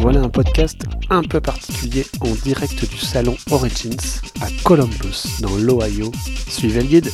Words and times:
Voilà 0.00 0.22
un 0.22 0.28
podcast 0.28 0.84
un 1.10 1.22
peu 1.22 1.40
particulier 1.40 2.04
en 2.20 2.32
direct 2.44 2.88
du 2.88 2.98
salon 2.98 3.34
Origins 3.50 3.98
à 4.40 4.46
Columbus, 4.62 5.40
dans 5.42 5.56
l'Ohio. 5.56 6.12
Suivez 6.48 6.82
le 6.82 6.86
guide. 6.86 7.08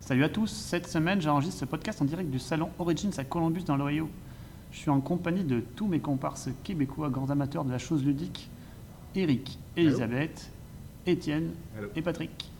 Salut 0.00 0.22
à 0.22 0.28
tous, 0.28 0.48
cette 0.48 0.86
semaine 0.86 1.22
j'enregistre 1.22 1.60
ce 1.60 1.64
podcast 1.64 2.02
en 2.02 2.04
direct 2.04 2.30
du 2.30 2.38
salon 2.38 2.68
Origins 2.78 3.12
à 3.16 3.24
Columbus 3.24 3.62
dans 3.62 3.76
l'Ohio. 3.76 4.10
Je 4.70 4.76
suis 4.76 4.90
en 4.90 5.00
compagnie 5.00 5.44
de 5.44 5.60
tous 5.60 5.86
mes 5.86 6.00
comparses 6.00 6.50
québécois, 6.62 7.08
grands 7.08 7.30
amateurs 7.30 7.64
de 7.64 7.72
la 7.72 7.78
chose 7.78 8.04
ludique, 8.04 8.50
Eric, 9.14 9.58
Elisabeth, 9.74 10.50
Étienne 11.06 11.52
et 11.96 12.02
Patrick. 12.02 12.50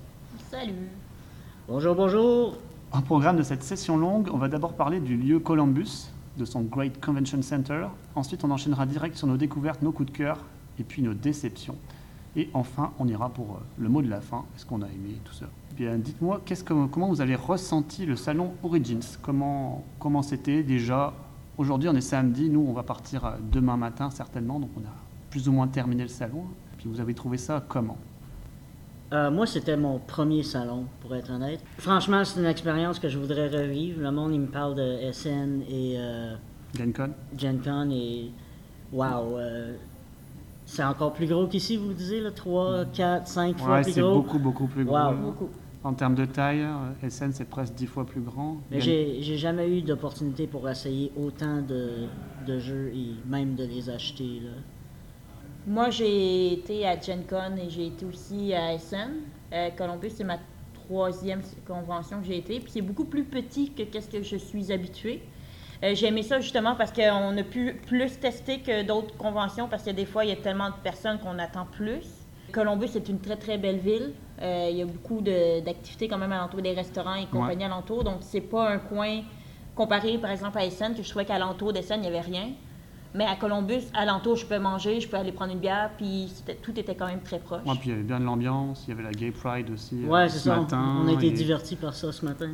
Salut. 0.51 0.89
Bonjour, 1.69 1.95
bonjour. 1.95 2.57
En 2.93 3.03
programme 3.03 3.37
de 3.37 3.43
cette 3.43 3.63
session 3.63 3.99
longue, 3.99 4.31
on 4.33 4.39
va 4.39 4.49
d'abord 4.49 4.73
parler 4.73 5.01
du 5.01 5.19
lieu 5.19 5.39
Columbus, 5.39 6.09
de 6.37 6.45
son 6.45 6.63
Great 6.63 7.05
Convention 7.05 7.43
Center. 7.43 7.87
Ensuite, 8.15 8.45
on 8.45 8.51
enchaînera 8.51 8.87
direct 8.87 9.17
sur 9.17 9.27
nos 9.27 9.37
découvertes, 9.37 9.83
nos 9.83 9.93
coups 9.93 10.13
de 10.13 10.17
cœur 10.17 10.39
et 10.79 10.85
puis 10.85 11.03
nos 11.03 11.15
déceptions. 11.15 11.77
Et 12.37 12.51
enfin, 12.53 12.93
on 12.99 13.09
ira 13.09 13.31
pour 13.31 13.53
euh, 13.53 13.59
le 13.79 13.89
mot 13.89 14.03
de 14.03 14.11
la 14.11 14.21
fin, 14.21 14.45
est-ce 14.55 14.67
qu'on 14.67 14.83
a 14.83 14.87
aimé 14.87 15.19
tout 15.25 15.33
ça? 15.33 15.47
Bien, 15.75 15.97
dites-moi, 15.97 16.43
comment 16.91 17.09
vous 17.09 17.21
avez 17.23 17.35
ressenti 17.35 18.05
le 18.05 18.17
salon 18.17 18.53
Origins? 18.63 19.17
Comment 19.23 19.85
comment 19.99 20.23
c'était 20.23 20.63
déjà? 20.63 21.15
Aujourd'hui, 21.57 21.89
on 21.89 21.95
est 21.95 22.03
samedi, 22.03 22.51
nous, 22.51 22.65
on 22.69 22.75
va 22.75 22.83
partir 22.83 23.25
euh, 23.25 23.37
demain 23.51 23.79
matin 23.79 24.11
certainement, 24.11 24.61
donc 24.61 24.71
on 24.77 24.81
a 24.81 24.95
plus 25.31 25.49
ou 25.49 25.53
moins 25.53 25.67
terminé 25.67 26.03
le 26.03 26.09
salon. 26.11 26.45
Puis 26.77 26.89
vous 26.89 27.01
avez 27.01 27.15
trouvé 27.15 27.39
ça 27.39 27.65
comment? 27.67 27.97
Euh, 29.13 29.31
moi, 29.31 29.47
c'était 29.47 29.77
mon 29.77 29.99
premier 29.99 30.43
salon, 30.43 30.85
pour 31.01 31.15
être 31.15 31.31
honnête. 31.31 31.61
Franchement, 31.79 32.25
c'est 32.25 32.41
une 32.41 32.47
expérience 32.47 32.99
que 32.99 33.09
je 33.09 33.19
voudrais 33.19 33.49
revivre. 33.49 34.01
Le 34.01 34.11
monde, 34.11 34.33
il 34.35 34.41
me 34.41 34.47
parle 34.49 34.75
de 34.75 34.99
SN 35.13 35.63
et 35.69 35.95
euh, 35.97 36.35
GenCon 36.77 37.11
Gen 37.37 37.61
Con 37.63 37.91
et. 37.93 38.31
Waouh! 38.93 39.39
c'est 40.65 40.83
encore 40.85 41.13
plus 41.13 41.27
gros 41.27 41.47
qu'ici, 41.47 41.77
vous 41.77 41.93
disiez, 41.93 42.21
là? 42.21 42.31
3, 42.33 42.87
4, 42.87 43.27
5 43.29 43.59
fois 43.59 43.75
Ouais, 43.77 43.83
plus 43.83 43.93
c'est 43.93 44.01
gros? 44.01 44.15
beaucoup, 44.23 44.39
beaucoup 44.41 44.67
plus 44.67 44.85
gros. 44.85 44.95
Wow. 44.97 45.15
Beaucoup. 45.15 45.49
En 45.85 45.93
termes 45.95 46.17
de 46.17 46.25
taille, 46.25 46.63
euh, 46.63 47.09
SN, 47.09 47.31
c'est 47.33 47.45
presque 47.49 47.75
10 47.75 47.87
fois 47.87 48.05
plus 48.05 48.21
grand. 48.21 48.57
Mais 48.73 48.81
Gen- 48.81 48.85
j'ai 48.87 49.23
j'ai 49.23 49.37
jamais 49.39 49.69
eu 49.79 49.83
d'opportunité 49.83 50.49
pour 50.49 50.69
essayer 50.69 51.13
autant 51.17 51.63
de, 51.63 52.07
de 52.47 52.59
jeux 52.59 52.91
et 52.93 53.15
même 53.29 53.55
de 53.55 53.63
les 53.65 53.89
acheter. 53.89 54.41
Là. 54.43 54.51
Moi, 55.67 55.91
j'ai 55.91 56.53
été 56.53 56.87
à 56.87 56.99
Gen 57.01 57.25
Con 57.29 57.57
et 57.57 57.69
j'ai 57.69 57.87
été 57.87 58.05
aussi 58.05 58.55
à 58.55 58.79
SN. 58.79 59.23
Euh, 59.53 59.71
Columbus, 59.77 60.11
c'est 60.11 60.23
ma 60.23 60.39
troisième 60.73 61.43
convention 61.67 62.21
que 62.21 62.27
j'ai 62.27 62.39
été. 62.39 62.61
Puis 62.61 62.71
c'est 62.71 62.83
beaucoup 62.83 63.05
plus 63.05 63.25
petit 63.25 63.73
que 63.73 63.83
qu'est-ce 63.83 64.09
que 64.09 64.23
je 64.23 64.37
suis 64.37 64.71
habituée. 64.71 65.23
Euh, 65.83 65.97
j'ai 65.97 66.07
aimé 66.07 66.23
ça 66.23 66.39
justement 66.39 66.77
parce 66.77 66.93
qu'on 66.93 67.37
a 67.37 67.43
pu 67.43 67.81
plus 67.85 68.21
tester 68.21 68.61
que 68.61 68.85
d'autres 68.85 69.17
conventions 69.17 69.67
parce 69.67 69.83
que 69.83 69.91
des 69.91 70.07
fois, 70.07 70.25
il 70.25 70.29
y 70.29 70.33
a 70.33 70.37
tellement 70.37 70.69
de 70.69 70.77
personnes 70.85 71.19
qu'on 71.19 71.39
attend 71.41 71.67
plus. 71.67 72.07
Columbus 72.53 72.91
est 72.95 73.09
une 73.09 73.19
très 73.19 73.37
très 73.37 73.59
belle 73.59 73.79
ville. 73.79 74.13
Euh, 74.41 74.69
il 74.71 74.77
y 74.77 74.83
a 74.83 74.87
beaucoup 74.87 75.21
d'activités 75.21 76.07
quand 76.07 76.19
même 76.19 76.31
alentour 76.31 76.63
des 76.63 76.75
restaurants 76.75 77.17
et 77.17 77.27
compagnie 77.27 77.65
alentour. 77.65 78.05
Donc, 78.05 78.19
c'est 78.21 78.41
pas 78.41 78.71
un 78.71 78.79
coin 78.79 79.23
comparé 79.75 80.17
par 80.19 80.31
exemple 80.31 80.59
à 80.59 80.65
Essen 80.65 80.95
que 80.95 81.03
je 81.03 81.11
trouvais 81.11 81.25
qu'alentour 81.25 81.73
d'Essen, 81.73 81.99
il 81.99 82.03
n'y 82.03 82.07
avait 82.07 82.21
rien. 82.21 82.51
Mais 83.17 83.25
à 83.25 83.35
Columbus, 83.37 83.83
alentour, 83.95 84.37
je 84.37 84.45
peux 84.45 84.59
manger, 84.59 85.01
je 85.01 85.09
peux 85.09 85.17
aller 85.17 85.33
prendre 85.33 85.53
une 85.53 85.59
bière, 85.59 85.91
puis 85.97 86.31
tout 86.63 86.79
était 86.79 86.95
quand 86.95 87.07
même 87.07 87.23
très 87.23 87.39
proche. 87.39 87.63
Ouais, 87.65 87.75
puis 87.81 87.89
il 87.89 87.93
y 87.93 87.95
avait 87.95 88.03
bien 88.03 88.21
de 88.21 88.25
l'ambiance, 88.25 88.85
il 88.87 88.91
y 88.91 88.93
avait 88.93 89.03
la 89.05 89.13
Gay 89.13 89.31
Pride 89.31 89.71
aussi 89.71 90.05
euh, 90.05 90.09
Ouais, 90.09 90.29
c'est 90.29 90.39
ce 90.39 90.45
ça. 90.45 90.57
matin. 90.57 90.99
on 91.03 91.09
a 91.09 91.13
été 91.13 91.29
et- 91.29 91.31
divertis 91.33 91.77
par 91.77 91.95
ça 91.95 92.13
ce 92.13 92.25
matin. 92.27 92.51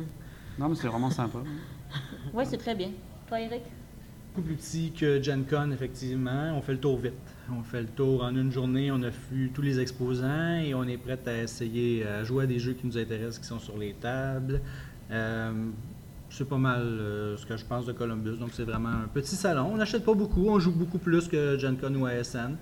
Non, 0.57 0.69
mais 0.69 0.75
c'est 0.75 0.87
vraiment 0.87 1.09
sympa. 1.09 1.39
Oui, 2.33 2.43
c'est 2.47 2.57
très 2.57 2.73
bien. 2.75 2.89
Toi, 3.27 3.41
Eric? 3.41 3.61
beaucoup 4.35 4.47
plus 4.47 4.55
petit 4.55 4.91
que 4.91 5.21
Gen 5.21 5.43
Con, 5.45 5.69
effectivement. 5.71 6.53
On 6.57 6.61
fait 6.61 6.71
le 6.71 6.79
tour 6.79 6.97
vite. 6.97 7.13
On 7.55 7.61
fait 7.61 7.81
le 7.81 7.87
tour 7.87 8.23
en 8.23 8.35
une 8.35 8.51
journée. 8.51 8.91
On 8.91 9.03
a 9.03 9.09
vu 9.31 9.51
tous 9.53 9.61
les 9.61 9.79
exposants 9.79 10.55
et 10.55 10.73
on 10.73 10.85
est 10.85 10.97
prêt 10.97 11.19
à 11.27 11.37
essayer 11.43 12.03
à 12.07 12.23
jouer 12.23 12.45
à 12.45 12.47
des 12.47 12.57
jeux 12.57 12.73
qui 12.73 12.87
nous 12.87 12.97
intéressent, 12.97 13.37
qui 13.37 13.45
sont 13.45 13.59
sur 13.59 13.77
les 13.77 13.93
tables. 13.93 14.59
Euh, 15.11 15.51
c'est 16.33 16.47
pas 16.47 16.57
mal 16.57 16.81
euh, 16.81 17.37
ce 17.37 17.45
que 17.45 17.55
je 17.55 17.63
pense 17.63 17.85
de 17.85 17.91
Columbus. 17.91 18.37
Donc, 18.37 18.49
c'est 18.53 18.63
vraiment 18.63 18.89
un 18.89 19.07
petit 19.13 19.35
salon. 19.35 19.69
On 19.71 19.77
n'achète 19.77 20.03
pas 20.03 20.15
beaucoup. 20.15 20.47
On 20.49 20.59
joue 20.59 20.71
beaucoup 20.71 20.97
plus 20.97 21.27
que 21.27 21.57
Gen 21.59 21.77
Con 21.77 21.93
ou 21.93 22.05
ASN. 22.07 22.55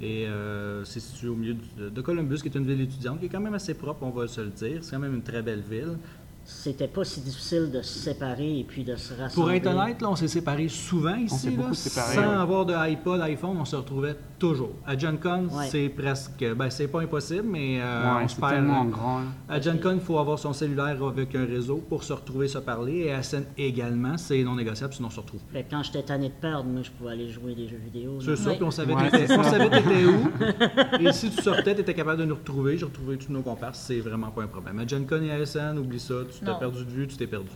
Et 0.00 0.26
euh, 0.26 0.84
c'est 0.84 1.00
situé 1.00 1.28
au 1.28 1.34
milieu 1.34 1.56
de, 1.78 1.88
de 1.88 2.00
Columbus, 2.00 2.38
qui 2.38 2.48
est 2.48 2.54
une 2.54 2.66
ville 2.66 2.80
étudiante, 2.80 3.20
qui 3.20 3.26
est 3.26 3.28
quand 3.28 3.40
même 3.40 3.54
assez 3.54 3.74
propre, 3.74 4.02
on 4.02 4.10
va 4.10 4.26
se 4.28 4.40
le 4.40 4.48
dire. 4.50 4.78
C'est 4.82 4.92
quand 4.92 5.00
même 5.00 5.14
une 5.14 5.22
très 5.22 5.42
belle 5.42 5.62
ville. 5.68 5.96
C'était 6.44 6.88
pas 6.88 7.04
si 7.04 7.20
difficile 7.20 7.70
de 7.70 7.82
se 7.82 7.98
séparer 8.00 8.58
et 8.60 8.64
puis 8.64 8.82
de 8.82 8.96
se 8.96 9.14
rassembler. 9.14 9.34
Pour 9.34 9.50
être 9.52 9.66
honnête, 9.66 10.02
là, 10.02 10.10
on 10.10 10.16
s'est 10.16 10.26
séparés 10.28 10.68
souvent 10.68 11.14
ici. 11.14 11.36
s'est 11.36 11.50
là. 11.50 11.56
beaucoup 11.56 11.74
séparés, 11.74 12.14
Sans 12.16 12.20
ouais. 12.20 12.34
avoir 12.34 12.66
de 12.66 12.74
iPod, 12.74 13.20
iPhone, 13.20 13.56
on 13.60 13.64
se 13.64 13.76
retrouvait 13.76 14.16
toujours. 14.42 14.70
À 14.84 14.98
Gen 14.98 15.18
Con, 15.18 15.46
Ouais. 15.52 15.66
c'est 15.70 15.88
presque. 15.88 16.44
Ben, 16.56 16.68
c'est 16.68 16.88
pas 16.88 17.00
impossible, 17.00 17.46
mais 17.48 17.80
euh, 17.80 18.02
ouais, 18.16 18.20
on 18.24 18.28
se 18.28 18.34
c'est 18.34 18.40
perd. 18.40 18.52
tellement 18.54 18.84
grand. 18.86 19.20
À 19.48 19.60
Gen 19.60 19.78
Con, 19.80 19.92
il 19.94 20.00
faut 20.00 20.18
avoir 20.18 20.38
son 20.38 20.52
cellulaire 20.52 21.00
avec 21.02 21.34
un 21.36 21.44
réseau 21.46 21.76
pour 21.88 22.02
se 22.02 22.12
retrouver, 22.12 22.48
se 22.48 22.58
parler. 22.58 23.04
Et 23.06 23.12
à 23.12 23.22
SN 23.22 23.44
également, 23.56 24.16
c'est 24.18 24.42
non 24.42 24.56
négociable, 24.56 24.92
sinon 24.94 25.08
on 25.08 25.10
se 25.12 25.20
retrouve. 25.20 25.40
Que 25.52 25.58
quand 25.70 25.82
j'étais 25.84 26.02
tanné 26.02 26.28
de 26.28 26.34
perdre, 26.34 26.64
moi, 26.68 26.82
je 26.82 26.90
pouvais 26.90 27.12
aller 27.12 27.28
jouer 27.28 27.54
des 27.54 27.68
jeux 27.68 27.80
vidéo. 27.84 28.18
C'est 28.20 28.34
ça, 28.36 28.50
puis 28.50 28.64
on 28.64 28.70
savait 28.72 28.94
Ouais, 28.94 29.10
t'étais- 29.10 29.32
où. 30.06 31.06
Et 31.06 31.12
si 31.12 31.30
tu 31.30 31.40
sortais, 31.42 31.74
tu 31.74 31.80
étais 31.82 31.94
capable 31.94 32.18
de 32.20 32.24
nous 32.24 32.34
retrouver. 32.34 32.76
J'ai 32.76 32.84
retrouvé 32.84 33.16
tous 33.18 33.32
nos 33.32 33.42
comparses, 33.42 33.78
c'est 33.78 34.00
vraiment 34.00 34.30
pas 34.30 34.42
un 34.42 34.46
problème. 34.48 34.78
À 34.80 34.86
Gen 34.86 35.06
Con 35.06 35.22
et 35.22 35.30
à 35.30 35.46
SN, 35.46 35.78
oublie 35.78 36.00
ça, 36.00 36.14
tu 36.32 36.40
t'es 36.44 36.50
Non. 36.50 36.58
perdu 36.58 36.84
de 36.84 36.90
vue, 36.90 37.06
tu 37.06 37.16
t'es 37.16 37.26
perdu. 37.28 37.48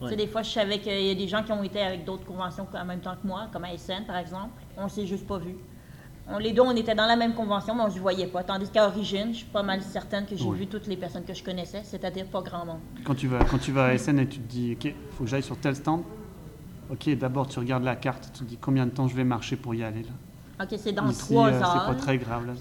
Tu 0.00 0.08
sais, 0.08 0.16
des 0.16 0.26
fois, 0.26 0.42
je 0.42 0.50
savais 0.50 0.78
qu'il 0.80 1.00
y 1.06 1.10
a 1.10 1.14
des 1.14 1.28
gens 1.28 1.44
qui 1.44 1.52
ont 1.52 1.62
été 1.62 1.80
avec 1.80 2.04
d'autres 2.04 2.24
conventions 2.24 2.66
en 2.74 2.84
même 2.84 2.98
temps 3.00 3.14
que 3.22 3.24
moi, 3.26 3.48
comme 3.52 3.62
à 3.64 3.76
SN, 3.76 4.04
par 4.06 4.16
exemple. 4.16 4.50
On 4.76 4.88
s'est 4.88 5.06
juste 5.06 5.26
pas 5.28 5.38
vus. 5.38 5.54
On, 6.28 6.38
les 6.38 6.52
deux, 6.52 6.62
on 6.62 6.74
était 6.76 6.94
dans 6.94 7.06
la 7.06 7.16
même 7.16 7.34
convention, 7.34 7.74
mais 7.74 7.82
on 7.82 7.90
se 7.90 7.98
voyait 7.98 8.26
pas. 8.28 8.42
Tandis 8.44 8.68
qu'à 8.70 8.86
Origine, 8.86 9.32
je 9.32 9.38
suis 9.38 9.46
pas 9.46 9.62
mal 9.62 9.82
certaine 9.82 10.24
que 10.24 10.36
j'ai 10.36 10.50
vu 10.50 10.66
toutes 10.66 10.86
les 10.86 10.96
personnes 10.96 11.24
que 11.24 11.34
je 11.34 11.42
connaissais, 11.42 11.82
c'est-à-dire 11.84 12.26
pas 12.26 12.40
grand 12.42 12.64
monde. 12.64 12.78
Quand 13.04 13.14
tu 13.14 13.26
vas, 13.26 13.44
quand 13.44 13.58
tu 13.58 13.72
vas 13.72 13.86
à 13.86 13.98
SN 13.98 14.18
et 14.20 14.26
tu 14.28 14.38
te 14.38 14.48
dis, 14.48 14.76
OK, 14.80 14.94
faut 15.12 15.24
que 15.24 15.30
j'aille 15.30 15.42
sur 15.42 15.56
tel 15.56 15.74
stand. 15.74 16.02
OK, 16.90 17.08
d'abord 17.16 17.48
tu 17.48 17.58
regardes 17.58 17.84
la 17.84 17.96
carte, 17.96 18.30
tu 18.34 18.44
te 18.44 18.48
dis 18.48 18.56
combien 18.56 18.86
de 18.86 18.90
temps 18.92 19.08
je 19.08 19.16
vais 19.16 19.24
marcher 19.24 19.56
pour 19.56 19.74
y 19.74 19.82
aller. 19.82 20.02
Là. 20.02 20.64
OK, 20.64 20.74
c'est 20.78 20.92
dans 20.92 21.10
trois 21.12 21.48
euh, 21.48 21.52
heures. 21.60 21.72
c'est 21.86 21.92
pas 21.94 21.98
très 22.00 22.18
grave. 22.18 22.46
Là. 22.46 22.52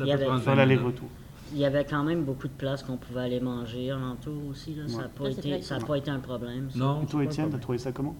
Il 0.00 0.06
y 0.06 0.12
avait- 0.12 0.24
prendre 0.26 0.40
Faire 0.42 0.54
20 0.56 0.64
minutes. 0.66 0.78
l'aller-retour. 0.80 1.08
Il 1.52 1.58
y 1.58 1.64
avait 1.64 1.84
quand 1.84 2.02
même 2.02 2.24
beaucoup 2.24 2.48
de 2.48 2.52
places 2.52 2.82
qu'on 2.82 2.96
pouvait 2.96 3.20
aller 3.20 3.40
manger 3.40 3.92
alentour 3.92 4.34
aussi. 4.50 4.74
Là. 4.74 4.88
Ça 4.88 5.02
n'a 5.02 5.08
pas, 5.08 5.30
été, 5.30 5.62
ça 5.62 5.76
a 5.76 5.80
pas 5.80 5.96
été 5.96 6.10
un 6.10 6.18
problème. 6.18 6.68
ça. 6.70 6.78
Non, 6.78 7.02
Et 7.02 7.06
toi, 7.06 7.22
Étienne, 7.24 7.46
t'as 7.46 7.50
problème. 7.50 7.60
trouvé 7.60 7.78
ça 7.78 7.92
comment? 7.92 8.16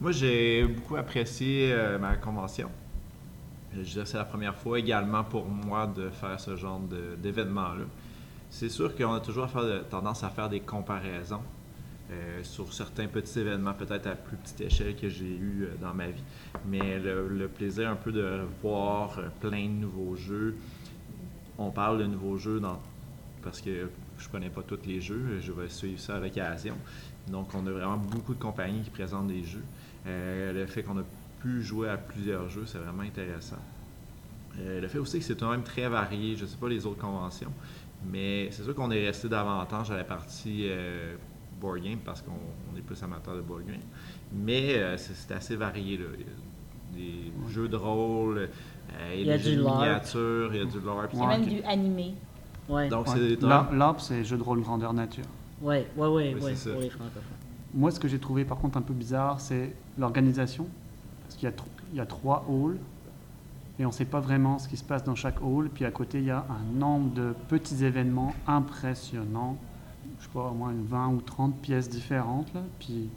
Moi, 0.00 0.10
j'ai 0.10 0.64
beaucoup 0.66 0.96
apprécié 0.96 1.72
euh, 1.72 1.98
ma 1.98 2.16
convention. 2.16 2.68
Euh, 3.76 3.84
Je 3.84 3.90
dirais 3.90 4.04
que 4.04 4.10
c'est 4.10 4.18
la 4.18 4.24
première 4.24 4.54
fois 4.54 4.78
également 4.78 5.24
pour 5.24 5.46
moi 5.46 5.86
de 5.86 6.10
faire 6.10 6.38
ce 6.38 6.56
genre 6.56 6.80
d'événement-là. 7.22 7.84
C'est 8.50 8.68
sûr 8.68 8.94
qu'on 8.94 9.14
a 9.14 9.20
toujours 9.20 9.48
tendance 9.90 10.22
à 10.22 10.28
faire 10.28 10.48
des 10.48 10.60
comparaisons 10.60 11.42
euh, 12.12 12.40
sur 12.44 12.72
certains 12.72 13.08
petits 13.08 13.40
événements, 13.40 13.74
peut-être 13.74 14.06
à 14.06 14.14
plus 14.14 14.36
petite 14.36 14.60
échelle 14.60 14.94
que 14.94 15.08
j'ai 15.08 15.24
eu 15.24 15.64
euh, 15.64 15.74
dans 15.80 15.94
ma 15.94 16.08
vie. 16.08 16.22
Mais 16.66 16.98
le, 16.98 17.48
plaisir 17.48 17.88
un 17.88 17.96
peu 17.96 18.12
de 18.12 18.42
voir 18.62 19.18
plein 19.40 19.64
de 19.64 19.72
nouveaux 19.72 20.14
jeux. 20.14 20.56
On 21.58 21.70
parle 21.70 21.98
de 21.98 22.06
nouveaux 22.06 22.36
jeux 22.36 22.60
parce 23.42 23.60
que 23.60 23.88
je 24.18 24.28
connais 24.28 24.50
pas 24.50 24.62
tous 24.62 24.78
les 24.86 25.00
jeux, 25.00 25.38
je 25.40 25.52
vais 25.52 25.68
suivre 25.68 26.00
ça 26.00 26.16
à 26.16 26.20
l'occasion. 26.20 26.74
Donc, 27.28 27.54
on 27.54 27.66
a 27.66 27.70
vraiment 27.70 27.96
beaucoup 27.96 28.34
de 28.34 28.40
compagnies 28.40 28.82
qui 28.82 28.90
présentent 28.90 29.28
des 29.28 29.44
jeux. 29.44 29.64
Le 30.04 30.66
fait 30.66 30.82
qu'on 30.82 30.98
a 30.98 31.04
pu 31.44 31.62
jouer 31.62 31.90
à 31.90 31.98
plusieurs 31.98 32.48
jeux, 32.48 32.64
c'est 32.64 32.78
vraiment 32.78 33.02
intéressant. 33.02 33.58
Euh, 34.58 34.80
le 34.80 34.88
fait 34.88 34.98
aussi 34.98 35.18
que 35.18 35.24
c'est 35.24 35.38
quand 35.38 35.50
même 35.50 35.62
très 35.62 35.88
varié, 35.88 36.36
je 36.36 36.44
ne 36.44 36.48
sais 36.48 36.56
pas 36.56 36.68
les 36.68 36.86
autres 36.86 37.00
conventions, 37.00 37.52
mais 38.10 38.48
c'est 38.50 38.62
sûr 38.62 38.74
qu'on 38.74 38.90
est 38.90 39.04
resté 39.04 39.28
davantage 39.28 39.90
à 39.90 39.96
la 39.96 40.04
partie 40.04 40.62
euh, 40.64 41.16
board 41.60 41.82
game 41.82 41.98
parce 41.98 42.22
qu'on 42.22 42.32
on 42.32 42.78
est 42.78 42.80
plus 42.80 43.00
amateur 43.02 43.36
de 43.36 43.42
board 43.42 43.66
game. 43.66 43.76
Mais 44.32 44.74
euh, 44.76 44.96
c'est 44.96 45.34
assez 45.34 45.54
varié. 45.56 45.98
Là. 45.98 46.04
Il 46.16 47.00
y 47.00 47.02
a 47.02 47.12
des 47.12 47.52
jeux 47.52 47.68
de 47.68 47.76
rôle, 47.76 48.38
euh, 48.38 49.14
il 49.14 49.26
y 49.26 49.30
a, 49.30 49.36
des 49.36 49.42
jeux 49.42 49.56
de 49.56 49.62
miniatures, 49.62 50.54
il 50.54 50.58
y 50.58 50.62
a 50.62 50.64
du 50.64 50.80
LARP. 50.80 51.10
Il 51.12 51.18
y 51.18 51.22
a 51.22 51.26
même 51.26 51.46
du 51.46 51.62
animé. 51.62 52.14
Ouais, 52.70 52.88
Donc, 52.88 53.08
Ouais. 53.08 53.36
L'ARP, 53.42 54.00
c'est 54.00 54.24
jeu 54.24 54.38
de 54.38 54.42
rôle 54.42 54.62
grandeur 54.62 54.94
nature. 54.94 55.26
ouais, 55.60 55.86
ouais, 55.94 56.08
ouais, 56.08 56.34
pour 56.36 56.48
les. 56.48 56.90
Moi, 57.74 57.90
ce 57.90 58.00
que 58.00 58.08
j'ai 58.08 58.20
trouvé 58.20 58.44
par 58.44 58.58
contre 58.58 58.78
un 58.78 58.82
peu 58.82 58.94
bizarre, 58.94 59.40
c'est 59.40 59.74
l'organisation. 59.98 60.68
Parce 61.34 61.40
qu'il 61.40 61.48
y, 61.48 61.52
a 61.52 61.56
tro- 61.56 61.66
il 61.92 61.96
y 61.98 62.00
a 62.00 62.06
trois 62.06 62.46
halls 62.48 62.78
et 63.80 63.84
on 63.84 63.88
ne 63.88 63.92
sait 63.92 64.04
pas 64.04 64.20
vraiment 64.20 64.60
ce 64.60 64.68
qui 64.68 64.76
se 64.76 64.84
passe 64.84 65.02
dans 65.02 65.16
chaque 65.16 65.42
hall. 65.42 65.68
Puis 65.68 65.84
à 65.84 65.90
côté, 65.90 66.18
il 66.18 66.26
y 66.26 66.30
a 66.30 66.44
un 66.48 66.78
nombre 66.78 67.12
de 67.12 67.34
petits 67.48 67.84
événements 67.84 68.32
impressionnants. 68.46 69.56
Je 70.20 70.24
sais 70.26 70.30
pas, 70.32 70.42
au 70.44 70.54
moins 70.54 70.70
une 70.70 70.84
20 70.86 71.08
ou 71.08 71.20
30 71.20 71.56
pièces 71.60 71.88
différentes. 71.90 72.54
Là. 72.54 72.60
Puis 72.78 73.08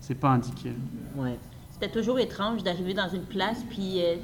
c'est 0.00 0.16
pas 0.16 0.30
indiqué. 0.30 0.72
Ouais. 1.14 1.38
C'était 1.70 1.90
toujours 1.92 2.18
étrange 2.18 2.64
d'arriver 2.64 2.92
dans 2.94 3.08
une 3.08 3.22
place, 3.22 3.62
puis... 3.70 4.02
euh, 4.02 4.16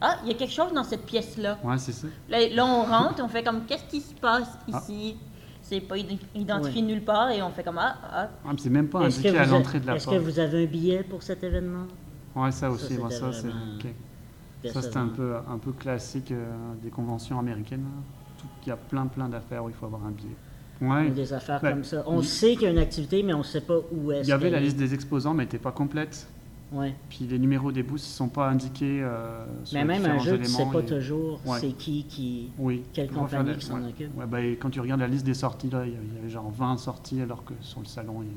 ah, 0.00 0.16
il 0.24 0.28
y 0.28 0.30
a 0.32 0.34
quelque 0.34 0.52
chose 0.52 0.72
dans 0.72 0.82
cette 0.84 1.04
pièce-là. 1.06 1.58
Ouais, 1.62 1.78
c'est 1.78 1.92
ça. 1.92 2.06
Là, 2.30 2.38
là, 2.48 2.66
on 2.66 2.82
rentre, 2.84 3.22
on 3.22 3.28
fait 3.28 3.42
comme, 3.44 3.64
qu'est-ce 3.66 3.84
qui 3.84 4.00
se 4.00 4.14
passe 4.14 4.48
Ah. 4.72 4.78
ici? 4.78 5.16
C'est 5.62 5.80
pas 5.80 5.96
id- 5.96 6.18
identifié 6.34 6.80
Ouais. 6.82 6.88
nulle 6.88 7.04
part, 7.04 7.30
et 7.30 7.40
on 7.42 7.50
fait 7.50 7.62
comme, 7.62 7.78
ah, 7.78 7.96
ah. 8.12 8.28
Ah, 8.44 8.50
c'est 8.58 8.68
même 8.70 8.88
pas 8.88 9.02
Est-ce 9.06 9.20
indiqué 9.20 9.38
à 9.38 9.46
l'entrée 9.46 9.78
de 9.78 9.86
la 9.86 9.94
est-ce 9.96 10.06
porte. 10.06 10.16
que 10.16 10.22
vous 10.22 10.38
avez 10.40 10.64
un 10.64 10.66
billet 10.66 11.02
pour 11.04 11.22
cet 11.22 11.44
événement? 11.44 11.84
Ouais, 12.34 12.50
ça 12.52 12.70
aussi, 12.70 12.94
Ça, 12.94 13.08
c'était 13.10 13.14
ça, 14.72 14.82
c'est. 14.82 14.96
un 14.96 15.08
peu, 15.08 15.34
un 15.48 15.58
peu 15.58 15.72
classique 15.72 16.30
euh, 16.32 16.46
des 16.82 16.90
conventions 16.90 17.38
américaines. 17.38 17.84
Tout- 18.38 18.46
Il 18.64 18.68
y 18.68 18.72
a 18.72 18.76
plein, 18.76 19.06
plein 19.06 19.28
d'affaires 19.28 19.64
où 19.64 19.68
il 19.68 19.74
faut 19.74 19.86
avoir 19.86 20.04
un 20.06 20.10
billet. 20.12 20.36
Ouais. 20.80 21.10
Des 21.10 21.32
affaires 21.32 21.60
comme 21.60 21.84
ça. 21.84 22.02
On 22.06 22.20
Il- 22.20 22.26
sait 22.26 22.52
qu'il 22.54 22.62
y 22.62 22.66
a 22.66 22.70
une 22.70 22.78
activité, 22.78 23.22
mais 23.22 23.34
on 23.34 23.38
ne 23.38 23.42
sait 23.44 23.60
pas 23.60 23.76
où 23.92 24.10
est-ce 24.12 24.26
Il 24.26 24.30
y 24.30 24.32
avait 24.32 24.50
la 24.50 24.60
liste 24.60 24.76
des 24.76 24.94
exposants, 24.94 25.34
mais 25.34 25.42
elle 25.44 25.48
n'était 25.48 25.58
pas 25.58 25.72
complète. 25.72 26.26
Ouais. 26.72 26.94
Puis 27.10 27.26
les 27.26 27.38
numéros 27.38 27.70
des 27.70 27.82
booths 27.82 27.98
ne 28.00 28.04
sont 28.04 28.28
pas 28.28 28.48
indiqués 28.48 29.02
euh, 29.02 29.44
sur 29.64 29.78
Mais 29.78 29.84
même 29.84 30.06
un 30.06 30.18
jeu, 30.18 30.36
tu 30.36 30.44
ne 30.44 30.46
sais 30.46 30.64
pas 30.72 30.80
toujours 30.82 31.38
Ouais. 31.44 31.58
c'est 31.60 31.72
qui 31.72 32.04
qui. 32.04 32.50
Oui. 32.58 32.82
quelle 32.94 33.10
on 33.14 33.20
compagnie 33.24 33.50
la- 33.50 33.54
qui 33.56 33.66
s'en 33.66 33.78
ouais. 33.82 33.88
occupe. 33.90 34.16
Ouais, 34.18 34.26
bah, 34.26 34.40
et 34.40 34.56
quand 34.56 34.70
tu 34.70 34.80
regardes 34.80 35.00
la 35.00 35.06
liste 35.08 35.26
des 35.26 35.34
sorties, 35.34 35.68
là, 35.68 35.84
il 35.84 35.92
y 35.92 35.96
avait- 35.96 36.06
il 36.10 36.14
y 36.14 36.18
avait 36.18 36.30
genre 36.30 36.50
20 36.50 36.78
sorties, 36.78 37.20
alors 37.20 37.44
que 37.44 37.52
sur 37.60 37.80
le 37.80 37.86
salon, 37.86 38.22
il 38.22 38.28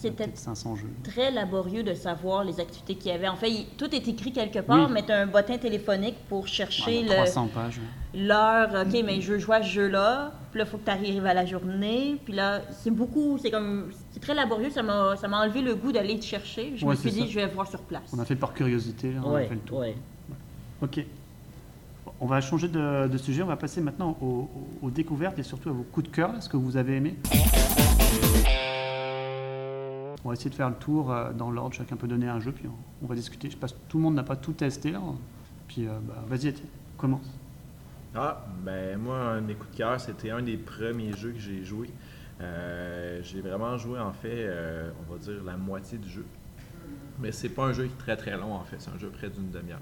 c'était 0.00 0.24
peut-être 0.24 0.38
500 0.38 0.76
jeux. 0.76 0.88
très 1.04 1.30
laborieux 1.30 1.82
de 1.82 1.94
savoir 1.94 2.44
les 2.44 2.58
activités 2.60 2.94
qu'il 2.94 3.10
y 3.10 3.14
avait. 3.14 3.28
En 3.28 3.36
fait, 3.36 3.50
il- 3.50 3.66
tout 3.76 3.94
est 3.94 4.08
écrit 4.08 4.32
quelque 4.32 4.58
part, 4.60 4.86
Oui. 4.86 4.92
mais 4.92 5.02
tu 5.04 5.12
as 5.12 5.20
un 5.20 5.26
bottin 5.26 5.58
téléphonique 5.58 6.16
pour 6.28 6.46
chercher 6.48 7.00
il 7.00 7.06
y 7.06 7.10
a 7.12 7.16
le- 7.16 7.24
300 7.24 7.48
pages. 7.54 7.78
ouais. 7.78 7.84
l'heure. 8.26 8.70
OK, 8.86 9.02
mais 9.04 9.20
je 9.20 9.32
veux 9.34 9.38
jouer 9.38 9.56
à 9.56 9.62
ce 9.62 9.68
jeu-là. 9.68 10.32
Puis 10.50 10.58
là, 10.58 10.64
il 10.66 10.68
faut 10.70 10.78
que 10.78 10.84
tu 10.84 10.90
arrives 10.90 11.24
à 11.26 11.32
la 11.34 11.46
journée. 11.46 12.16
Puis 12.24 12.32
là, 12.32 12.60
c'est 12.72 12.90
beaucoup, 12.90 13.38
c'est 13.40 13.52
comme, 13.52 13.90
c'est 14.10 14.18
très 14.18 14.34
laborieux. 14.34 14.70
Ça 14.70 14.82
m'a 14.82 15.14
ça 15.16 15.28
m'a 15.28 15.42
enlevé 15.44 15.62
le 15.62 15.76
goût 15.76 15.92
d'aller 15.92 16.18
te 16.18 16.24
chercher. 16.24 16.72
Je 16.76 16.84
Ouais, 16.84 16.94
me 16.94 16.98
suis 16.98 17.12
dit, 17.12 17.20
ça. 17.20 17.26
je 17.26 17.34
vais 17.38 17.46
voir 17.46 17.68
sur 17.68 17.80
place. 17.82 18.10
On 18.12 18.18
a 18.18 18.24
fait 18.24 18.34
par 18.34 18.52
curiosité, 18.52 19.12
là, 19.12 19.20
on 19.24 19.34
a 19.36 19.42
fait 19.42 19.54
le 19.54 19.60
tour. 19.60 19.78
ouais. 19.78 19.94
Ok. 20.82 21.04
On 22.20 22.26
va 22.26 22.40
changer 22.40 22.66
de, 22.68 23.06
de 23.06 23.16
sujet. 23.16 23.42
On 23.42 23.46
va 23.46 23.56
passer 23.56 23.80
maintenant 23.80 24.16
aux, 24.20 24.48
aux- 24.82 24.90
découvertes 24.90 25.38
et 25.38 25.42
surtout 25.44 25.68
à 25.68 25.72
vos 25.72 25.84
coups 25.84 26.10
de 26.10 26.14
cœur, 26.14 26.32
ce 26.42 26.48
que 26.48 26.56
vous 26.56 26.76
avez 26.76 26.96
aimé. 26.96 27.14
On 30.24 30.28
va 30.28 30.34
essayer 30.34 30.50
de 30.50 30.54
faire 30.54 30.68
le 30.68 30.76
tour 30.76 31.10
euh, 31.10 31.32
dans 31.32 31.50
l'ordre. 31.50 31.74
Chacun 31.74 31.96
peut 31.96 32.08
donner 32.08 32.28
un 32.28 32.40
jeu, 32.40 32.52
puis 32.52 32.68
on, 33.02 33.06
va 33.06 33.14
discuter. 33.14 33.50
Je 33.50 33.56
pense 33.56 33.72
que 33.72 33.78
tout 33.88 33.96
le 33.96 34.02
monde 34.02 34.14
n'a 34.14 34.22
pas 34.22 34.36
tout 34.36 34.52
testé. 34.52 34.90
Là. 34.90 35.00
Puis 35.66 35.86
euh, 35.86 35.98
bah, 36.02 36.24
vas-y, 36.28 36.54
commence. 36.96 37.38
Ah, 38.14 38.44
ben 38.64 38.98
moi, 38.98 39.18
un 39.18 39.40
de 39.40 39.46
mes 39.46 39.54
coups 39.54 39.70
de 39.70 39.76
cœur, 39.76 40.00
c'était 40.00 40.30
un 40.30 40.42
des 40.42 40.56
premiers 40.56 41.12
jeux 41.12 41.30
que 41.30 41.38
j'ai 41.38 41.64
joué. 41.64 41.90
Euh, 42.40 43.20
j'ai 43.22 43.40
vraiment 43.40 43.78
joué, 43.78 43.98
en 44.00 44.12
fait, 44.12 44.50
on 45.00 45.12
va 45.12 45.18
dire 45.18 45.44
la 45.44 45.56
moitié 45.56 45.96
du 45.96 46.08
jeu. 46.08 46.24
Mais 47.20 47.32
c'est 47.32 47.50
pas 47.50 47.66
un 47.66 47.72
jeu 47.72 47.84
qui 47.84 47.92
est 47.92 47.98
très 47.98 48.16
très 48.16 48.36
long, 48.36 48.54
en 48.54 48.64
fait. 48.64 48.76
C'est 48.78 48.90
un 48.90 48.98
jeu 48.98 49.10
près 49.10 49.30
d'une 49.30 49.50
demi-heure. 49.50 49.80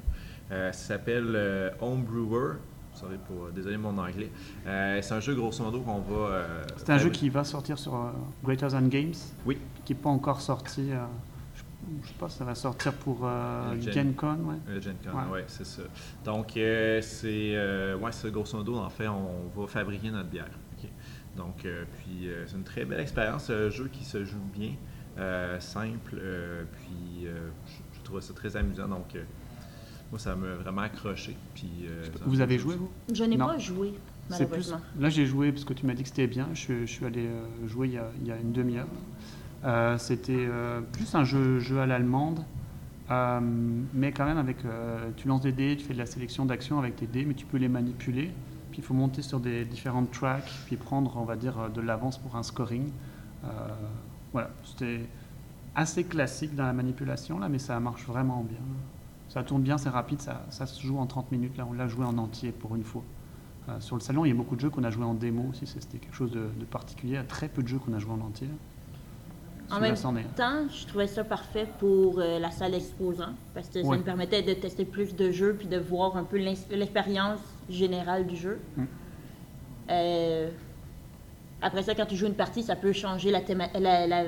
Ça 0.50 0.72
s'appelle 0.72 1.72
Homebrewer. 1.80 2.56
Sorry 2.98 3.16
pour, 3.26 3.44
euh, 3.44 3.50
désolé 3.54 3.76
mon 3.76 3.96
anglais. 3.96 4.30
Euh, 4.66 4.98
c'est 5.02 5.14
un 5.14 5.20
jeu 5.20 5.34
grosso 5.34 5.62
modo 5.62 5.80
qu'on 5.80 6.00
va. 6.00 6.16
euh, 6.16 6.64
C'est 6.76 6.90
un 6.90 6.98
jeu 6.98 7.10
qui 7.10 7.28
va 7.28 7.44
sortir 7.44 7.78
sur 7.78 7.94
euh, 7.94 8.10
Greater 8.42 8.68
Than 8.70 8.88
Games, 8.88 9.14
Oui. 9.46 9.58
qui 9.84 9.94
n'est 9.94 10.00
pas 10.00 10.08
encore 10.10 10.40
sorti. 10.40 10.90
je, 10.90 11.62
je 12.02 12.08
sais 12.08 12.14
pas, 12.18 12.28
ça 12.28 12.44
va 12.44 12.54
sortir 12.56 12.92
pour 12.94 13.20
Gen- 13.80 13.92
Gen 13.92 14.14
Con, 14.14 14.36
ouais. 14.46 14.56
Le 14.74 14.80
Gen 14.80 14.96
Con, 15.04 15.16
Ouais. 15.16 15.30
ouais, 15.32 15.44
c'est 15.46 15.64
ça. 15.66 15.82
Donc, 16.24 16.50
c'est 16.54 17.94
ouais, 17.94 18.12
c'est 18.12 18.30
grosso 18.32 18.56
modo, 18.58 18.76
en 18.76 18.90
fait, 18.90 19.06
on 19.08 19.48
va 19.60 19.66
fabriquer 19.68 20.10
notre 20.10 20.28
bière. 20.28 20.50
Donc, 21.36 21.64
puis, 21.98 22.28
c'est 22.46 22.56
une 22.56 22.64
très 22.64 22.84
belle 22.84 22.98
expérience, 23.00 23.48
un 23.50 23.70
jeu 23.70 23.88
qui 23.92 24.04
se 24.04 24.24
joue 24.24 24.40
bien, 24.52 24.72
simple, 25.60 26.16
puis 26.82 27.26
je, 27.26 27.96
je 27.96 28.02
trouve 28.02 28.20
ça 28.20 28.34
très 28.34 28.56
amusant. 28.56 28.88
Donc, 28.88 29.16
moi, 30.10 30.18
ça 30.18 30.34
m'a 30.34 30.54
vraiment 30.54 30.82
accroché. 30.82 31.36
Puis, 31.54 31.70
euh, 31.84 32.04
Vous 32.26 32.40
avez 32.40 32.58
joué, 32.58 32.74
je- 32.74 32.78
vous? 32.78 32.90
Je 33.12 33.24
n'ai 33.24 33.36
pas 33.38 33.58
joué, 33.58 33.92
C'est 34.30 34.38
plus. 34.46 34.48
malheureusement. 34.70 34.80
Là, 34.98 35.08
j'ai 35.10 35.26
joué 35.26 35.52
parce 35.52 35.64
que 35.64 35.74
tu 35.74 35.86
m'as 35.86 35.94
dit 35.94 36.02
que 36.02 36.08
c'était 36.08 36.26
bien. 36.26 36.48
Je, 36.54 36.58
suis- 36.58 36.86
je 36.86 36.92
suis 36.92 37.04
allé 37.04 37.26
euh, 37.26 37.44
jouer 37.66 37.88
il 37.88 37.94
y 37.94 37.98
a, 37.98 38.10
il 38.20 38.26
y 38.26 38.32
a 38.32 38.36
une 38.36 38.52
demi-heure. 38.52 38.86
Euh, 39.64 39.98
c'était 39.98 40.32
euh, 40.38 40.80
plus 40.80 41.14
un 41.14 41.24
jeu, 41.24 41.58
jeu 41.58 41.80
à 41.80 41.86
l'allemande, 41.86 42.44
euh, 43.10 43.40
mais 43.94 44.12
quand 44.12 44.24
même 44.24 44.38
avec. 44.38 44.64
euh, 44.64 45.10
tu 45.16 45.28
lances 45.28 45.42
des 45.42 45.52
dés, 45.52 45.76
tu 45.76 45.84
fais 45.84 45.94
de 45.94 45.98
la 45.98 46.06
sélection 46.06 46.44
d'actions 46.46 46.78
avec 46.78 46.96
tes 46.96 47.06
dés, 47.06 47.24
mais 47.24 47.34
tu 47.34 47.44
peux 47.44 47.56
les 47.58 47.68
manipuler. 47.68 48.30
Puis 48.70 48.78
il 48.78 48.84
faut 48.84 48.94
monter 48.94 49.22
sur 49.22 49.40
des 49.40 49.64
différentes 49.64 50.10
tracks, 50.12 50.50
puis 50.66 50.76
prendre, 50.76 51.16
on 51.16 51.24
va 51.24 51.36
dire, 51.36 51.70
de 51.74 51.80
l'avance 51.80 52.18
pour 52.18 52.36
un 52.36 52.42
scoring. 52.42 52.90
Euh, 53.44 53.48
voilà, 54.32 54.50
c'était 54.64 55.00
assez 55.74 56.04
classique 56.04 56.54
dans 56.54 56.66
la 56.66 56.72
manipulation 56.72 57.38
là, 57.38 57.48
mais 57.48 57.58
ça 57.58 57.78
marche 57.80 58.04
vraiment 58.06 58.42
bien. 58.42 58.58
Ça 59.38 59.44
tourne 59.44 59.62
bien, 59.62 59.78
c'est 59.78 59.88
rapide, 59.88 60.20
ça, 60.20 60.44
ça 60.50 60.66
se 60.66 60.84
joue 60.84 60.98
en 60.98 61.06
30 61.06 61.30
minutes. 61.30 61.56
Là, 61.56 61.64
on 61.70 61.72
l'a 61.72 61.86
joué 61.86 62.04
en 62.04 62.18
entier 62.18 62.50
pour 62.50 62.74
une 62.74 62.82
fois. 62.82 63.04
Euh, 63.68 63.78
sur 63.78 63.94
le 63.94 64.00
salon, 64.00 64.24
il 64.24 64.30
y 64.30 64.32
a 64.32 64.34
beaucoup 64.34 64.56
de 64.56 64.60
jeux 64.60 64.68
qu'on 64.68 64.82
a 64.82 64.90
joué 64.90 65.04
en 65.04 65.14
démo 65.14 65.50
aussi. 65.50 65.64
C'était 65.64 65.98
quelque 65.98 66.16
chose 66.16 66.32
de, 66.32 66.48
de 66.58 66.64
particulier. 66.64 67.12
Il 67.12 67.14
y 67.14 67.18
a 67.18 67.22
très 67.22 67.46
peu 67.46 67.62
de 67.62 67.68
jeux 67.68 67.78
qu'on 67.78 67.94
a 67.94 68.00
joué 68.00 68.10
en 68.10 68.20
entier. 68.20 68.48
En 69.70 69.78
même 69.78 69.94
temps, 70.34 70.66
je 70.68 70.86
trouvais 70.88 71.06
ça 71.06 71.22
parfait 71.22 71.68
pour 71.78 72.18
euh, 72.18 72.40
la 72.40 72.50
salle 72.50 72.74
exposant 72.74 73.34
parce 73.54 73.68
que 73.68 73.80
ça 73.80 73.96
me 73.96 74.02
permettait 74.02 74.42
de 74.42 74.54
tester 74.54 74.84
plus 74.84 75.14
de 75.14 75.30
jeux 75.30 75.54
puis 75.56 75.68
de 75.68 75.78
voir 75.78 76.16
un 76.16 76.24
peu 76.24 76.36
l'expérience 76.70 77.38
générale 77.70 78.26
du 78.26 78.34
jeu. 78.34 78.58
Mm. 78.76 78.82
Euh, 79.90 80.50
après 81.60 81.82
ça, 81.82 81.94
quand 81.94 82.06
tu 82.06 82.14
joues 82.16 82.26
une 82.26 82.34
partie, 82.34 82.62
ça 82.62 82.76
peut 82.76 82.92
changer 82.92 83.30
la 83.30 83.40
théma- 83.40 83.70
la- 83.78 84.06
la- 84.06 84.24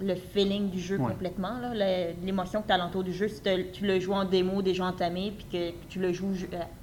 le 0.00 0.14
feeling 0.14 0.70
du 0.70 0.78
jeu 0.80 0.96
Ouais. 0.98 1.10
complètement. 1.12 1.58
là. 1.58 1.74
La- 1.74 2.12
L'émotion 2.12 2.62
que 2.62 2.66
tu 2.68 2.72
as 2.72 2.76
alentour 2.76 3.02
du 3.02 3.12
jeu, 3.12 3.26
si 3.28 3.40
tu 3.72 3.84
le 3.86 3.98
joues 4.00 4.12
en 4.12 4.24
démo 4.24 4.62
déjà 4.62 4.84
entamé 4.84 5.32
puis 5.36 5.46
que 5.52 5.74
tu 5.88 5.98
le 5.98 6.12
joues 6.12 6.34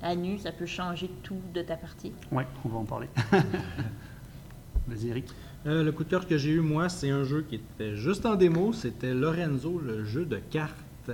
à, 0.01 0.09
à 0.09 0.15
nu, 0.15 0.37
ça 0.37 0.51
peut 0.51 0.65
changer 0.65 1.09
tout 1.23 1.37
de 1.53 1.61
ta 1.61 1.75
partie. 1.77 2.11
Ouais, 2.31 2.45
on 2.65 2.69
va 2.69 2.77
en 2.79 2.85
parler. 2.85 3.07
Vas-y, 4.87 5.09
Eric. 5.09 5.25
Euh, 5.65 5.83
le 5.83 5.91
coup 5.91 6.03
de 6.03 6.09
cœur 6.09 6.27
que 6.27 6.37
j'ai 6.37 6.51
eu, 6.51 6.61
moi, 6.61 6.89
c'est 6.89 7.09
un 7.09 7.23
jeu 7.23 7.45
qui 7.47 7.55
était 7.55 7.95
juste 7.95 8.25
en 8.25 8.35
démo. 8.35 8.73
C'était 8.73 9.13
Lorenzo, 9.13 9.79
le 9.79 10.03
jeu 10.05 10.25
de 10.25 10.37
cartes. 10.37 11.11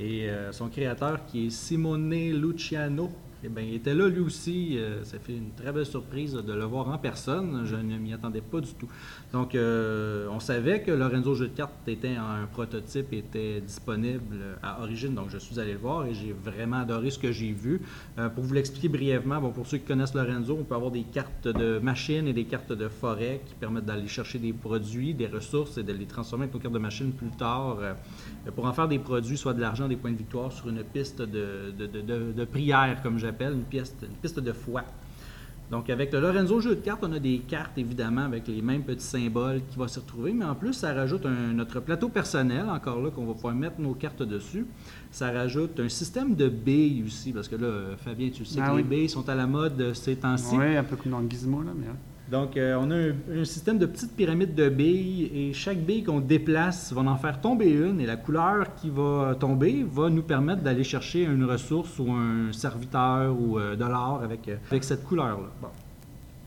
Et 0.00 0.28
euh, 0.30 0.50
son 0.52 0.68
créateur, 0.68 1.24
qui 1.26 1.46
est 1.46 1.50
Simone 1.50 2.10
Luciano, 2.10 3.10
eh 3.44 3.48
bien, 3.48 3.64
il 3.64 3.74
était 3.74 3.94
là 3.94 4.08
lui 4.08 4.20
aussi. 4.20 4.78
Euh, 4.78 5.02
ça 5.04 5.18
fait 5.18 5.36
une 5.36 5.50
très 5.50 5.72
belle 5.72 5.86
surprise 5.86 6.34
de 6.34 6.52
le 6.52 6.64
voir 6.64 6.88
en 6.88 6.98
personne. 6.98 7.62
Je 7.64 7.74
ne 7.74 7.98
m'y 7.98 8.12
attendais 8.12 8.40
pas 8.40 8.60
du 8.60 8.72
tout. 8.74 8.88
Donc, 9.32 9.54
euh, 9.54 10.28
on 10.30 10.38
savait 10.38 10.82
que 10.82 10.92
Lorenzo 10.92 11.34
Jeu 11.34 11.48
de 11.48 11.54
cartes 11.54 11.72
était 11.88 12.14
un 12.14 12.46
prototype, 12.52 13.12
était 13.12 13.60
disponible 13.60 14.58
à 14.62 14.80
origine. 14.80 15.14
Donc, 15.14 15.30
je 15.30 15.38
suis 15.38 15.58
allé 15.58 15.72
le 15.72 15.78
voir 15.78 16.06
et 16.06 16.14
j'ai 16.14 16.32
vraiment 16.32 16.78
adoré 16.78 17.10
ce 17.10 17.18
que 17.18 17.32
j'ai 17.32 17.52
vu. 17.52 17.80
Euh, 18.18 18.28
pour 18.28 18.44
vous 18.44 18.54
l'expliquer 18.54 18.88
brièvement, 18.88 19.40
bon, 19.40 19.50
pour 19.50 19.66
ceux 19.66 19.78
qui 19.78 19.86
connaissent 19.86 20.14
Lorenzo, 20.14 20.56
on 20.60 20.64
peut 20.64 20.76
avoir 20.76 20.92
des 20.92 21.02
cartes 21.02 21.48
de 21.48 21.80
machines 21.80 22.28
et 22.28 22.32
des 22.32 22.44
cartes 22.44 22.72
de 22.72 22.88
forêt 22.88 23.40
qui 23.44 23.54
permettent 23.54 23.86
d'aller 23.86 24.06
chercher 24.06 24.38
des 24.38 24.52
produits, 24.52 25.14
des 25.14 25.26
ressources 25.26 25.78
et 25.78 25.82
de 25.82 25.92
les 25.92 26.06
transformer 26.06 26.44
avec 26.44 26.54
nos 26.54 26.60
cartes 26.60 26.74
de 26.74 26.78
machine 26.78 27.12
plus 27.12 27.30
tard 27.30 27.78
pour 28.54 28.66
en 28.66 28.72
faire 28.72 28.88
des 28.88 28.98
produits, 28.98 29.36
soit 29.36 29.54
de 29.54 29.60
l'argent, 29.60 29.88
des 29.88 29.96
points 29.96 30.10
de 30.10 30.16
victoire 30.16 30.52
sur 30.52 30.68
une 30.68 30.82
piste 30.82 31.22
de, 31.22 31.72
de, 31.72 32.44
prière, 32.44 33.00
comme 33.02 33.18
j'appelle, 33.32 33.54
une 33.54 33.62
piste, 33.64 33.96
une 34.02 34.14
piste 34.16 34.38
de 34.40 34.52
foi. 34.52 34.82
Donc, 35.70 35.88
avec 35.88 36.12
le 36.12 36.20
Lorenzo 36.20 36.60
jeu 36.60 36.74
de 36.74 36.80
cartes, 36.82 37.02
on 37.02 37.12
a 37.12 37.18
des 37.18 37.38
cartes, 37.38 37.78
évidemment, 37.78 38.22
avec 38.22 38.46
les 38.46 38.60
mêmes 38.60 38.82
petits 38.82 39.06
symboles 39.06 39.62
qui 39.70 39.78
vont 39.78 39.88
s'y 39.88 40.00
retrouver, 40.00 40.34
mais 40.34 40.44
en 40.44 40.54
plus, 40.54 40.74
ça 40.74 40.92
rajoute 40.92 41.24
un- 41.24 41.54
notre 41.54 41.80
plateau 41.80 42.10
personnel, 42.10 42.66
encore 42.68 43.00
là, 43.00 43.08
qu'on 43.10 43.24
va 43.24 43.32
pouvoir 43.32 43.54
mettre 43.54 43.80
nos 43.80 43.94
cartes 43.94 44.22
dessus. 44.22 44.66
Ça 45.10 45.30
rajoute 45.32 45.80
un 45.80 45.88
système 45.88 46.34
de 46.34 46.48
billes 46.50 47.04
aussi, 47.06 47.32
parce 47.32 47.48
que 47.48 47.56
là, 47.56 47.96
Fabien, 48.04 48.28
tu 48.28 48.44
sais 48.44 48.60
Ah 48.62 48.66
que 48.68 48.72
oui. 48.72 48.82
les 48.82 48.82
billes 48.96 49.08
sont 49.08 49.26
à 49.30 49.34
la 49.34 49.46
mode 49.46 49.80
euh, 49.80 49.94
ces 49.94 50.16
temps-ci. 50.16 50.56
Ouais, 50.56 50.76
un 50.76 50.84
peu 50.84 50.96
comme 50.96 51.12
dans 51.12 51.20
le 51.20 51.30
Gizmo, 51.30 51.62
là. 51.62 51.70
Mais. 51.74 51.86
Donc, 52.32 52.56
euh, 52.56 52.78
on 52.80 52.90
a 52.90 53.40
un, 53.40 53.44
système 53.44 53.76
de 53.76 53.84
petites 53.84 54.16
pyramides 54.16 54.54
de 54.54 54.70
billes 54.70 55.30
et 55.34 55.52
chaque 55.52 55.76
bille 55.76 56.02
qu'on 56.02 56.18
déplace 56.18 56.90
va 56.90 57.02
en 57.02 57.16
faire 57.16 57.38
tomber 57.42 57.70
une 57.70 58.00
et 58.00 58.06
la 58.06 58.16
couleur 58.16 58.74
qui 58.74 58.88
va 58.88 59.36
tomber 59.38 59.84
va 59.86 60.08
nous 60.08 60.22
permettre 60.22 60.62
d'aller 60.62 60.82
chercher 60.82 61.24
une 61.24 61.44
ressource 61.44 61.98
ou 61.98 62.10
un 62.10 62.50
serviteur 62.50 63.36
ou 63.38 63.58
euh, 63.58 63.76
de 63.76 63.84
l'or 63.84 64.22
avec, 64.24 64.48
euh, 64.48 64.56
avec 64.70 64.82
cette 64.82 65.04
couleur-là. 65.04 65.50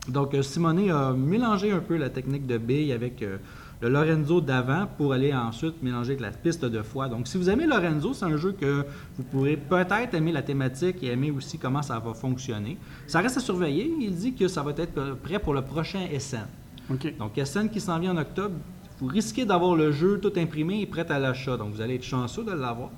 Donc, 0.08 0.36
Simonet 0.42 0.90
a 0.90 1.14
mélangé 1.14 1.72
un 1.72 1.82
peu 1.82 1.98
la 1.98 2.10
technique 2.10 2.48
de 2.48 2.58
billes 2.58 2.92
avec 2.92 3.24
le 3.86 3.92
Lorenzo 3.92 4.42
d'avant 4.42 4.88
pour 4.98 5.14
aller 5.14 5.32
ensuite 5.32 5.84
mélanger 5.84 6.14
avec 6.14 6.22
la 6.22 6.32
piste 6.32 6.66
de 6.66 6.82
foi. 6.82 7.08
Donc, 7.08 7.28
si 7.28 7.38
vous 7.38 7.52
aimez 7.52 7.68
Lorenzo, 7.68 8.16
c'est 8.16 8.26
un 8.26 8.36
jeu 8.36 8.54
que 8.54 8.84
vous 9.16 9.24
pourrez 9.24 9.58
peut-être 9.58 10.16
aimer 10.16 10.32
la 10.32 10.42
thématique 10.42 11.04
et 11.04 11.12
aimer 11.12 11.30
aussi 11.30 11.60
comment 11.60 11.84
ça 11.84 12.00
va 12.00 12.16
fonctionner. 12.16 12.80
Ça 13.06 13.22
reste 13.22 13.38
à 13.38 13.42
surveiller. 13.42 13.94
Il 14.02 14.16
dit 14.16 14.34
que 14.34 14.48
ça 14.48 14.64
va 14.64 14.72
être 14.76 15.14
prêt 15.22 15.38
pour 15.38 15.54
le 15.54 15.62
prochain 15.62 16.00
SN. 16.18 16.48
Donc, 17.20 17.40
SN 17.44 17.70
qui 17.70 17.80
s'en 17.80 18.00
vient 18.00 18.16
en 18.16 18.18
octobre, 18.18 18.56
vous 19.00 19.06
risquez 19.06 19.46
d'avoir 19.46 19.76
le 19.76 19.92
jeu 19.92 20.20
tout 20.20 20.34
imprimé 20.36 20.82
et 20.82 20.88
prêt 20.88 21.06
à 21.12 21.20
l'achat. 21.20 21.56
Donc, 21.56 21.72
vous 21.74 21.82
allez 21.82 21.96
être 21.96 22.04
chanceux 22.04 22.44
de 22.44 22.54
l'avoir. 22.54 22.90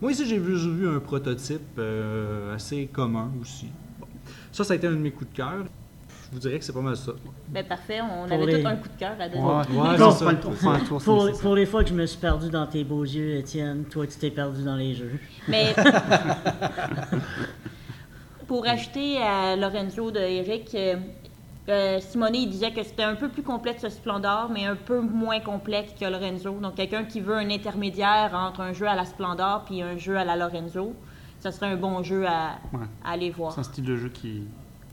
Moi, 0.00 0.10
ici, 0.10 0.26
j'ai 0.26 0.38
vu, 0.38 0.58
j'ai 0.58 0.70
vu 0.70 0.88
un 0.88 0.98
prototype 0.98 1.78
euh, 1.78 2.56
assez 2.56 2.86
commun 2.92 3.30
aussi. 3.40 3.66
Bon. 4.00 4.08
Ça, 4.50 4.64
ça 4.64 4.72
a 4.72 4.76
été 4.76 4.88
un 4.88 4.92
de 4.92 4.96
mes 4.96 5.12
coups 5.12 5.30
de 5.30 5.36
cœur. 5.36 5.66
Vous 6.32 6.38
dirais 6.38 6.58
que 6.58 6.64
c'est 6.64 6.72
pas 6.72 6.80
mal 6.80 6.96
ça. 6.96 7.12
Ben 7.50 7.62
parfait, 7.66 8.00
on 8.00 8.26
Pour 8.26 8.32
avait 8.42 8.46
les- 8.46 8.62
tout 8.62 8.68
un 8.68 8.76
coup 8.76 8.88
de 8.88 8.98
cœur 8.98 9.12
à 9.20 9.28
donner. 9.28 9.42
Ouais, 9.42 9.54
Ouais, 9.90 9.98
ça. 9.98 11.38
Pour, 11.42 11.54
les 11.54 11.66
fois 11.66 11.84
que 11.84 11.90
je 11.90 11.94
me 11.94 12.06
suis 12.06 12.18
perdu 12.18 12.48
dans 12.48 12.66
tes 12.66 12.84
beaux 12.84 13.04
yeux, 13.04 13.36
Étienne, 13.36 13.84
toi, 13.84 14.06
tu 14.06 14.16
t'es 14.18 14.30
perdu 14.30 14.62
dans 14.64 14.76
les 14.76 14.94
jeux. 14.94 15.20
Mais 15.46 15.74
pour 18.46 18.66
ajouter 18.66 19.18
à 19.18 19.56
Lorenzo 19.56 20.10
de 20.10 20.18
Eric, 20.20 20.74
euh, 20.74 20.96
euh, 21.68 22.00
Simone 22.00 22.34
il 22.34 22.50
disait 22.50 22.72
que 22.72 22.82
c'était 22.82 23.02
un 23.04 23.14
peu 23.14 23.28
plus 23.28 23.42
complexe 23.42 23.82
que 23.82 23.88
Splendor, 23.88 24.50
mais 24.52 24.64
un 24.66 24.76
peu 24.76 25.00
moins 25.00 25.40
complexe 25.40 25.92
que 25.98 26.04
Lorenzo. 26.04 26.58
Donc 26.60 26.74
quelqu'un 26.74 27.04
qui 27.04 27.20
veut 27.20 27.36
un 27.36 27.50
intermédiaire 27.50 28.32
entre 28.34 28.60
un 28.62 28.72
jeu 28.72 28.86
à 28.88 28.94
la 28.94 29.04
Splendor 29.04 29.64
puis 29.66 29.82
un 29.82 29.96
jeu 29.96 30.16
à 30.16 30.24
la 30.24 30.36
Lorenzo, 30.36 30.94
ça 31.40 31.52
serait 31.52 31.66
un 31.66 31.76
bon 31.76 32.02
jeu 32.02 32.26
à, 32.26 32.58
Ouais. 32.72 32.80
à 33.04 33.10
aller 33.12 33.30
voir. 33.30 33.52
C'est 33.52 33.60
un 33.60 33.64
style 33.64 33.84
de 33.84 33.96
jeu 33.96 34.08
qui 34.08 34.42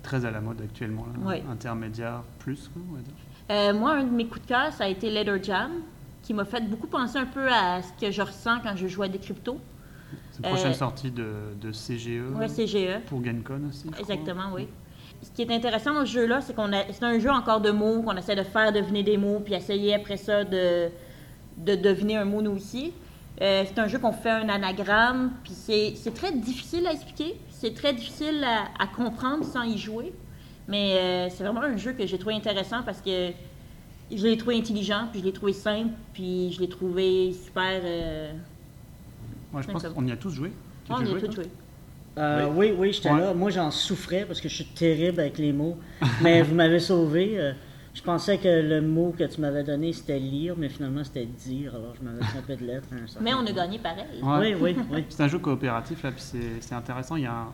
très 0.04 0.26
à 0.26 0.32
la 0.32 0.42
mode 0.42 0.62
actuellement. 0.62 1.06
là. 1.22 1.28
Ouais. 1.28 1.44
Intermédiaire 1.52 2.22
plus, 2.40 2.70
quoi, 2.74 2.82
on 2.92 2.96
va 2.96 3.02
dire. 3.02 3.14
Euh, 3.52 3.74
moi, 3.74 3.94
un 3.94 4.04
de 4.04 4.12
mes 4.12 4.26
coups 4.28 4.42
de 4.44 4.48
cœur, 4.48 4.72
ça 4.74 4.84
a 4.86 4.88
été 4.88 5.10
Leather 5.10 5.42
Jam, 5.44 5.72
qui 6.22 6.34
m'a 6.34 6.46
fait 6.46 6.62
beaucoup 6.70 6.88
penser 6.88 7.18
un 7.18 7.26
peu 7.26 7.48
à 7.52 7.82
ce 7.82 7.92
que 8.06 8.12
je 8.12 8.22
ressens 8.22 8.60
quand 8.64 8.76
je 8.76 8.88
joue 8.88 9.04
à 9.04 9.08
des 9.08 9.18
cryptos. 9.20 9.60
C'est 10.32 10.44
une 10.44 10.50
prochaine 10.54 10.72
Euh, 10.72 10.76
sortie 10.76 11.12
de, 11.12 11.28
de 11.60 11.72
CGE 11.72 12.22
Ouais, 12.36 12.48
CGE. 12.48 13.00
pour 13.08 13.24
GenCon 13.24 13.62
aussi. 13.70 13.90
Exactement, 14.00 14.52
oui. 14.54 14.68
Ce 15.22 15.32
qui 15.32 15.42
est 15.42 15.52
intéressant 15.52 15.94
dans 15.94 16.06
ce 16.06 16.12
jeu-là, 16.12 16.42
c'est 16.42 16.56
qu'on 16.56 16.72
a, 16.72 16.84
c'est 16.92 17.04
un 17.04 17.20
jeu 17.20 17.30
encore 17.30 17.60
de 17.60 17.72
mots, 17.72 18.02
qu'on 18.04 18.16
essaie 18.16 18.36
de 18.36 18.44
faire 18.44 18.72
deviner 18.72 19.04
des 19.04 19.18
mots, 19.18 19.40
puis 19.44 19.54
essayer 19.54 19.94
après 19.96 20.16
ça 20.18 20.44
de, 20.46 20.90
de 21.58 21.76
deviner 21.76 22.18
un 22.18 22.26
mot 22.26 22.42
nous 22.42 22.52
aussi. 22.52 22.94
Euh, 23.42 23.64
c'est 23.66 23.80
un 23.80 23.88
jeu 23.88 24.00
qu'on 24.00 24.12
fait 24.14 24.30
un 24.30 24.48
anagramme, 24.50 25.32
puis 25.44 25.54
c'est, 25.54 25.94
c'est 25.96 26.14
très 26.14 26.32
difficile 26.32 26.86
à 26.88 26.94
expliquer, 26.94 27.36
c'est 27.60 27.74
très 27.74 27.94
difficile 27.94 28.44
à, 28.44 28.66
à 28.84 28.88
comprendre 28.88 29.44
sans 29.44 29.64
y 29.64 29.78
jouer. 29.78 30.14
Mais 30.68 30.96
euh, 30.98 31.30
c'est 31.30 31.44
vraiment 31.44 31.62
un 31.64 31.78
jeu 31.78 31.94
que 31.94 32.06
j'ai 32.06 32.18
trouvé 32.18 32.36
intéressant 32.36 32.84
parce 32.84 33.02
que 33.02 33.32
je 34.12 34.24
l'ai 34.28 34.38
trouvé 34.38 34.56
intelligent, 34.58 35.08
puis 35.12 35.20
je 35.22 35.26
l'ai 35.26 35.34
trouvé 35.34 35.52
simple, 35.54 35.94
puis 36.14 36.52
je 36.54 36.60
l'ai 36.62 36.70
trouvé 36.70 37.34
super. 37.34 37.82
euh, 37.84 38.32
Ouais, 39.54 39.64
je 39.64 39.72
pense 39.72 39.84
qu'on 39.84 40.06
y 40.06 40.12
a 40.12 40.16
tous 40.18 40.30
joué. 40.32 40.52
As 40.90 40.94
on 40.94 41.06
y 41.06 41.12
a 41.16 41.20
toi? 41.20 41.32
joué. 41.32 41.46
Euh, 42.18 42.48
oui, 42.54 42.72
oui, 42.78 42.94
j'étais 42.94 43.10
Ouais. 43.12 43.20
là. 43.20 43.34
Moi, 43.34 43.50
j'en 43.50 43.72
souffrais 43.72 44.26
parce 44.26 44.42
que 44.42 44.48
je 44.50 44.56
suis 44.56 44.66
terrible 44.66 45.20
avec 45.20 45.38
les 45.40 45.54
mots. 45.54 45.78
Mais 46.22 46.42
vous 46.44 46.54
m'avez 46.54 46.80
sauvé. 46.80 47.54
Je 48.00 48.04
pensais 48.06 48.38
que 48.38 48.48
le 48.48 48.82
mot 48.82 49.14
que 49.18 49.26
tu 49.26 49.42
m'avais 49.42 49.62
donné, 49.62 49.92
c'était 49.92 50.20
lire, 50.20 50.56
mais 50.58 50.70
finalement, 50.70 51.04
c'était 51.04 51.26
dire. 51.26 51.76
Alors, 51.76 51.94
je 52.00 52.06
m'avais 52.06 52.22
trompé 52.22 52.56
de 52.56 52.66
lettre. 52.66 52.88
certain 53.08 53.20
Mais 53.22 53.34
on 53.34 53.46
a 53.46 53.52
gagné 53.52 53.78
pareil. 53.78 54.22
Ouais. 54.24 54.56
Oui, 54.56 54.74
oui, 54.78 54.84
oui. 54.90 55.06
C'est 55.10 55.22
un 55.24 55.28
jeu 55.28 55.38
coopératif, 55.40 56.02
là, 56.04 56.12
puis 56.14 56.22
c'est 56.22 56.62
c'est 56.62 56.76
intéressant. 56.76 57.18
Il 57.18 57.24
y 57.24 57.28
a 57.28 57.34
un- 57.34 57.54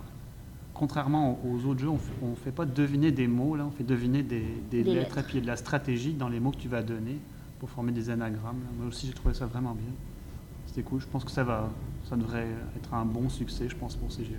Contrairement 0.75 1.39
aux 1.43 1.65
autres 1.65 1.79
jeux, 1.79 1.89
on 1.89 1.97
fait, 1.97 2.13
on 2.21 2.35
fait 2.35 2.51
pas 2.51 2.65
deviner 2.65 3.11
des 3.11 3.27
mots, 3.27 3.55
là, 3.55 3.65
on 3.65 3.71
fait 3.71 3.85
deviner 3.85 4.21
des, 4.23 4.43
des 4.69 4.83
Des 4.83 4.93
lettres, 4.93 5.15
lettres. 5.15 5.17
et 5.19 5.23
puis 5.23 5.31
il 5.33 5.35
y 5.37 5.39
a 5.39 5.41
de 5.43 5.47
la 5.47 5.55
stratégie 5.55 6.13
dans 6.13 6.27
les 6.29 6.39
mots 6.41 6.51
que 6.51 6.57
tu 6.57 6.67
vas 6.67 6.83
donner 6.83 7.17
pour 7.59 7.69
former 7.69 7.93
des 7.93 8.09
anagrammes. 8.09 8.59
là. 8.59 8.69
Moi 8.77 8.87
aussi, 8.87 9.07
j'ai 9.07 9.13
trouvé 9.13 9.33
ça 9.33 9.45
vraiment 9.47 9.73
bien. 9.73 9.89
C'était 10.67 10.81
cool. 10.83 10.99
Je 10.99 11.07
pense 11.07 11.23
que 11.23 11.31
ça 11.31 11.43
va, 11.45 11.69
ça 12.09 12.15
devrait 12.17 12.47
être 12.75 12.93
un 12.93 13.05
bon 13.05 13.29
succès, 13.29 13.67
je 13.69 13.75
pense, 13.75 13.95
pour 13.95 14.09
CGE. 14.09 14.33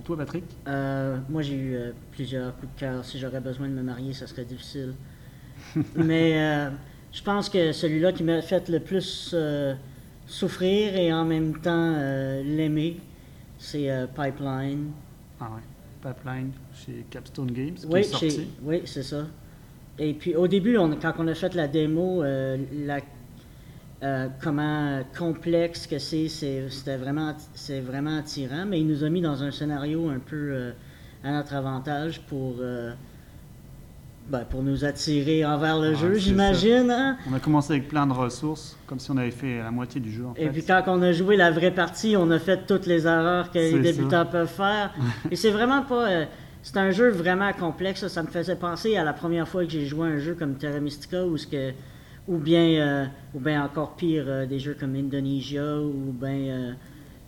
À 0.00 0.02
toi, 0.02 0.16
Patrick 0.16 0.44
Euh, 0.66 1.18
moi, 1.28 1.42
j'ai 1.42 1.56
eu 1.56 1.74
euh, 1.74 1.90
plusieurs 2.12 2.56
coups 2.56 2.72
de 2.74 2.80
cœur. 2.80 3.04
Si 3.04 3.18
j'aurais 3.18 3.40
besoin 3.42 3.68
de 3.68 3.74
me 3.74 3.82
marier, 3.82 4.14
ça 4.14 4.26
serait 4.26 4.46
difficile. 4.46 4.94
Mais 5.94 6.40
euh, 6.40 6.70
je 7.12 7.22
pense 7.22 7.50
que 7.50 7.70
celui-là 7.72 8.12
qui 8.12 8.22
m'a 8.22 8.40
fait 8.40 8.70
le 8.70 8.80
plus 8.80 9.34
souffrir 10.26 10.96
et 10.96 11.12
en 11.12 11.26
même 11.26 11.60
temps 11.60 11.96
l'aimer, 12.42 12.96
c'est 13.58 13.90
Pipeline. 14.14 14.90
Ah 15.38 15.50
ouais. 15.54 15.60
Pipeline 16.02 16.52
chez 16.74 17.04
Capstone 17.10 17.50
Games, 17.50 17.76
Oui, 17.90 18.80
c'est 18.86 19.02
ça. 19.02 19.26
Et 19.98 20.14
puis 20.14 20.34
au 20.34 20.48
début, 20.48 20.78
on- 20.78 20.96
quand 20.96 21.12
on 21.18 21.28
a 21.28 21.34
fait 21.34 21.54
la 21.54 21.68
démo, 21.68 22.22
la- 22.22 23.00
euh, 24.02 24.28
comment 24.42 25.00
complexe 25.18 25.86
que 25.86 25.98
c'est, 25.98 26.28
c'est- 26.28 26.68
c'était 26.70 26.96
vraiment, 26.96 27.34
c'est 27.54 27.80
vraiment 27.80 28.16
attirant, 28.18 28.64
mais 28.66 28.80
il 28.80 28.86
nous 28.86 29.04
a 29.04 29.10
mis 29.10 29.20
dans 29.20 29.42
un 29.42 29.50
scénario 29.50 30.08
un 30.08 30.18
peu 30.18 30.36
euh, 30.52 30.72
à 31.22 31.32
notre 31.32 31.54
avantage 31.54 32.20
pour, 32.22 32.54
euh, 32.60 32.92
ben, 34.28 34.44
pour 34.48 34.62
nous 34.62 34.84
attirer 34.84 35.44
envers 35.44 35.78
le 35.78 35.94
jeu, 35.94 36.14
j'imagine. 36.14 36.90
hein? 36.90 37.16
On 37.28 37.34
a 37.34 37.40
commencé 37.40 37.72
avec 37.74 37.88
plein 37.88 38.06
de 38.06 38.12
ressources, 38.12 38.78
comme 38.86 38.98
si 39.00 39.10
on 39.10 39.16
avait 39.16 39.30
fait 39.32 39.58
la 39.58 39.70
moitié 39.70 40.00
du 40.00 40.10
jeu, 40.12 40.24
en 40.26 40.34
Et 40.36 40.44
fait. 40.46 40.50
puis 40.50 40.64
quand 40.64 40.82
on 40.86 41.02
a 41.02 41.12
joué 41.12 41.36
la 41.36 41.50
vraie 41.50 41.72
partie, 41.72 42.16
on 42.16 42.30
a 42.30 42.38
fait 42.38 42.64
toutes 42.66 42.86
les 42.86 43.06
erreurs 43.06 43.50
que 43.50 43.58
les 43.58 43.78
débutants 43.80 44.24
peuvent 44.26 44.48
faire. 44.48 44.94
Et 45.30 45.36
c'est 45.36 45.50
vraiment 45.50 45.82
pas. 45.82 46.26
c'est 46.62 46.76
un 46.76 46.90
jeu 46.90 47.10
vraiment 47.10 47.52
complexe. 47.52 48.06
Ça, 48.06 48.22
me 48.22 48.28
faisait 48.28 48.56
penser 48.56 48.96
à 48.96 49.02
la 49.04 49.12
première 49.12 49.48
fois 49.48 49.64
que 49.64 49.70
j'ai 49.70 49.84
joué 49.86 50.08
à 50.08 50.12
un 50.12 50.18
jeu 50.18 50.34
comme 50.38 50.54
Terra 50.54 50.78
Mystica 50.78 51.24
ou, 51.26 51.36
ce 51.36 51.46
que, 51.48 51.72
ou, 52.28 52.38
bien, 52.38 52.62
euh, 52.80 53.04
ou 53.34 53.40
bien 53.40 53.64
encore 53.64 53.96
pire, 53.96 54.24
euh, 54.26 54.46
des 54.46 54.58
jeux 54.58 54.76
comme 54.78 54.94
Indonesia 54.94 55.78
ou 55.80 56.12
bien 56.12 56.30
euh, 56.30 56.72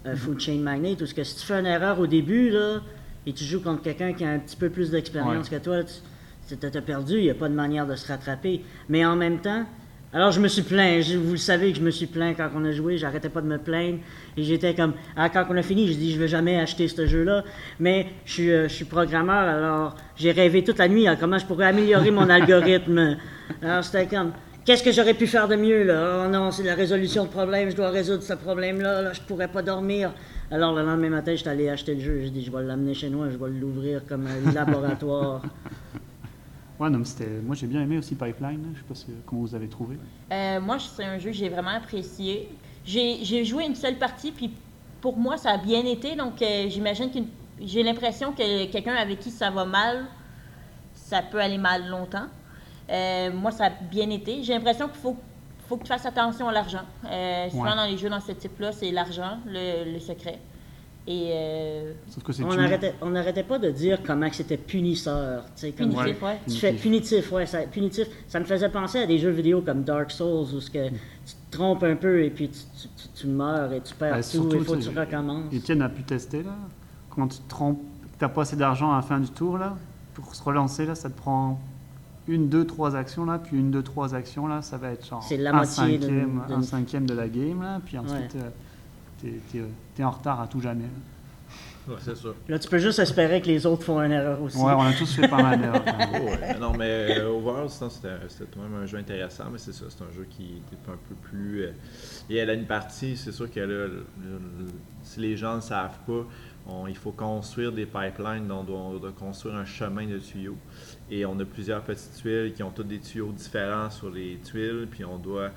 euh, 0.06 0.16
Food 0.16 0.40
Chain 0.40 0.58
Magnate. 0.58 1.00
Où 1.02 1.06
ce 1.06 1.14
que 1.14 1.24
si 1.24 1.36
tu 1.36 1.46
fais 1.46 1.58
une 1.60 1.66
erreur 1.66 1.98
au 2.00 2.06
début 2.06 2.50
là, 2.50 2.80
et 3.26 3.32
tu 3.32 3.44
joues 3.44 3.60
contre 3.62 3.82
quelqu'un 3.82 4.12
qui 4.12 4.24
a 4.24 4.30
un 4.30 4.38
petit 4.38 4.56
peu 4.56 4.68
plus 4.70 4.90
d'expérience 4.90 5.48
que 5.48 5.56
toi, 5.56 5.76
tu 6.48 6.56
t'as 6.56 6.80
perdu, 6.80 7.14
il 7.18 7.22
n'y 7.24 7.30
a 7.30 7.34
pas 7.34 7.48
de 7.48 7.54
manière 7.54 7.86
de 7.86 7.94
se 7.94 8.06
rattraper. 8.08 8.62
Mais 8.88 9.04
en 9.06 9.16
même 9.16 9.38
temps, 9.38 9.64
alors 10.12 10.30
je 10.32 10.40
me 10.40 10.48
suis 10.48 10.62
plaint, 10.62 11.02
je- 11.02 11.16
vous 11.16 11.30
le 11.32 11.36
savez 11.38 11.72
que 11.72 11.78
je 11.78 11.82
me 11.82 11.90
suis 11.90 12.06
plaint 12.06 12.36
quand 12.36 12.50
on 12.54 12.64
a 12.64 12.72
joué, 12.72 12.98
j'arrêtais 12.98 13.30
pas 13.30 13.40
de 13.40 13.46
me 13.46 13.56
plaindre. 13.58 13.98
Et 14.36 14.42
j'étais 14.42 14.74
comme, 14.74 14.92
ah, 15.16 15.30
quand 15.30 15.46
on 15.48 15.56
a 15.56 15.62
fini, 15.62 15.86
je 15.88 15.94
dis, 15.94 16.12
je 16.12 16.18
vais 16.18 16.28
jamais 16.28 16.58
acheter 16.60 16.88
ce 16.88 17.06
jeu-là. 17.06 17.44
Mais 17.80 18.06
je 18.26 18.32
suis, 18.32 18.50
euh, 18.50 18.68
je 18.68 18.74
suis 18.74 18.84
programmeur, 18.84 19.48
alors 19.48 19.94
j'ai 20.16 20.32
rêvé 20.32 20.62
toute 20.62 20.78
la 20.78 20.88
nuit 20.88 21.06
à 21.08 21.16
comment 21.16 21.38
je 21.38 21.46
pourrais 21.46 21.66
améliorer 21.66 22.10
mon 22.10 22.28
algorithme? 22.28 23.16
Alors 23.62 23.82
c'était 23.84 24.06
comme, 24.06 24.32
qu'est-ce 24.64 24.82
que 24.82 24.92
j'aurais 24.92 25.14
pu 25.14 25.26
faire 25.26 25.48
de 25.48 25.56
mieux 25.56 25.84
là? 25.84 26.24
Oh 26.24 26.28
non, 26.30 26.50
c'est 26.50 26.62
la 26.62 26.74
résolution 26.74 27.24
de 27.24 27.28
problème, 27.28 27.70
je 27.70 27.76
dois 27.76 27.90
résoudre 27.90 28.22
ce 28.22 28.32
problème-là, 28.34 29.02
là, 29.02 29.12
je 29.12 29.20
pourrais 29.20 29.48
pas 29.48 29.62
dormir. 29.62 30.12
Alors 30.50 30.74
le 30.74 30.82
lendemain 30.84 31.08
matin, 31.10 31.34
j'étais 31.34 31.50
allé 31.50 31.68
acheter 31.68 31.94
le 31.94 32.00
jeu, 32.00 32.20
j'ai 32.22 32.30
dit, 32.30 32.44
je 32.44 32.50
vais 32.50 32.62
l'amener 32.62 32.94
chez 32.94 33.08
moi, 33.08 33.28
je 33.30 33.36
vais 33.36 33.50
l'ouvrir 33.50 34.02
comme 34.06 34.26
un 34.26 34.52
laboratoire. 34.54 35.42
Ouais, 36.78 36.90
non, 36.90 36.98
mais 36.98 37.04
c'était... 37.04 37.28
Moi, 37.44 37.54
j'ai 37.54 37.66
bien 37.68 37.82
aimé 37.82 37.98
aussi 37.98 38.14
Pipeline. 38.14 38.60
là. 38.62 38.68
Je 38.74 38.78
sais 38.78 38.84
pas 38.88 38.94
si- 38.94 39.06
comment 39.24 39.42
vous 39.42 39.54
avez 39.54 39.68
trouvé. 39.68 39.96
Euh, 40.32 40.60
moi, 40.60 40.78
c'est 40.78 41.04
un 41.04 41.18
jeu 41.18 41.30
que 41.30 41.36
j'ai 41.36 41.48
vraiment 41.48 41.70
apprécié. 41.70 42.48
J'ai 42.84 43.18
j'ai 43.22 43.44
joué 43.44 43.64
une 43.64 43.76
seule 43.76 43.96
partie, 43.98 44.32
puis 44.32 44.50
pour 45.00 45.16
moi, 45.16 45.36
ça 45.36 45.50
a 45.50 45.58
bien 45.58 45.84
été. 45.84 46.16
Donc, 46.16 46.42
euh, 46.42 46.66
j'imagine 46.68 47.10
que 47.12 47.18
j'ai 47.64 47.84
l'impression 47.84 48.32
que 48.32 48.66
quelqu'un 48.66 48.94
avec 48.94 49.20
qui 49.20 49.30
ça 49.30 49.50
va 49.50 49.64
mal, 49.64 50.06
ça 50.94 51.22
peut 51.22 51.38
aller 51.40 51.58
mal 51.58 51.88
longtemps. 51.88 52.26
Euh, 52.92 53.30
moi, 53.32 53.50
ça 53.50 53.66
a 53.66 53.70
bien 53.70 54.10
été. 54.10 54.42
J'ai 54.42 54.52
l'impression 54.54 54.86
qu'il 54.88 55.00
faut, 55.00 55.16
faut 55.68 55.76
que 55.76 55.82
tu 55.84 55.88
fasses 55.88 56.04
attention 56.06 56.48
à 56.48 56.52
l'argent. 56.52 56.82
Euh, 57.06 57.48
souvent, 57.50 57.62
Ouais. 57.64 57.76
dans 57.76 57.86
les 57.86 57.96
jeux 57.96 58.10
dans 58.10 58.20
ce 58.20 58.32
type-là, 58.32 58.72
c'est 58.72 58.90
l'argent, 58.90 59.38
le, 59.46 59.92
le 59.94 59.98
secret. 60.00 60.38
Et 61.04 61.30
euh, 61.32 61.92
Sauf 62.08 62.22
que 62.22 62.32
c'est 62.32 62.44
On 62.44 62.54
n'arrêtait 62.54 62.94
on 63.02 63.48
pas 63.48 63.58
de 63.58 63.70
dire 63.70 63.98
comment 64.06 64.28
que 64.28 64.36
c'était 64.36 64.56
punisseur. 64.56 65.44
tu 65.46 65.50
sais, 65.62 65.72
comme 65.72 65.90
punitif, 65.90 66.22
ouais. 66.22 66.38
Tu 66.46 66.54
fais 66.56 66.72
punitif, 66.74 67.32
ouais, 67.32 67.46
ça, 67.46 67.62
punitif. 67.62 68.06
Ça 68.28 68.38
me 68.38 68.44
faisait 68.44 68.68
penser 68.68 69.00
à 69.00 69.06
des 69.06 69.18
jeux 69.18 69.30
vidéo 69.30 69.62
comme 69.62 69.82
Dark 69.82 70.12
Souls 70.12 70.54
où 70.54 70.60
ce 70.60 70.70
que 70.70 70.90
tu 70.90 70.94
te 71.50 71.56
trompes 71.56 71.82
un 71.82 71.96
peu 71.96 72.22
et 72.22 72.30
puis 72.30 72.48
tu, 72.50 72.58
tu- 72.80 72.88
tu- 72.96 73.08
tu 73.22 73.26
meurs 73.26 73.72
et 73.72 73.80
tu 73.80 73.94
perds 73.94 74.12
Ouais, 74.14 74.22
tout, 74.22 74.28
surtout, 74.28 74.56
il 74.58 74.64
faut 74.64 74.74
que 74.74 74.78
tu 74.78 74.90
tu 74.90 74.96
recommences. 74.98 75.52
Étienne 75.52 75.82
a 75.82 75.88
pu 75.88 76.04
tester 76.04 76.44
là. 76.44 76.54
Quand 77.10 77.26
tu 77.26 77.38
te 77.38 77.48
trompes, 77.48 77.80
que 78.04 78.18
t'as 78.20 78.28
pas 78.28 78.42
assez 78.42 78.56
d'argent 78.56 78.92
à 78.92 78.96
la 78.96 79.02
fin 79.02 79.18
du 79.18 79.28
tour 79.30 79.58
là, 79.58 79.76
pour 80.14 80.32
se 80.36 80.42
relancer 80.44 80.86
là, 80.86 80.94
ça 80.94 81.10
te 81.10 81.16
prend 81.18 81.58
une, 82.28 82.48
deux, 82.48 82.64
trois 82.66 82.94
actions 82.96 83.24
là, 83.24 83.38
puis 83.38 83.56
une, 83.58 83.70
deux, 83.70 83.82
trois 83.82 84.14
actions 84.14 84.46
là, 84.46 84.62
ça 84.62 84.76
va 84.76 84.90
être 84.92 85.06
genre 85.06 85.22
C'est 85.22 85.36
la 85.36 85.54
un 85.54 85.64
cinquième, 85.64 86.42
un 86.48 86.54
d'une- 86.54 86.62
cinquième 86.62 87.06
de 87.06 87.14
la 87.14 87.28
game 87.28 87.62
là, 87.62 87.80
puis 87.84 87.98
ensuite 87.98 88.34
Ouais. 88.34 88.40
euh, 88.42 88.50
t'es, 89.20 89.40
t'es- 89.50 89.64
t'es 89.94 90.04
en 90.04 90.10
retard 90.10 90.40
à 90.40 90.46
tout 90.46 90.60
jamais. 90.60 90.84
Ouais, 91.88 91.96
c'est 91.98 92.16
sûr. 92.16 92.36
Là, 92.46 92.60
tu 92.60 92.68
peux 92.68 92.78
juste 92.78 93.00
espérer 93.00 93.40
que 93.42 93.48
les 93.48 93.66
autres 93.66 93.82
font 93.82 94.00
une 94.00 94.12
erreur 94.12 94.40
aussi. 94.40 94.56
Ouais, 94.56 94.72
on 94.72 94.82
a 94.82 94.92
tous 94.92 95.12
fait 95.16 95.26
pas 95.26 95.42
mal 95.42 95.60
d'erreurs. 95.60 95.82
Oh, 95.84 96.26
ouais. 96.26 96.56
Non, 96.60 96.72
mais 96.78 97.18
euh, 97.18 97.28
Overall, 97.28 97.68
c'était 97.68 98.08
c'était 98.28 98.44
tout 98.44 98.60
de 98.60 98.64
même 98.64 98.80
un 98.80 98.86
jeu 98.86 98.98
intéressant, 98.98 99.46
mais 99.50 99.58
c'est 99.58 99.72
ça, 99.72 99.86
c'est 99.88 100.04
un 100.04 100.12
jeu 100.16 100.24
qui 100.30 100.62
est 100.72 100.88
un 100.88 100.96
peu 101.08 101.16
plus. 101.22 101.62
euh, 101.64 101.72
et 102.30 102.36
elle 102.36 102.50
a 102.50 102.54
une 102.54 102.66
partie, 102.66 103.16
c'est 103.16 103.32
sûr 103.32 103.50
que 103.50 103.58
là, 103.58 103.66
le- 103.66 104.06
le- 104.22 104.68
si 105.02 105.18
les 105.18 105.36
gens 105.36 105.56
ne 105.56 105.60
savent 105.60 105.98
pas, 106.06 106.24
on- 106.68 106.86
il 106.86 106.96
faut 106.96 107.10
construire 107.10 107.72
des 107.72 107.84
pipelines, 107.86 108.46
donc 108.46 108.60
on 108.60 108.64
doit, 108.64 108.78
on 108.78 108.96
doit 108.98 109.10
construire 109.10 109.56
un 109.56 109.64
chemin 109.64 110.06
de 110.06 110.18
tuyaux. 110.18 110.56
Et 111.14 111.26
on 111.26 111.38
a 111.38 111.44
plusieurs 111.44 111.82
petites 111.82 112.14
tuiles 112.14 112.54
qui 112.56 112.62
ont 112.62 112.70
toutes 112.70 112.88
des 112.88 112.98
tuyaux 112.98 113.32
différents 113.32 113.90
sur 113.90 114.08
les 114.08 114.38
tuiles, 114.42 114.88
puis 114.90 115.04
on 115.04 115.18
doit 115.18 115.50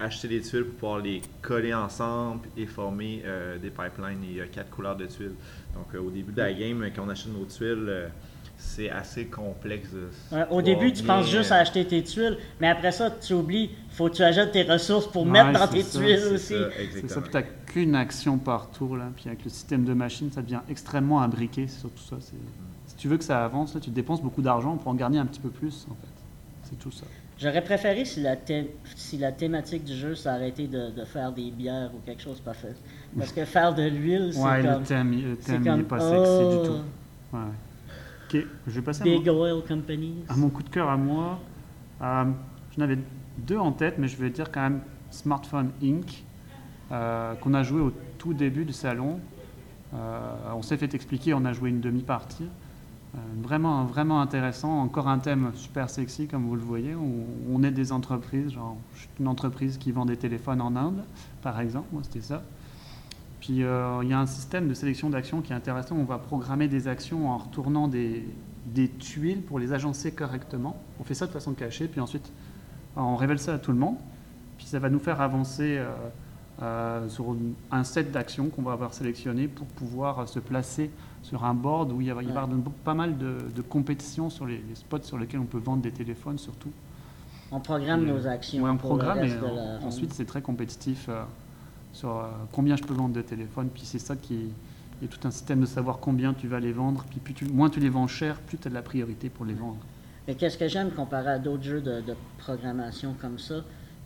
acheter 0.00 0.26
des 0.26 0.40
tuiles 0.40 0.64
pour 0.64 0.74
pouvoir 0.74 0.98
les 0.98 1.22
coller 1.40 1.72
ensemble 1.72 2.48
et 2.56 2.66
former 2.66 3.22
euh, 3.24 3.56
des 3.56 3.70
pipelines. 3.70 4.24
Et 4.24 4.30
il 4.32 4.36
y 4.38 4.40
a 4.40 4.46
quatre 4.46 4.68
couleurs 4.70 4.96
de 4.96 5.06
tuiles. 5.06 5.34
Donc 5.74 5.86
euh, 5.94 6.00
au 6.00 6.10
début 6.10 6.32
de 6.32 6.38
la 6.38 6.52
game, 6.52 6.84
quand 6.94 7.04
on 7.06 7.08
achète 7.08 7.32
nos 7.32 7.44
tuiles, 7.44 7.86
euh, 7.86 8.08
c'est 8.58 8.90
assez 8.90 9.26
complexe. 9.26 9.90
Ouais, 10.32 10.44
au 10.50 10.60
début, 10.60 10.92
tu 10.92 11.04
penses 11.04 11.30
juste 11.30 11.52
à 11.52 11.58
acheter 11.58 11.86
tes 11.86 12.02
tuiles, 12.02 12.36
mais 12.60 12.66
après 12.68 12.90
ça, 12.90 13.08
tu 13.10 13.32
oublies, 13.32 13.70
faut 13.90 14.08
que 14.08 14.14
tu 14.16 14.22
achètes 14.24 14.50
tes 14.50 14.64
ressources 14.64 15.06
pour 15.06 15.22
Ouais, 15.24 15.30
mettre 15.30 15.52
dans 15.60 15.68
tes 15.68 15.82
ça, 15.82 16.00
tuiles 16.00 16.34
aussi. 16.34 16.54
C'est 16.92 17.08
ça, 17.08 17.20
puis 17.20 17.30
t'as 17.30 17.42
qu'une 17.42 17.94
action 17.94 18.38
par 18.38 18.72
tour 18.72 18.96
là, 18.96 19.08
puis 19.14 19.26
avec 19.28 19.44
le 19.44 19.50
système 19.50 19.84
de 19.84 19.92
machine, 19.94 20.32
ça 20.32 20.42
devient 20.42 20.62
extrêmement 20.68 21.22
imbriqué, 21.22 21.68
c'est 21.68 21.78
surtout 21.80 22.02
ça. 22.02 22.16
c'est- 22.18 22.34
Si 22.96 23.02
tu 23.02 23.08
veux 23.08 23.18
que 23.18 23.24
ça 23.24 23.44
avance, 23.44 23.74
là, 23.74 23.80
tu 23.80 23.90
dépenses 23.90 24.22
beaucoup 24.22 24.40
d'argent 24.42 24.76
pour 24.76 24.88
en 24.88 24.94
gagner 24.94 25.18
un 25.18 25.26
petit 25.26 25.40
peu 25.40 25.50
plus 25.50 25.86
en 25.90 25.94
fait. 25.94 26.08
C'est 26.64 26.78
tout 26.78 26.90
ça. 26.90 27.04
J'aurais 27.38 27.62
préféré 27.62 28.06
si 28.06 28.22
la, 28.22 28.34
si 28.94 29.18
la 29.18 29.30
thématique 29.30 29.84
du 29.84 29.94
jeu 29.94 30.14
s'arrêtait 30.14 30.66
de, 30.66 30.90
de 30.90 31.04
faire 31.04 31.30
des 31.32 31.50
bières 31.50 31.90
ou 31.94 31.98
quelque 32.06 32.22
chose 32.22 32.40
parfait. 32.40 32.74
Parce 33.18 33.30
que 33.32 33.44
faire 33.44 33.74
de 33.74 33.82
l'huile, 33.82 34.30
c'est 34.32 34.40
Ouais, 34.40 34.62
comme... 34.62 34.80
le 34.80 34.82
thème, 34.86 35.12
le 35.12 35.36
thème 35.36 35.62
il 35.62 35.68
est 35.68 35.70
comme, 35.70 35.84
pas 35.84 36.00
sexy 36.00 36.42
oh, 36.42 36.62
du 36.62 36.68
tout. 36.68 37.36
Ouais. 37.36 38.40
Ok, 38.42 38.46
je 38.66 38.72
vais 38.72 38.82
passer 38.82 39.02
à 39.02 39.04
mon, 39.04 39.18
Big 39.18 39.28
Oil 39.28 39.62
Companies. 39.68 40.24
à 40.28 40.36
mon 40.36 40.48
coup 40.48 40.62
de 40.62 40.70
cœur 40.70 40.88
à 40.88 40.96
moi. 40.96 41.38
Euh, 42.00 42.24
J'en 42.76 42.82
avais 42.84 42.98
deux 43.38 43.58
en 43.58 43.72
tête, 43.72 43.96
mais 43.98 44.08
je 44.08 44.16
vais 44.16 44.30
dire 44.30 44.50
quand 44.50 44.62
même 44.62 44.80
Smartphone 45.10 45.70
Inc. 45.82 46.24
euh, 46.92 47.34
qu'on 47.34 47.52
a 47.54 47.62
joué 47.62 47.80
au 47.82 47.92
tout 48.18 48.32
début 48.32 48.64
du 48.64 48.72
salon. 48.72 49.20
Euh, 49.94 50.18
on 50.54 50.62
s'est 50.62 50.76
fait 50.78 50.92
expliquer, 50.94 51.34
on 51.34 51.44
a 51.44 51.52
joué 51.52 51.68
une 51.70 51.80
demi-partie. 51.80 52.48
Euh, 53.14 53.18
vraiment, 53.42 53.84
vraiment 53.84 54.20
intéressant. 54.20 54.80
Encore 54.80 55.08
un 55.08 55.18
thème 55.18 55.52
super 55.54 55.88
sexy, 55.88 56.26
comme 56.26 56.46
vous 56.46 56.56
le 56.56 56.62
voyez. 56.62 56.94
où 56.94 57.24
on 57.50 57.62
est 57.62 57.70
des 57.70 57.92
entreprises, 57.92 58.50
genre 58.50 58.76
je 58.94 59.00
suis 59.00 59.08
une 59.20 59.28
entreprise 59.28 59.78
qui 59.78 59.92
vend 59.92 60.04
des 60.04 60.16
téléphones 60.16 60.60
en 60.60 60.74
Inde, 60.76 61.02
par 61.42 61.60
exemple. 61.60 61.86
Moi, 61.92 62.02
c'était 62.04 62.20
ça. 62.20 62.42
Puis 63.40 63.62
euh, 63.62 64.00
il 64.02 64.08
y 64.08 64.12
a 64.12 64.18
un 64.18 64.26
système 64.26 64.68
de 64.68 64.74
sélection 64.74 65.08
d'actions 65.08 65.40
qui 65.40 65.52
est 65.52 65.56
intéressant. 65.56 65.94
On 65.96 66.04
va 66.04 66.18
programmer 66.18 66.68
des 66.68 66.88
actions 66.88 67.30
en 67.30 67.38
retournant 67.38 67.86
des, 67.86 68.24
tuiles 68.98 69.42
pour 69.42 69.58
les 69.58 69.72
agencer 69.72 70.10
correctement. 70.12 70.76
On 70.98 71.04
fait 71.04 71.14
ça 71.14 71.26
de 71.26 71.32
façon 71.32 71.52
cachée, 71.52 71.86
puis 71.86 72.00
ensuite 72.00 72.32
on 72.96 73.14
révèle 73.14 73.38
ça 73.38 73.54
à 73.54 73.58
tout 73.58 73.72
le 73.72 73.78
monde. 73.78 73.96
Puis 74.58 74.66
ça 74.66 74.78
va 74.78 74.90
nous 74.90 74.98
faire 74.98 75.20
avancer 75.20 75.80
euh, 76.62 77.08
sur 77.08 77.36
un 77.70 77.84
set 77.84 78.10
d'actions 78.10 78.48
qu'on 78.48 78.62
va 78.62 78.72
avoir 78.72 78.94
sélectionné 78.94 79.46
pour 79.46 79.66
pouvoir 79.68 80.28
se 80.28 80.40
placer 80.40 80.90
sur 81.26 81.44
un 81.44 81.54
board 81.54 81.90
où 81.92 82.00
il 82.00 82.12
va 82.12 82.22
y 82.22 82.28
avoir 82.28 82.48
pas 82.84 82.94
mal 82.94 83.18
de, 83.18 83.38
de 83.54 83.62
compétition 83.62 84.30
sur 84.30 84.46
les, 84.46 84.58
les 84.68 84.74
spots 84.76 85.02
sur 85.02 85.18
lesquels 85.18 85.40
on 85.40 85.44
peut 85.46 85.58
vendre 85.58 85.82
des 85.82 85.90
téléphones 85.90 86.38
surtout. 86.38 86.70
On 87.50 87.58
programme 87.58 88.06
Et, 88.06 88.12
nos 88.12 88.26
actions 88.28 88.62
Ouais, 88.62 88.70
on 88.70 88.76
programme 88.76 89.24
et 89.24 89.28
la 89.28 89.80
ensuite 89.84 90.12
c'est 90.12 90.24
très 90.24 90.40
compétitif 90.40 91.06
euh, 91.08 91.22
sur 91.92 92.16
euh, 92.16 92.28
combien 92.52 92.76
je 92.76 92.84
peux 92.84 92.94
vendre 92.94 93.14
de 93.14 93.22
téléphones. 93.22 93.68
Puis 93.74 93.82
c'est 93.84 93.98
ça 93.98 94.14
qui 94.14 94.50
il 95.02 95.06
y 95.06 95.12
a 95.12 95.14
tout 95.14 95.26
un 95.28 95.30
système 95.30 95.60
de 95.60 95.66
savoir 95.66 95.98
combien 95.98 96.32
tu 96.32 96.46
vas 96.46 96.60
les 96.60 96.72
vendre. 96.72 97.04
Puis 97.10 97.18
plus 97.18 97.34
tu- 97.34 97.44
moins 97.46 97.68
tu 97.70 97.80
les 97.80 97.90
vends 97.90 98.06
cher, 98.06 98.38
plus 98.40 98.56
tu 98.56 98.68
as 98.68 98.70
de 98.70 98.74
la 98.74 98.82
priorité 98.82 99.28
pour 99.28 99.44
les 99.44 99.54
vendre. 99.54 99.78
Mais 100.28 100.34
qu'est-ce 100.36 100.56
que 100.56 100.68
j'aime 100.68 100.90
comparé 100.90 101.28
à 101.32 101.38
d'autres 101.38 101.62
jeux 101.64 101.80
de, 101.80 102.00
de 102.02 102.14
programmation 102.38 103.14
comme 103.20 103.38
ça? 103.38 103.56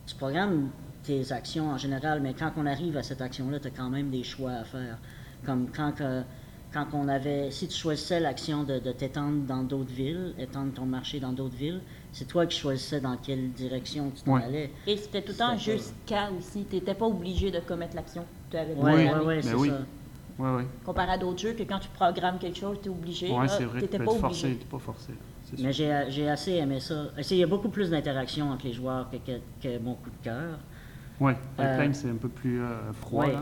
Tu 0.06 0.14
programmes 0.16 0.68
tes 1.02 1.32
actions 1.32 1.70
en 1.70 1.78
général, 1.78 2.20
mais 2.22 2.34
quand 2.34 2.52
on 2.56 2.66
arrive 2.66 2.96
à 2.96 3.02
cette 3.02 3.20
action-là, 3.20 3.60
tu 3.60 3.68
as 3.68 3.70
quand 3.70 3.88
même 3.90 4.10
des 4.10 4.22
choix 4.24 4.52
à 4.52 4.64
faire. 4.64 4.98
Comme 5.46 5.68
quand, 5.74 5.92
que- 5.92 6.22
quand 6.72 6.86
on 6.92 7.08
avait, 7.08 7.50
si 7.50 7.66
tu 7.68 7.76
choisissais 7.76 8.20
l'action 8.20 8.62
de, 8.62 8.78
de 8.78 8.92
t'étendre 8.92 9.42
dans 9.46 9.62
d'autres 9.62 9.92
villes, 9.92 10.34
étendre 10.38 10.72
ton 10.72 10.86
marché 10.86 11.18
dans 11.20 11.32
d'autres 11.32 11.56
villes, 11.56 11.80
c'est 12.12 12.26
toi 12.26 12.46
qui 12.46 12.58
choisissais 12.58 13.00
dans 13.00 13.16
quelle 13.16 13.50
direction 13.52 14.10
tu 14.14 14.22
t'en 14.22 14.34
Ouais. 14.34 14.44
allais. 14.44 14.70
Et 14.86 14.96
c'était 14.96 15.22
tout 15.22 15.32
le 15.32 15.38
temps 15.38 15.56
jusqu'à 15.56 16.30
aussi. 16.36 16.64
Tu 16.68 16.76
n'étais 16.76 16.94
pas 16.94 17.06
obligé 17.06 17.50
de 17.50 17.60
commettre 17.60 17.96
l'action. 17.96 18.24
Tu 18.50 18.56
avais 18.56 18.74
Ouais, 18.74 18.92
Oui. 18.92 19.04
ouais, 19.04 19.24
ouais, 19.26 19.34
Ben 19.36 19.42
c'est 19.42 19.54
oui. 19.54 19.68
ça. 19.70 19.78
Ouais, 20.38 20.56
ouais. 20.56 20.66
Comparé 20.84 21.12
à 21.12 21.18
d'autres 21.18 21.38
jeux, 21.40 21.52
que 21.52 21.64
quand 21.64 21.78
tu 21.80 21.88
programmes 21.90 22.38
quelque 22.38 22.58
chose, 22.58 22.78
tu 22.82 22.88
es 22.88 22.92
obligé. 22.92 23.30
Ouais, 23.30 23.40
là, 23.46 23.48
c'est 23.48 23.64
vrai, 23.64 23.80
tu 23.80 23.86
t'étais 23.86 23.98
peux 23.98 24.04
pas 24.06 24.14
forcé, 24.14 24.58
pas 24.70 24.78
forcé. 24.78 25.12
Mais 25.58 25.72
j'ai 25.72 26.04
j'ai 26.08 26.28
assez 26.30 26.52
aimé 26.52 26.78
ça. 26.78 27.06
Il 27.30 27.36
y 27.36 27.42
a 27.42 27.46
beaucoup 27.46 27.68
plus 27.68 27.90
d'interaction 27.90 28.50
entre 28.50 28.66
les 28.66 28.72
joueurs 28.72 29.10
que, 29.10 29.16
que, 29.16 29.38
que 29.60 29.78
mon 29.82 29.94
coup 29.94 30.10
de 30.10 30.24
cœur. 30.24 30.58
Ouais, 31.20 31.34
Pipeline 31.56 31.90
Euh, 31.90 31.92
c'est 31.92 32.08
un 32.08 32.14
peu 32.14 32.28
plus 32.28 32.60
euh, 32.62 32.92
froid. 32.92 33.26
ouais. 33.26 33.32
là. 33.32 33.40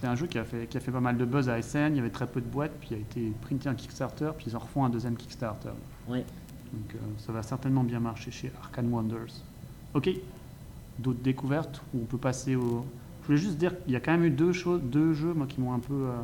C'est 0.00 0.06
un 0.06 0.14
jeu 0.14 0.26
qui 0.26 0.38
a, 0.38 0.44
fait, 0.44 0.66
qui 0.66 0.78
a 0.78 0.80
fait 0.80 0.90
pas 0.90 1.00
mal 1.00 1.18
de 1.18 1.24
buzz 1.26 1.50
à 1.50 1.60
SN, 1.60 1.90
il 1.90 1.96
y 1.96 1.98
avait 2.00 2.10
très 2.10 2.26
peu 2.26 2.40
de 2.40 2.46
boîtes, 2.46 2.72
puis 2.80 2.88
il 2.92 2.94
a 2.96 3.00
été 3.00 3.32
printé 3.42 3.68
un 3.68 3.74
Kickstarter, 3.74 4.30
puis 4.36 4.46
ils 4.48 4.56
en 4.56 4.60
refont 4.60 4.84
un 4.84 4.88
deuxième 4.88 5.14
Kickstarter. 5.14 5.72
Ouais. 6.08 6.24
Donc 6.72 6.94
euh, 6.94 6.98
ça 7.18 7.32
va 7.32 7.42
certainement 7.42 7.84
bien 7.84 8.00
marcher 8.00 8.30
chez 8.30 8.50
Arcane 8.62 8.90
Wonders. 8.90 9.42
Ok, 9.92 10.08
d'autres 10.98 11.20
découvertes 11.20 11.82
où 11.92 12.00
on 12.02 12.06
peut 12.06 12.18
passer 12.18 12.56
au... 12.56 12.86
Je 13.22 13.26
voulais 13.26 13.38
juste 13.38 13.58
dire 13.58 13.78
qu'il 13.82 13.92
y 13.92 13.96
a 13.96 14.00
quand 14.00 14.12
même 14.12 14.24
eu 14.24 14.30
deux, 14.30 14.52
choses, 14.52 14.80
deux 14.82 15.12
jeux 15.12 15.34
moi, 15.34 15.46
qui 15.46 15.60
m'ont 15.60 15.74
un 15.74 15.80
peu... 15.80 15.92
euh, 15.92 16.22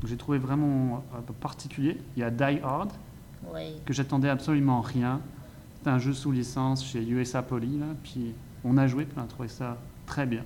que 0.00 0.06
j'ai 0.06 0.16
trouvé 0.16 0.38
vraiment 0.38 1.04
euh, 1.14 1.32
particulier. 1.40 1.98
Il 2.16 2.20
y 2.20 2.22
a 2.22 2.30
Die 2.30 2.60
Hard, 2.62 2.90
que 3.84 3.92
j'attendais 3.92 4.28
absolument 4.28 4.80
rien. 4.80 5.20
C'est 5.82 5.88
un 5.88 5.98
jeu 5.98 6.12
sous 6.12 6.32
licence 6.32 6.84
chez 6.84 7.06
USA 7.08 7.42
Poly, 7.42 7.78
là, 7.78 7.86
puis 8.02 8.34
on 8.64 8.76
a 8.76 8.86
joué, 8.86 9.04
puis 9.04 9.14
on 9.16 9.22
a 9.22 9.26
trouvé 9.26 9.48
ça 9.48 9.78
très 10.06 10.26
bien, 10.26 10.42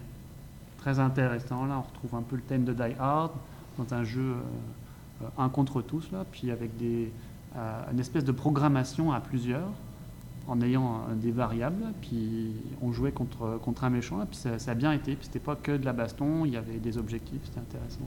très 0.83 0.99
intéressant. 0.99 1.65
Là, 1.67 1.79
on 1.79 1.83
retrouve 1.83 2.15
un 2.17 2.23
peu 2.23 2.37
le 2.37 2.43
thème 2.43 2.65
de 2.65 2.73
Die 2.73 2.95
Hard 2.99 3.31
dans 3.79 3.95
un 3.95 4.05
jeu 4.05 4.21
euh, 4.21 5.25
euh, 5.25 5.27
un 5.39 5.49
contre 5.49 5.81
tous, 5.81 6.11
là, 6.11 6.25
puis 6.31 6.51
avec 6.51 6.77
des, 6.77 7.12
euh, 7.57 7.93
une 7.93 8.01
espèce 8.01 8.25
de 8.25 8.33
programmation 8.33 9.12
à 9.12 9.21
plusieurs, 9.21 9.71
en 10.49 10.61
ayant 10.61 11.03
des 11.14 11.31
variables, 11.31 11.85
puis 12.01 12.51
on 12.83 12.92
jouait 12.92 13.12
contre, 13.12 13.61
un 13.83 13.90
méchant, 13.90 14.18
là, 14.18 14.27
puis 14.27 14.37
ça, 14.37 14.59
ça 14.59 14.73
a 14.73 14.75
bien 14.75 14.90
été, 14.92 15.14
puis 15.14 15.27
c'était 15.27 15.38
pas 15.38 15.55
que 15.55 15.71
de 15.77 15.85
la 15.85 15.92
baston, 15.92 16.45
il 16.45 16.53
y 16.53 16.57
avait 16.57 16.79
des 16.79 16.99
objectifs, 16.99 17.42
c'était 17.45 17.61
intéressant. 17.61 18.01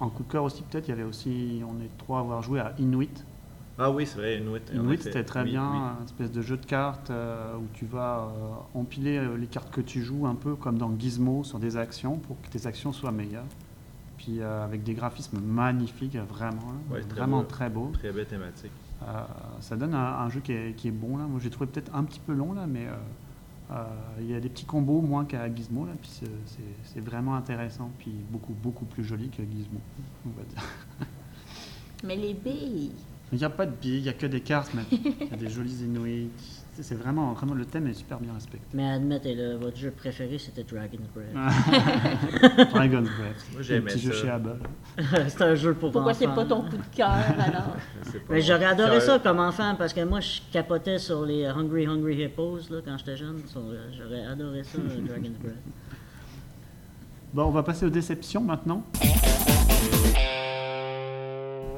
En 0.00 0.08
coup 0.08 0.22
de 0.22 0.32
cœur 0.32 0.44
aussi, 0.44 0.62
peut-être, 0.62 0.88
il 0.88 0.92
y 0.92 0.94
avait 0.94 1.02
aussi, 1.02 1.60
on 1.68 1.82
est 1.82 1.90
trois 1.98 2.18
à 2.18 2.20
avoir 2.22 2.40
joué 2.40 2.60
à 2.60 2.72
Inuit, 2.78 3.26
Ah 3.78 3.90
oui, 3.90 4.06
c'est 4.06 4.18
vrai, 4.18 4.38
Inuit. 4.38 4.62
Inuit, 4.74 5.02
c'était 5.02 5.24
très 5.24 5.42
Oui, 5.42 5.50
bien, 5.50 5.70
oui. 5.70 5.78
un 6.00 6.04
espèce 6.04 6.30
de 6.30 6.42
jeu 6.42 6.56
de 6.58 6.66
cartes 6.66 7.10
euh, 7.10 7.56
où 7.56 7.66
tu 7.72 7.86
vas 7.86 8.28
euh, 8.28 8.78
empiler 8.78 9.16
euh, 9.18 9.36
les 9.36 9.46
cartes 9.46 9.70
que 9.70 9.80
tu 9.80 10.02
joues, 10.02 10.26
un 10.26 10.34
peu 10.34 10.54
comme 10.56 10.76
dans 10.78 10.92
Gizmo, 10.98 11.42
sur 11.42 11.58
des 11.58 11.76
actions, 11.76 12.18
pour 12.18 12.40
que 12.42 12.48
tes 12.48 12.66
actions 12.66 12.92
soient 12.92 13.12
meilleures. 13.12 13.46
Puis 14.18 14.40
euh, 14.40 14.64
avec 14.64 14.82
des 14.84 14.94
graphismes 14.94 15.40
magnifiques, 15.40 16.16
vraiment, 16.16 16.74
Ouais, 16.90 17.00
très 17.00 17.18
vraiment 17.20 17.38
beau. 17.40 17.44
très 17.46 17.70
beau. 17.70 17.90
Très 17.94 18.12
belle 18.12 18.26
thématique. 18.26 18.70
Euh, 19.02 19.22
ça 19.60 19.74
donne 19.76 19.94
un, 19.94 19.98
un 20.20 20.28
jeu 20.28 20.40
qui 20.40 20.52
est, 20.52 20.76
qui 20.76 20.88
est 20.88 20.92
bon. 20.92 21.16
Là. 21.16 21.24
Moi, 21.24 21.40
j'ai 21.42 21.50
trouvé 21.50 21.66
peut-être 21.66 21.92
un 21.94 22.04
petit 22.04 22.20
peu 22.20 22.34
long, 22.34 22.52
là, 22.52 22.66
mais 22.68 22.86
euh, 22.86 22.92
euh, 23.72 23.84
il 24.20 24.30
y 24.30 24.34
a 24.34 24.38
des 24.40 24.50
petits 24.50 24.66
combos 24.66 25.00
moins 25.00 25.24
qu'à 25.24 25.52
Gizmo, 25.52 25.86
là, 25.86 25.92
puis 26.00 26.10
c'est- 26.12 26.26
c'est 26.44 26.60
c'est 26.84 27.00
vraiment 27.00 27.34
intéressant, 27.36 27.90
puis 27.98 28.12
beaucoup, 28.30 28.52
beaucoup 28.52 28.84
plus 28.84 29.02
joli 29.02 29.30
que 29.30 29.42
Gizmo, 29.42 29.80
on 30.26 30.30
va 30.38 30.44
dire. 30.44 30.62
Mais 32.04 32.16
les 32.16 32.34
billes. 32.34 32.92
Il 33.32 33.38
n'y 33.38 33.44
a 33.44 33.50
pas 33.50 33.64
de 33.64 33.72
billes, 33.72 33.96
il 33.98 34.02
n'y 34.02 34.08
a 34.10 34.12
que 34.12 34.26
des 34.26 34.40
cartes, 34.40 34.72
mais 34.74 34.82
il 34.90 35.28
y 35.30 35.32
a 35.32 35.36
des 35.36 35.48
jolis 35.48 35.82
Inuits. 35.82 36.30
C'est- 36.80 36.94
vraiment, 36.94 37.32
vraiment, 37.32 37.54
le 37.54 37.64
thème 37.64 37.86
est 37.86 37.94
super 37.94 38.18
bien 38.18 38.32
respecté. 38.34 38.66
Mais 38.74 38.90
admettez-le, 38.90 39.56
votre 39.56 39.76
jeu 39.76 39.90
préféré, 39.90 40.38
c'était 40.38 40.64
Dragon's 40.64 41.08
Breath. 41.14 41.32
Dragon's 42.72 43.08
Breath. 43.08 43.46
Moi, 43.52 43.62
j'aimais 43.62 43.90
petit 43.90 44.00
jeu 44.00 44.12
ça. 44.12 44.40
chez 44.98 45.28
c'est 45.28 45.42
un 45.42 45.54
jeu 45.54 45.74
pour 45.74 45.92
Pourquoi 45.92 46.14
c'est 46.14 46.26
pas 46.26 46.44
ton 46.44 46.62
coup 46.62 46.76
de 46.76 46.96
cœur 46.96 47.08
alors? 47.38 47.76
Mais 48.30 48.40
j'aurais 48.40 48.66
adoré 48.66 49.00
ça 49.00 49.18
comme 49.18 49.38
enfant 49.40 49.74
parce 49.76 49.92
que 49.92 50.02
moi 50.04 50.20
je 50.20 50.40
capotais 50.50 50.98
sur 50.98 51.24
les 51.24 51.44
Hungry 51.46 51.86
Hungry 51.86 52.24
Hippos 52.24 52.70
là, 52.70 52.78
quand 52.84 52.96
j'étais 52.98 53.16
jeune. 53.16 53.40
Euh, 53.56 53.88
J'aurais 53.96 54.26
adoré 54.26 54.62
ça, 54.64 54.78
euh, 54.78 55.06
Dragon's 55.06 55.38
Breath. 55.38 55.54
Bon, 57.34 57.44
on 57.44 57.50
va 57.50 57.62
passer 57.62 57.86
aux 57.86 57.90
déceptions 57.90 58.42
maintenant. 58.42 58.84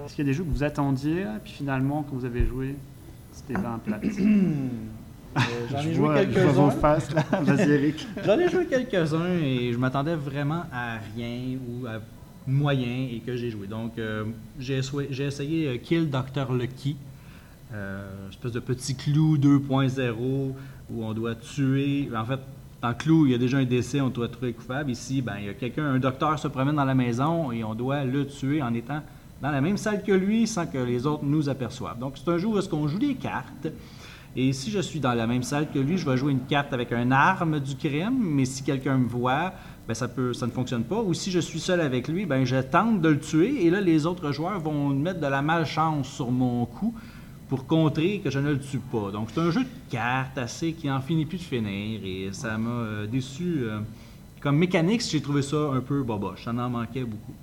Est-ce 0.04 0.14
qu'il 0.14 0.24
y 0.24 0.28
a 0.28 0.30
des 0.30 0.36
jeux 0.36 0.44
que 0.44 0.50
vous 0.50 0.62
attendiez, 0.62 1.24
puis 1.42 1.52
finalement, 1.52 2.02
quand 2.02 2.16
vous 2.16 2.24
avez 2.24 2.46
joué, 2.46 2.76
c'était 3.32 3.58
bien 3.58 3.80
plate 3.84 4.02
Euh, 5.36 5.40
J'en 5.68 5.80
Je 5.80 5.88
ai 5.88 5.94
joué 5.94 5.94
je 5.94 6.38
vois 6.40 6.52
vos 6.52 6.70
quelques-uns. 6.70 7.14
là. 7.16 7.40
Vas-y, 7.42 7.70
Eric. 7.72 8.06
J'en 8.24 8.38
ai 8.38 8.48
joué 8.48 8.66
quelques-uns 8.66 9.32
et 9.42 9.72
je 9.72 9.78
m'attendais 9.78 10.14
vraiment 10.14 10.62
à 10.72 10.98
rien 11.16 11.58
ou 11.68 11.86
à 11.88 12.00
moyen 12.46 13.08
et 13.12 13.18
que 13.18 13.34
j'ai 13.34 13.50
joué. 13.50 13.66
Donc, 13.66 13.98
euh, 13.98 14.26
j'ai 14.60 14.78
essayé 14.78 15.66
euh, 15.68 15.76
Kill 15.78 16.08
Dr. 16.08 16.52
Lucky, 16.52 16.96
euh, 17.72 18.28
espèce 18.28 18.52
de 18.52 18.60
petit 18.60 18.94
clou 18.94 19.36
2.0 19.36 20.12
où 20.90 21.04
on 21.04 21.12
doit 21.14 21.34
tuer. 21.34 22.08
En 22.16 22.24
fait, 22.24 22.38
dans 22.80 22.94
Clou, 22.94 23.26
il 23.26 23.32
y 23.32 23.34
a 23.34 23.38
déjà 23.38 23.56
un 23.56 23.64
décès, 23.64 24.00
on 24.00 24.10
doit 24.10 24.28
trouver 24.28 24.52
coupable. 24.52 24.90
Ici, 24.90 25.20
ben, 25.20 25.34
il 25.40 25.46
y 25.46 25.48
a 25.48 25.54
quelqu'un, 25.54 25.86
un 25.86 25.98
docteur 25.98 26.38
se 26.38 26.46
promène 26.46 26.76
dans 26.76 26.84
la 26.84 26.94
maison 26.94 27.50
et 27.50 27.64
on 27.64 27.74
doit 27.74 28.04
le 28.04 28.24
tuer 28.26 28.62
en 28.62 28.72
étant 28.72 29.02
dans 29.44 29.50
la 29.50 29.60
même 29.60 29.76
salle 29.76 30.02
que 30.02 30.10
lui 30.10 30.46
sans 30.46 30.66
que 30.66 30.78
les 30.78 31.06
autres 31.06 31.22
nous 31.22 31.50
aperçoivent. 31.50 31.98
Donc, 31.98 32.14
c'est 32.16 32.30
un 32.30 32.38
jeu 32.38 32.46
où 32.46 32.58
est-ce 32.58 32.66
qu'on 32.66 32.88
joue 32.88 32.98
des 32.98 33.14
cartes. 33.14 33.68
Et 34.34 34.54
si 34.54 34.70
je 34.70 34.78
suis 34.78 35.00
dans 35.00 35.12
la 35.12 35.26
même 35.26 35.42
salle 35.42 35.70
que 35.70 35.78
lui, 35.78 35.98
je 35.98 36.08
vais 36.08 36.16
jouer 36.16 36.32
une 36.32 36.46
carte 36.46 36.72
avec 36.72 36.92
un 36.92 37.10
arme 37.10 37.60
du 37.60 37.76
crime, 37.76 38.18
mais 38.22 38.46
si 38.46 38.62
quelqu'un 38.62 38.96
me 38.96 39.06
voit, 39.06 39.52
ben 39.86 39.92
ça, 39.92 40.08
peut, 40.08 40.32
ça 40.32 40.46
ne 40.46 40.50
fonctionne 40.50 40.84
pas. 40.84 41.02
Ou 41.02 41.12
si 41.12 41.30
je 41.30 41.40
suis 41.40 41.60
seul 41.60 41.82
avec 41.82 42.08
lui, 42.08 42.24
ben 42.24 42.46
je 42.46 42.56
tente 42.56 43.02
de 43.02 43.10
le 43.10 43.20
tuer, 43.20 43.66
et 43.66 43.68
là, 43.68 43.82
les 43.82 44.06
autres 44.06 44.32
joueurs 44.32 44.60
vont 44.60 44.88
mettre 44.88 45.20
de 45.20 45.26
la 45.26 45.42
malchance 45.42 46.08
sur 46.08 46.30
mon 46.30 46.64
coup 46.64 46.94
pour 47.50 47.66
contrer 47.66 48.22
que 48.24 48.30
je 48.30 48.38
ne 48.38 48.50
le 48.50 48.58
tue 48.58 48.78
pas. 48.78 49.10
Donc, 49.10 49.28
c'est 49.30 49.40
un 49.40 49.50
jeu 49.50 49.64
de 49.64 49.90
cartes 49.90 50.38
assez 50.38 50.72
qui 50.72 50.90
en 50.90 51.02
finit 51.02 51.26
plus 51.26 51.36
de 51.36 51.42
finir, 51.42 52.00
et 52.02 52.30
ça 52.32 52.56
m'a 52.56 52.70
euh, 52.70 53.06
déçu. 53.06 53.64
euh, 53.64 53.80
comme 54.40 54.56
mécanique, 54.56 55.02
j'ai 55.06 55.20
trouvé 55.20 55.42
ça 55.42 55.70
un 55.74 55.80
peu 55.80 56.02
boboche. 56.02 56.44
Ça 56.46 56.50
en 56.50 56.70
manquait 56.70 57.04
beaucoup. 57.04 57.34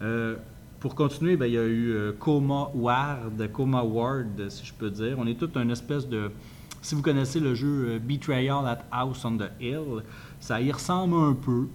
Euh, 0.00 0.36
pour 0.84 0.94
continuer, 0.94 1.38
ben, 1.38 1.46
il 1.46 1.54
y 1.54 1.58
a 1.58 1.64
eu 1.64 1.92
euh, 1.92 2.12
Coma 2.12 2.68
Ward, 2.74 3.50
Coma 3.54 3.82
Ward, 3.82 4.50
si 4.50 4.66
je 4.66 4.74
peux 4.74 4.90
dire. 4.90 5.16
On 5.18 5.26
est 5.26 5.38
tout 5.38 5.48
un 5.54 5.70
espèce 5.70 6.06
de. 6.06 6.30
Si 6.82 6.94
vous 6.94 7.00
connaissez 7.00 7.40
le 7.40 7.54
jeu 7.54 7.86
euh, 7.88 7.98
Betrayal 7.98 8.66
at 8.66 8.84
House 8.92 9.24
on 9.24 9.38
the 9.38 9.50
Hill, 9.58 10.02
ça 10.40 10.60
y 10.60 10.70
ressemble 10.70 11.14
un 11.14 11.32
peu. 11.32 11.68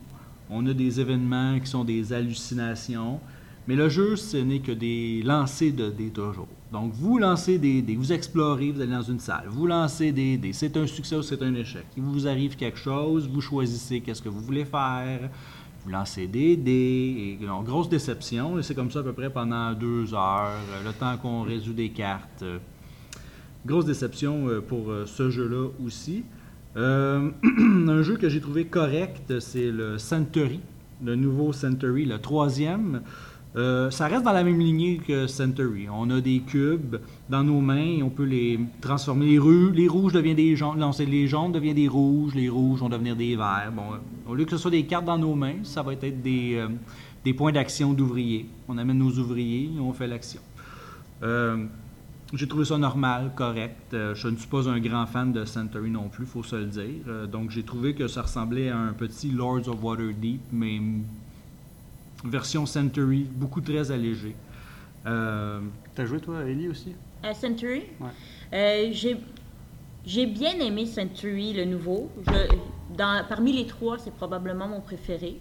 On 0.51 0.63
a 0.67 0.73
des 0.75 1.01
événements 1.01 1.59
qui 1.59 1.65
sont 1.65 1.83
des 1.83 2.13
hallucinations. 2.13 3.19
Mais 3.67 3.75
le 3.75 3.89
jeu, 3.89 4.15
ce 4.15 4.37
n'est 4.37 4.59
que 4.59 4.73
des 4.73 5.23
lancers 5.23 5.73
de 5.73 5.89
dés 5.89 6.11
toujours. 6.11 6.47
Donc, 6.71 6.93
vous 6.93 7.17
lancez 7.17 7.57
des 7.57 7.81
dés, 7.81 7.95
vous 7.95 8.13
explorez, 8.13 8.71
vous 8.71 8.81
allez 8.81 8.91
dans 8.91 9.01
une 9.01 9.19
salle, 9.19 9.45
vous 9.47 9.65
lancez 9.65 10.11
des 10.11 10.37
dés, 10.37 10.53
c'est 10.53 10.77
un 10.77 10.85
succès 10.85 11.15
ou 11.15 11.23
c'est 11.23 11.41
un 11.41 11.55
échec. 11.55 11.85
Il 11.97 12.03
vous 12.03 12.27
arrive 12.27 12.55
quelque 12.55 12.77
chose, 12.77 13.27
vous 13.27 13.41
choisissez 13.41 14.01
qu'est-ce 14.01 14.21
que 14.21 14.29
vous 14.29 14.41
voulez 14.41 14.65
faire, 14.65 15.31
vous 15.83 15.91
lancez 15.91 16.27
des 16.27 17.37
et 17.41 17.45
donc, 17.45 17.65
grosse 17.65 17.89
déception, 17.89 18.59
et 18.59 18.63
c'est 18.63 18.75
comme 18.75 18.91
ça 18.91 18.99
à 18.99 19.03
peu 19.03 19.13
près 19.13 19.29
pendant 19.29 19.73
deux 19.73 20.13
heures, 20.13 20.51
euh, 20.71 20.83
le 20.85 20.93
temps 20.93 21.15
qu'on 21.17 21.43
résout 21.43 21.73
des 21.73 21.89
cartes. 21.89 22.43
euh, 22.43 22.57
Grosse 23.65 23.85
déception 23.85 24.47
euh, 24.47 24.61
pour 24.61 24.89
euh, 24.89 25.05
ce 25.05 25.29
jeu-là 25.29 25.67
aussi. 25.85 26.23
Euh, 26.77 27.29
un 27.87 28.01
jeu 28.03 28.15
que 28.15 28.29
j'ai 28.29 28.39
trouvé 28.39 28.65
correct, 28.65 29.39
c'est 29.39 29.69
le 29.71 29.97
Century, 29.97 30.61
le 31.03 31.15
nouveau 31.15 31.51
Century, 31.51 32.05
le 32.05 32.19
troisième. 32.19 33.01
Euh, 33.55 33.89
ça 33.89 34.07
reste 34.07 34.23
dans 34.23 34.31
la 34.31 34.43
même 34.43 34.59
lignée 34.59 34.97
que 35.05 35.25
Century. 35.25 35.87
On 35.91 36.09
a 36.11 36.21
des 36.21 36.39
cubes 36.41 36.97
dans 37.29 37.43
nos 37.43 37.61
mains 37.61 37.97
et 37.97 38.03
on 38.03 38.09
peut 38.11 38.23
les 38.25 38.59
transformer. 38.79 39.25
Les, 39.25 39.39
ru- 39.39 39.71
les 39.71 39.87
rouges 39.87 40.13
deviennent 40.13 40.35
des 40.35 40.55
jaunes. 40.55 40.77
Non, 40.77 40.91
les 40.99 41.27
jaunes 41.27 41.51
deviennent 41.51 41.75
des 41.75 41.87
rouges. 41.87 42.35
Les 42.35 42.47
rouges 42.47 42.79
vont 42.79 42.89
devenir 42.89 43.15
des 43.15 43.35
verts. 43.35 43.71
Bon, 43.75 43.93
euh, 43.93 44.31
au 44.31 44.35
lieu 44.35 44.45
que 44.45 44.51
ce 44.51 44.57
soit 44.57 44.69
des 44.71 44.83
cartes 44.83 45.05
dans 45.05 45.17
nos 45.17 45.33
mains, 45.33 45.55
ça 45.63 45.81
va 45.81 45.93
être 45.93 46.21
des, 46.21 46.55
euh, 46.57 47.33
points 47.33 47.51
d'action 47.51 47.93
d'ouvriers. 47.93 48.45
On 48.67 48.77
amène 48.77 48.99
nos 48.99 49.11
ouvriers 49.17 49.71
et 49.75 49.79
on 49.79 49.93
fait 49.93 50.07
l'action. 50.07 50.41
J'ai 52.31 52.47
trouvé 52.47 52.63
ça 52.65 52.77
normal, 52.77 53.31
correct. 53.35 53.87
Je 53.91 54.27
ne 54.27 54.35
suis 54.35 54.47
pas 54.47 54.69
un 54.69 54.79
grand 54.79 55.07
fan 55.07 55.31
de 55.33 55.45
Century 55.45 55.89
non 55.89 56.09
plus, 56.09 56.27
faut 56.27 56.43
se 56.43 56.55
le 56.55 56.65
dire. 56.65 57.27
Donc 57.31 57.49
j'ai 57.49 57.63
trouvé 57.63 57.95
que 57.95 58.07
ça 58.07 58.21
ressemblait 58.21 58.69
à 58.69 58.77
un 58.77 58.93
petit 58.93 59.31
Lords 59.31 59.67
of 59.67 59.83
Waterdeep, 59.83 60.39
mais 60.53 60.79
version 62.25 62.65
Century, 62.65 63.27
beaucoup 63.31 63.61
très 63.61 63.91
allégée. 63.91 64.35
Euh, 65.05 65.61
T'as 65.95 66.05
joué 66.05 66.19
toi, 66.19 66.43
Ellie 66.45 66.67
aussi? 66.67 66.95
À 67.23 67.33
Century? 67.33 67.83
Ouais. 67.99 68.07
Euh, 68.53 68.89
j'ai, 68.91 69.17
j'ai 70.05 70.25
bien 70.25 70.53
aimé 70.59 70.85
Century, 70.85 71.53
le 71.53 71.65
nouveau. 71.65 72.09
Je- 72.25 72.55
dans, 72.97 73.23
parmi 73.27 73.53
les 73.53 73.65
trois, 73.67 73.97
c'est 73.99 74.13
probablement 74.13 74.67
mon 74.67 74.81
préféré. 74.81 75.37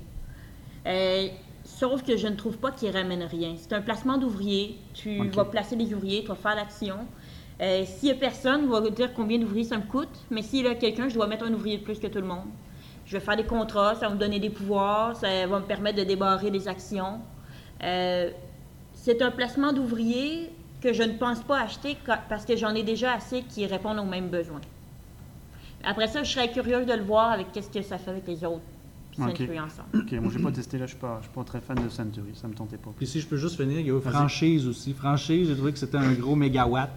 Euh, 0.86 1.28
sauf 1.64 2.02
que 2.02 2.16
je 2.16 2.28
ne 2.28 2.36
trouve 2.36 2.58
pas 2.58 2.70
qu'il 2.70 2.90
ramène 2.90 3.22
rien. 3.22 3.54
C'est 3.56 3.72
un 3.72 3.82
placement 3.82 4.18
d'ouvriers. 4.18 4.78
Tu 4.94 5.20
Ok. 5.20 5.34
vas 5.34 5.44
placer 5.44 5.76
des 5.76 5.92
ouvriers, 5.94 6.22
tu 6.22 6.28
vas 6.28 6.34
faire 6.36 6.54
l'action. 6.56 6.96
Euh, 7.60 7.84
S'il 7.84 8.10
n'y 8.10 8.14
a 8.14 8.18
personne, 8.18 8.68
je 8.72 8.82
vais 8.82 8.90
dire 8.90 9.12
combien 9.14 9.38
d'ouvriers 9.38 9.64
ça 9.64 9.76
me 9.78 9.82
coûte. 9.82 10.08
Mais 10.30 10.42
s'il 10.42 10.64
y 10.64 10.68
a 10.68 10.74
quelqu'un, 10.74 11.08
je 11.08 11.14
dois 11.14 11.26
mettre 11.26 11.44
un 11.44 11.52
ouvrier 11.52 11.78
de 11.78 11.82
plus 11.82 11.98
que 11.98 12.06
tout 12.06 12.20
le 12.20 12.26
monde. 12.26 12.46
Je 13.08 13.14
vais 13.14 13.20
faire 13.20 13.36
des 13.36 13.44
contrats, 13.44 13.94
ça 13.94 14.06
va 14.06 14.14
me 14.14 14.20
donner 14.20 14.38
des 14.38 14.50
pouvoirs, 14.50 15.16
ça 15.16 15.46
va 15.46 15.60
me 15.60 15.64
permettre 15.64 15.96
de 15.98 16.04
débarrer 16.04 16.50
des 16.50 16.68
actions. 16.68 17.20
Euh, 17.82 18.30
c'est 18.92 19.22
un 19.22 19.30
placement 19.30 19.72
d'ouvriers 19.72 20.50
que 20.82 20.92
je 20.92 21.02
ne 21.02 21.14
pense 21.14 21.40
pas 21.40 21.62
acheter 21.62 21.96
parce 22.28 22.44
que 22.44 22.54
j'en 22.54 22.74
ai 22.74 22.82
déjà 22.82 23.14
assez 23.14 23.42
qui 23.42 23.64
répondent 23.64 23.98
aux 23.98 24.04
mêmes 24.04 24.28
besoins. 24.28 24.60
Après 25.82 26.06
ça, 26.06 26.22
je 26.22 26.30
serais 26.30 26.50
curieuse 26.50 26.84
de 26.84 26.92
le 26.92 27.02
voir 27.02 27.32
avec 27.32 27.50
qu'est-ce 27.50 27.70
que 27.70 27.80
ça 27.80 27.96
fait 27.96 28.10
avec 28.10 28.26
les 28.26 28.44
autres 28.44 28.60
puis 29.10 29.22
Ok. 29.22 29.38
Century 29.38 29.58
ensemble. 29.58 29.88
Ok, 29.94 30.12
moi 30.12 30.30
j'ai 30.30 30.42
pas 30.42 30.52
testé 30.52 30.76
là, 30.76 30.84
je 30.84 30.90
suis 30.90 31.00
pas, 31.00 31.16
je 31.20 31.28
suis 31.28 31.34
pas 31.34 31.44
très 31.44 31.60
fan 31.62 31.82
de 31.82 31.88
Century, 31.88 32.32
ça 32.34 32.46
me 32.46 32.52
tentait 32.52 32.76
pas. 32.76 32.90
Puis 32.94 33.06
si 33.06 33.22
je 33.22 33.26
peux 33.26 33.38
juste 33.38 33.56
finir, 33.56 33.80
il 33.80 33.86
y 33.86 33.90
a 33.90 33.96
eu 33.96 34.00
franchise 34.02 34.68
aussi. 34.68 34.92
Franchise, 34.92 35.48
j'ai 35.48 35.56
trouvé 35.56 35.72
que 35.72 35.78
c'était 35.78 35.96
un 35.96 36.12
gros 36.12 36.36
mégawatt. 36.36 36.90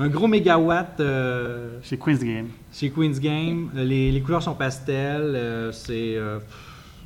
Un 0.00 0.08
gros 0.08 0.26
mégawatt 0.26 0.98
euh, 1.00 1.78
Chez 1.82 1.98
Queen's 1.98 2.20
Game. 2.24 2.48
chez 2.72 2.90
Queen's 2.90 3.20
Game. 3.20 3.70
Euh, 3.76 3.84
Les, 3.84 4.10
les 4.10 4.22
couleurs 4.22 4.42
sont 4.42 4.54
pastel. 4.54 5.20
euh, 5.36 5.70
c'est. 5.72 6.16
euh, 6.16 6.38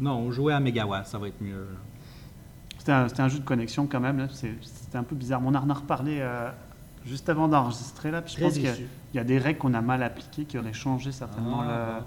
non, 0.01 0.31
jouer 0.31 0.53
à 0.53 0.61
mégawatt, 0.61 1.05
ça 1.07 1.19
va 1.19 1.29
être 1.29 1.41
mieux. 1.41 1.67
C'était 2.79 2.93
un, 2.93 3.29
jeu 3.29 3.39
de 3.41 3.45
connexion 3.45 3.87
quand 3.91 4.01
même, 4.01 4.29
c'était 4.31 4.99
un 4.99 5.03
peu 5.05 5.17
bizarre. 5.17 5.41
On 5.45 5.55
en 5.55 5.71
a 5.71 5.75
reparlé 5.75 6.19
euh, 6.21 6.51
juste 7.07 7.29
avant 7.31 7.49
d'enregistrer 7.49 8.11
là, 8.11 8.21
puis 8.23 8.33
je 8.33 8.37
Très 8.37 8.45
pense 8.45 8.55
qu'il 8.55 8.65
y, 9.15 9.17
y 9.17 9.19
a 9.19 9.25
des 9.25 9.39
règles 9.39 9.59
qu'on 9.59 9.73
a 9.75 9.81
mal 9.81 10.03
appliquées 10.03 10.45
qui 10.45 10.59
auraient 10.59 10.73
changé 10.75 11.11
certainement 11.11 11.63
Ah. 11.63 12.01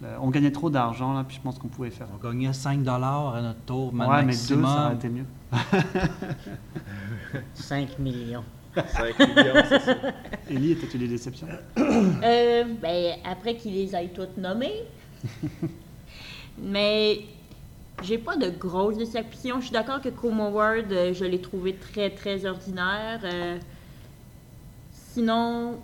le- 0.00 0.06
le- 0.08 0.14
On 0.22 0.30
gagnait 0.30 0.52
trop 0.52 0.70
d'argent 0.70 1.12
là, 1.12 1.22
puis 1.26 1.36
je 1.36 1.42
pense 1.42 1.58
qu'on 1.58 1.68
pouvait 1.68 1.90
faire. 1.90 2.06
On 2.14 2.26
gagnait 2.28 2.52
5 2.52 2.80
à 2.88 3.40
notre 3.42 3.60
tour 3.66 3.92
Ouais, 3.92 4.24
mais 4.24 4.32
deux, 4.48 4.56
maximum. 4.56 4.64
ça 4.64 4.84
aurait 4.86 4.94
été 4.94 5.08
mieux. 5.10 5.26
5 7.54 7.98
millions. 7.98 8.44
5 8.82 9.18
millions, 9.18 9.62
c'est 9.68 9.80
ça. 9.80 9.94
Ellie, 10.50 10.72
étais-tu 10.72 10.98
des 10.98 11.08
déceptions? 11.08 11.48
Euh, 11.78 12.64
ben, 12.80 13.14
après 13.24 13.56
qu'ils 13.56 13.74
les 13.74 13.94
aient 13.94 14.08
toutes 14.08 14.36
nommées. 14.36 14.84
Mais 16.58 17.20
j'ai 18.02 18.18
pas 18.18 18.36
de 18.36 18.50
grosses 18.50 18.96
déceptions. 18.98 19.60
Je 19.60 19.66
suis 19.66 19.72
d'accord 19.72 20.00
que 20.00 20.08
Chrome 20.08 20.40
World, 20.40 20.92
euh, 20.92 21.14
je 21.14 21.24
l'ai 21.24 21.40
trouvé 21.40 21.74
très, 21.76 22.10
très 22.10 22.44
ordinaire. 22.46 23.20
Euh, 23.24 23.58
sinon, 24.92 25.78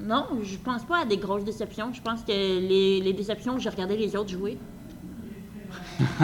non, 0.00 0.26
je 0.42 0.56
pense 0.56 0.84
pas 0.84 1.02
à 1.02 1.04
des 1.04 1.18
grosses 1.18 1.44
déceptions. 1.44 1.92
Je 1.92 2.00
pense 2.02 2.22
que 2.22 2.32
les, 2.32 3.00
les 3.00 3.12
déceptions, 3.12 3.58
j'ai 3.58 3.68
regardé 3.68 3.96
les 3.96 4.16
autres 4.16 4.30
jouer. 4.30 4.58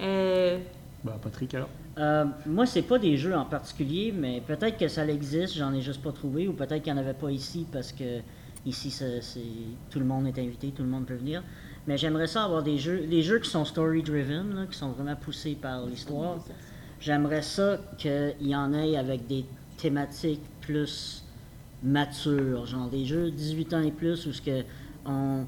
euh, 0.00 0.58
Bah, 1.04 1.18
Patrick 1.22 1.54
alors? 1.54 1.68
Euh, 2.00 2.24
moi, 2.46 2.64
c'est 2.64 2.82
pas 2.82 2.98
des 2.98 3.16
jeux 3.16 3.34
en 3.34 3.44
particulier, 3.44 4.12
mais 4.16 4.40
peut-être 4.40 4.78
que 4.78 4.88
ça 4.88 5.06
existe, 5.06 5.56
j'en 5.56 5.74
ai 5.74 5.82
juste 5.82 6.02
pas 6.02 6.12
trouvé, 6.12 6.48
ou 6.48 6.54
peut-être 6.54 6.82
qu'il 6.82 6.92
n'y 6.92 6.98
en 6.98 7.02
avait 7.02 7.14
pas 7.14 7.30
ici 7.30 7.66
parce 7.70 7.92
que 7.92 8.20
ici, 8.64 8.94
tout 9.90 9.98
le 9.98 10.04
monde 10.04 10.26
est 10.26 10.38
invité, 10.38 10.70
tout 10.70 10.82
le 10.82 10.88
monde 10.88 11.06
peut 11.06 11.14
venir. 11.14 11.42
Mais 11.86 11.98
j'aimerais 11.98 12.26
ça 12.26 12.44
avoir 12.44 12.62
des 12.62 12.78
jeux, 12.78 13.06
des 13.06 13.22
jeux 13.22 13.38
qui 13.38 13.50
sont 13.50 13.64
story-driven, 13.64 14.66
qui 14.70 14.78
sont 14.78 14.90
vraiment 14.90 15.16
poussés 15.16 15.56
par 15.60 15.86
l'histoire. 15.86 16.38
J'aimerais 17.00 17.42
ça 17.42 17.78
qu'il 17.98 18.34
y 18.40 18.54
en 18.54 18.72
ait 18.72 18.96
avec 18.96 19.26
des 19.26 19.44
thématiques 19.76 20.42
plus 20.60 21.24
matures, 21.82 22.66
genre 22.66 22.88
des 22.88 23.06
jeux 23.06 23.30
18 23.30 23.74
ans 23.74 23.82
et 23.82 23.90
plus 23.90 24.26
où 24.26 24.32
ce 24.32 24.42
que 24.42 24.62
on, 25.06 25.46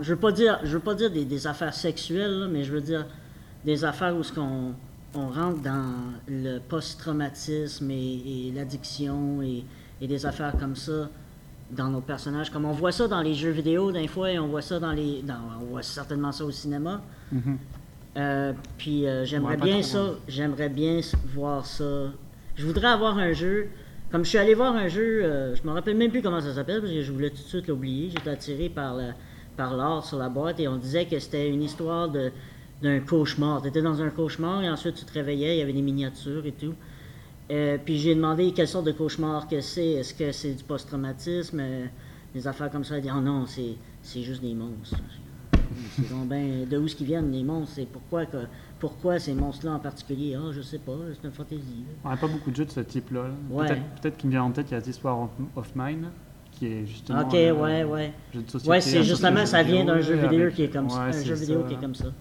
je 0.00 0.14
veux 0.14 0.18
pas 0.18 0.32
dire, 0.32 0.58
je 0.64 0.72
veux 0.72 0.82
pas 0.82 0.94
dire 0.94 1.10
des, 1.10 1.46
affaires 1.46 1.74
sexuelles, 1.74 2.48
mais 2.50 2.64
je 2.64 2.72
veux 2.72 2.80
dire 2.80 3.06
des 3.64 3.84
affaires 3.84 4.16
où 4.16 4.22
ce 4.22 4.32
qu'on 4.32 4.72
on 5.16 5.28
rentre 5.28 5.62
dans 5.62 5.92
le 6.28 6.58
post-traumatisme 6.58 7.90
et, 7.90 8.48
et 8.48 8.52
l'addiction 8.54 9.42
et, 9.42 9.64
et 10.00 10.06
des 10.06 10.26
affaires 10.26 10.54
comme 10.58 10.76
ça 10.76 11.08
dans 11.70 11.88
nos 11.88 12.00
personnages. 12.00 12.50
Comme 12.50 12.64
on 12.64 12.72
voit 12.72 12.92
ça 12.92 13.08
dans 13.08 13.22
les 13.22 13.34
jeux 13.34 13.50
vidéo 13.50 13.90
d'un 13.92 14.06
fois 14.06 14.30
et 14.32 14.38
on 14.38 14.48
voit 14.48 14.62
ça 14.62 14.78
dans 14.78 14.92
les. 14.92 15.22
dans- 15.22 15.34
on 15.60 15.64
voit 15.66 15.82
certainement 15.82 16.32
ça 16.32 16.44
au 16.44 16.50
cinéma. 16.50 17.00
Euh, 18.16 18.52
puis 18.78 19.06
euh, 19.06 19.24
j'aimerais 19.24 19.56
bien 19.66 19.82
ça, 19.82 20.14
j'aimerais 20.28 20.68
bien 20.68 21.00
voir 21.34 21.66
ça. 21.66 21.84
Je 22.54 22.64
voudrais 22.66 22.88
avoir 22.88 23.18
un 23.18 23.32
jeu. 23.32 23.68
Comme 24.10 24.24
je 24.24 24.28
suis 24.30 24.38
allé 24.38 24.54
voir 24.54 24.74
un 24.74 24.88
jeu, 24.88 25.24
euh, 25.24 25.54
je 25.56 25.62
me 25.66 25.72
rappelle 25.72 25.96
même 25.96 26.10
plus 26.10 26.22
comment 26.22 26.40
ça 26.40 26.54
s'appelle 26.54 26.80
parce 26.80 26.92
que 26.92 27.02
je 27.02 27.12
voulais 27.12 27.30
tout 27.30 27.36
de 27.42 27.48
suite 27.48 27.66
l'oublier. 27.66 28.08
J'étais 28.10 28.30
attiré 28.30 28.68
par 28.68 28.94
la- 28.94 29.12
par 29.56 29.76
l'art 29.76 30.04
sur 30.04 30.18
la 30.18 30.28
boîte 30.28 30.60
et 30.60 30.68
on 30.68 30.76
disait 30.76 31.06
que 31.06 31.18
c'était 31.18 31.48
une 31.50 31.62
histoire 31.62 32.08
de 32.10 32.30
d'un 32.82 33.00
cauchemar. 33.00 33.62
Tu 33.62 33.68
étais 33.68 33.82
dans 33.82 34.02
un 34.02 34.10
cauchemar 34.10 34.62
et 34.62 34.68
ensuite 34.70 34.96
tu 34.96 35.04
te 35.04 35.12
réveillais, 35.12 35.56
il 35.56 35.58
y 35.58 35.62
avait 35.62 35.72
des 35.72 35.82
miniatures 35.82 36.44
et 36.46 36.52
tout. 36.52 36.74
Euh, 37.50 37.78
puis 37.82 37.98
j'ai 37.98 38.14
demandé 38.14 38.52
quelle 38.52 38.68
sorte 38.68 38.86
de 38.86 38.92
cauchemar 38.92 39.48
que 39.48 39.60
c'est. 39.60 39.86
Est-ce 39.92 40.12
que 40.14 40.32
c'est 40.32 40.52
du 40.54 40.64
post-traumatisme, 40.64 41.58
euh, 41.60 41.86
des 42.34 42.46
affaires 42.48 42.70
comme 42.70 42.84
ça. 42.84 42.96
Elle 42.96 43.02
dit 43.02 43.10
oh 43.14 43.20
non, 43.20 43.46
c'est 43.46 43.76
c'est 44.02 44.22
juste 44.22 44.42
des 44.42 44.54
monstres. 44.54 44.96
C'est 45.96 46.10
donc 46.10 46.28
ben, 46.28 46.66
de 46.68 46.76
où 46.78 46.86
est-ce 46.86 46.94
qu'ils 46.96 47.06
viennent 47.06 47.30
les 47.32 47.42
monstres 47.42 47.78
et 47.80 47.86
pourquoi 47.86 48.24
que 48.26 48.38
pourquoi 48.78 49.18
ces 49.18 49.32
monstres-là 49.34 49.72
en 49.72 49.78
particulier? 49.78 50.36
Ah, 50.36 50.50
je 50.52 50.60
sais 50.60 50.78
pas, 50.78 50.92
c'est 51.14 51.26
une 51.26 51.32
fantaisie. 51.34 51.84
On 52.04 52.10
n'a 52.10 52.16
pas 52.16 52.28
beaucoup 52.28 52.50
de 52.50 52.56
jeux 52.56 52.64
de 52.66 52.70
ce 52.70 52.80
type-là. 52.80 53.22
là. 53.24 53.34
Ouais. 53.50 53.66
Peut-être, 53.66 53.82
peut-être 54.00 54.16
qu'il 54.16 54.26
me 54.28 54.32
vient 54.32 54.42
en 54.44 54.50
tête, 54.50 54.66
il 54.70 54.74
y 54.74 54.76
a 54.76 54.80
cette 54.80 54.88
histoire 54.88 55.28
of, 55.56 55.74
Mine, 55.74 56.08
qui 56.52 56.66
est 56.66 56.86
justement. 56.86 57.20
Ok, 57.22 57.34
euh, 57.34 57.52
ouais, 57.54 57.84
ouais. 57.84 58.12
jeu 58.34 58.42
de 58.42 58.50
société, 58.50 58.70
Ouais, 58.70 58.80
c'est 58.80 59.02
justement, 59.02 59.46
ça 59.46 59.62
vient 59.62 59.84
d'un 59.84 60.00
jeu 60.00 60.14
vidéo 60.14 60.42
avec- 60.42 60.54
qui 60.54 60.62
est 60.64 60.68
comme 60.70 60.90
ça. 60.90 61.02
Un 61.04 61.12
jeu 61.12 61.34
vidéo 61.34 61.62
ça. 61.62 61.68
qui 61.68 61.74
est 61.74 61.80
comme 61.80 61.94
ça. 61.94 62.12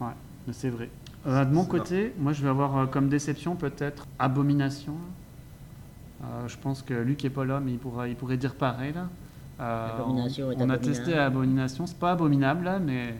Ouais, 0.00 0.12
mais 0.46 0.52
c'est 0.52 0.70
vrai. 0.70 0.90
Euh, 1.26 1.44
de 1.44 1.52
mon 1.52 1.64
côté, 1.64 2.14
moi 2.18 2.32
je 2.32 2.42
vais 2.42 2.48
avoir 2.48 2.76
euh, 2.76 2.86
comme 2.86 3.08
déception 3.08 3.56
peut-être 3.56 4.06
Abomination. 4.18 4.94
Euh, 6.22 6.48
je 6.48 6.56
pense 6.56 6.82
que 6.82 6.94
Luc 6.94 7.24
est 7.24 7.30
pas 7.30 7.44
là, 7.44 7.60
mais 7.60 7.72
il, 7.72 7.78
pourra, 7.78 8.08
il 8.08 8.16
pourrait 8.16 8.36
dire 8.36 8.54
pareil. 8.54 8.92
Là. 8.92 9.08
Euh, 9.60 9.98
Abomination 9.98 10.52
est 10.52 10.56
on, 10.56 10.58
on 10.58 10.70
a 10.70 10.74
abominable. 10.74 10.84
testé 10.84 11.14
Abomination, 11.14 11.86
c'est 11.86 11.98
pas 11.98 12.12
abominable 12.12 12.64
là, 12.64 12.78
mais 12.78 13.14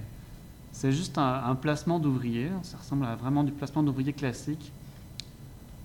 c'est 0.73 0.93
juste 0.93 1.19
un, 1.19 1.43
un 1.47 1.55
placement 1.55 1.99
d'ouvrier. 1.99 2.51
Ça 2.63 2.79
ressemble 2.79 3.05
à 3.05 3.17
vraiment 3.17 3.45
du 3.45 3.53
placement 3.53 3.83
d'ouvrier 3.83 4.13
classique. 4.13 4.73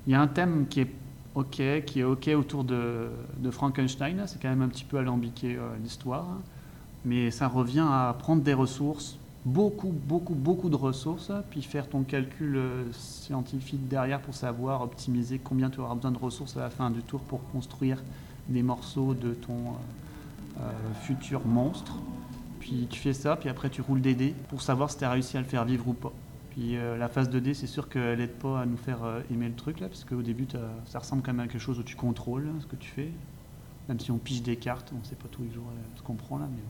Il 0.05 0.11
y 0.11 0.15
a 0.15 0.21
un 0.21 0.27
thème 0.27 0.67
qui 0.67 0.81
est 0.81 0.91
ok, 1.35 1.61
qui 1.85 1.99
est 1.99 2.03
ok 2.03 2.29
autour 2.37 2.63
de, 2.63 3.09
de 3.37 3.51
Frankenstein. 3.51 4.23
C'est 4.27 4.41
quand 4.41 4.49
même 4.49 4.61
un 4.61 4.67
petit 4.67 4.83
peu 4.83 4.97
alambiqué 4.97 5.55
euh, 5.55 5.61
l'histoire, 5.81 6.25
hein. 6.29 6.41
mais 7.05 7.31
ça 7.31 7.47
revient 7.47 7.85
à 7.87 8.15
prendre 8.17 8.43
des 8.43 8.53
ressources, 8.53 9.17
beaucoup, 9.45 9.91
beaucoup, 9.91 10.35
beaucoup 10.35 10.69
de 10.69 10.75
ressources, 10.75 11.31
puis 11.49 11.61
faire 11.61 11.89
ton 11.89 12.03
calcul 12.03 12.55
euh, 12.55 12.91
scientifique 12.93 13.87
derrière 13.87 14.21
pour 14.21 14.35
savoir 14.35 14.81
optimiser 14.81 15.39
combien 15.39 15.69
tu 15.69 15.79
auras 15.79 15.95
besoin 15.95 16.11
de 16.11 16.17
ressources 16.17 16.55
à 16.57 16.61
la 16.61 16.69
fin 16.69 16.89
du 16.89 17.01
tour 17.01 17.19
pour 17.21 17.45
construire 17.51 18.01
des 18.47 18.63
morceaux 18.63 19.13
de 19.13 19.33
ton 19.33 19.53
euh, 19.53 20.61
euh, 20.61 20.93
futur 21.01 21.45
monstre. 21.45 21.93
Puis 22.59 22.87
tu 22.89 22.99
fais 22.99 23.13
ça, 23.13 23.35
puis 23.35 23.49
après 23.49 23.69
tu 23.69 23.81
roules 23.81 24.01
des 24.01 24.15
dés 24.15 24.33
pour 24.47 24.61
savoir 24.61 24.89
si 24.89 24.97
tu 24.97 25.03
as 25.03 25.11
réussi 25.11 25.35
à 25.35 25.41
le 25.41 25.45
faire 25.45 25.65
vivre 25.65 25.87
ou 25.89 25.93
pas. 25.93 26.13
Puis 26.51 26.77
la 26.99 27.09
phase 27.09 27.29
2D, 27.31 27.55
c'est 27.55 27.67
sûr 27.67 27.89
qu'elle 27.89 28.21
aide 28.21 28.35
pas 28.35 28.61
à 28.61 28.65
nous 28.67 28.77
faire 28.77 28.99
aimer 29.31 29.47
le 29.47 29.55
truc 29.55 29.79
là, 29.79 29.87
parce 29.87 30.05
qu'au 30.05 30.21
début, 30.21 30.45
ça 30.85 30.99
ressemble 30.99 31.23
quand 31.23 31.33
même 31.33 31.47
à 31.47 31.47
quelque 31.47 31.59
chose 31.59 31.79
où 31.79 31.83
tu 31.83 31.95
contrôles 31.95 32.47
hein, 32.47 32.59
ce 32.61 32.67
que 32.67 32.75
tu 32.75 32.89
fais. 32.91 33.09
Même 33.89 33.99
si 33.99 34.11
on 34.11 34.19
pige 34.19 34.43
des 34.43 34.55
cartes, 34.55 34.93
on 34.95 35.03
sait 35.03 35.15
pas 35.15 35.27
tous 35.31 35.41
les 35.41 35.51
jours 35.51 35.65
ce 35.95 36.03
qu'on 36.03 36.13
prend 36.13 36.37
là, 36.37 36.45
mais 36.49 36.61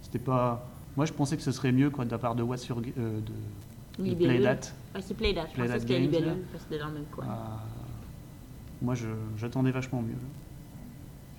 c'était 0.00 0.18
pas. 0.18 0.66
Moi, 0.96 1.06
je 1.06 1.12
pensais 1.12 1.36
que 1.36 1.42
ce 1.42 1.52
serait 1.52 1.72
mieux 1.72 1.90
quoi, 1.90 2.04
de 2.04 2.10
la 2.10 2.18
part 2.18 2.34
de 2.34 2.42
What 2.42 2.58
sur 2.58 2.78
euh, 2.78 2.82
de, 2.82 3.20
de 3.20 3.22
Libellule. 3.98 4.40
Playdat. 4.42 4.58
Ouais, 4.94 5.00
c'est 5.00 5.14
Playdat. 5.14 5.46
Je 5.54 5.60
pensais 5.60 5.72
que 5.74 5.80
c'était 5.80 5.94
Games, 5.94 6.02
Libellule 6.02 6.26
là. 6.28 6.34
parce 6.52 6.64
que 6.64 6.70
c'était 6.70 6.82
dans 6.82 6.88
le 6.88 6.94
même 6.94 7.04
coin. 7.10 7.24
Euh, 7.24 7.28
moi, 8.82 8.94
je- 8.94 9.06
j'attendais 9.36 9.70
vachement 9.70 10.02
mieux. 10.02 10.14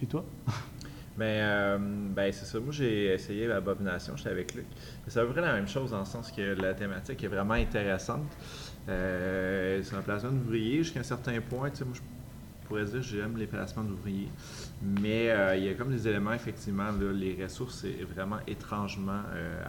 Et 0.01 0.05
toi? 0.07 0.25
Mais 1.17 1.37
euh, 1.41 1.77
ben, 1.79 2.31
c'est 2.33 2.45
ça. 2.45 2.59
Moi, 2.59 2.71
j'ai 2.73 3.13
essayé 3.13 3.51
Abomination, 3.51 4.17
j'étais 4.17 4.29
avec 4.31 4.55
Luc. 4.55 4.65
C'est 5.07 5.19
à 5.19 5.23
peu 5.25 5.31
près 5.31 5.41
la 5.41 5.53
même 5.53 5.67
chose 5.67 5.91
dans 5.91 5.99
le 5.99 6.05
sens 6.05 6.31
que 6.31 6.41
la 6.41 6.73
thématique 6.73 7.23
est 7.23 7.27
vraiment 7.27 7.53
intéressante. 7.53 8.25
Euh, 8.89 9.81
c'est 9.83 9.95
un 9.95 10.01
placement 10.01 10.31
d'ouvriers 10.31 10.77
jusqu'à 10.83 11.01
un 11.01 11.03
certain 11.03 11.39
point. 11.41 11.69
Tu 11.69 11.77
sais, 11.77 11.85
moi, 11.85 11.93
je 11.95 12.01
pourrais 12.63 12.85
dire 12.85 13.01
j'aime 13.01 13.37
les 13.37 13.47
placements 13.47 13.83
d'ouvriers. 13.83 14.29
Mais 14.81 15.29
euh, 15.29 15.55
il 15.55 15.63
y 15.65 15.69
a 15.69 15.73
comme 15.73 15.91
des 15.91 16.07
éléments, 16.07 16.33
effectivement, 16.33 16.91
là, 16.91 17.11
les 17.13 17.41
ressources, 17.43 17.79
c'est 17.81 18.03
vraiment 18.03 18.37
étrangement 18.47 19.21
euh. 19.33 19.63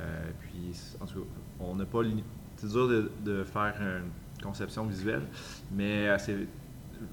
Euh, 0.00 0.30
puis, 0.40 0.72
en 1.00 1.06
tout 1.06 1.20
cas, 1.20 1.26
on 1.60 1.74
n'a 1.74 1.84
pas. 1.84 2.00
C'est 2.56 2.68
dur 2.68 2.88
de, 2.88 3.44
faire 3.44 3.74
une 3.80 4.42
conception 4.42 4.84
visuelle, 4.86 5.22
mais 5.72 6.08
euh, 6.08 6.18
c'est 6.18 6.46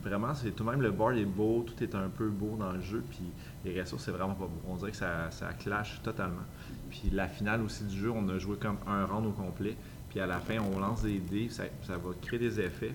vraiment, 0.02 0.34
c'est 0.34 0.52
tout 0.52 0.64
de 0.64 0.70
même 0.70 0.82
le 0.82 0.92
board 0.92 1.18
est 1.18 1.26
beau, 1.26 1.66
tout 1.66 1.84
est 1.84 1.96
un 1.96 2.10
peu 2.10 2.30
beau 2.30 2.56
dans 2.58 2.72
le 2.72 2.82
jeu, 2.82 3.04
puis 3.10 3.24
les 3.66 3.80
ressources, 3.80 4.06
c'est 4.06 4.12
vraiment 4.12 4.36
pas 4.36 4.46
beau. 4.46 4.62
On 4.68 4.76
dirait 4.76 4.92
que 4.92 4.98
ça, 4.98 5.30
ça 5.32 5.54
clash 5.54 6.02
totalement. 6.04 6.46
Puis 6.90 7.10
la 7.12 7.28
finale 7.28 7.62
aussi 7.62 7.84
du 7.84 7.98
jeu, 7.98 8.12
on 8.12 8.28
a 8.30 8.38
joué 8.38 8.58
comme 8.58 8.78
un 8.88 9.06
round 9.06 9.26
au 9.26 9.32
complet, 9.32 9.76
puis 10.10 10.20
à 10.20 10.28
la 10.28 10.40
fin, 10.40 10.58
on 10.60 10.80
lance 10.80 11.04
des 11.04 11.20
dés, 11.20 11.50
ça 11.50 11.64
va 11.88 12.12
créer 12.22 12.40
des 12.40 12.60
effets. 12.60 12.94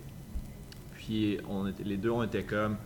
Puis 1.07 1.39
on 1.49 1.69
était, 1.69 1.85
les 1.85 1.97
deux, 1.97 2.11
on 2.11 2.23
était 2.25 2.43
comme, 2.43 2.77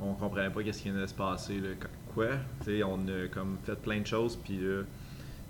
on 0.00 0.12
comprenait 0.14 0.50
pas 0.50 0.62
qu'est-ce 0.62 0.82
qui 0.82 0.90
venait 0.90 1.02
de 1.02 1.06
se 1.06 1.14
passer. 1.14 1.58
Là. 1.60 1.68
Qu- 1.80 1.86
Quoi? 2.14 2.28
Tu 2.60 2.66
sais, 2.78 2.82
on 2.84 2.96
a 3.08 3.26
comme 3.32 3.58
fait 3.64 3.74
plein 3.74 4.00
de 4.00 4.06
choses, 4.06 4.36
puis 4.36 4.56
là, 4.58 4.82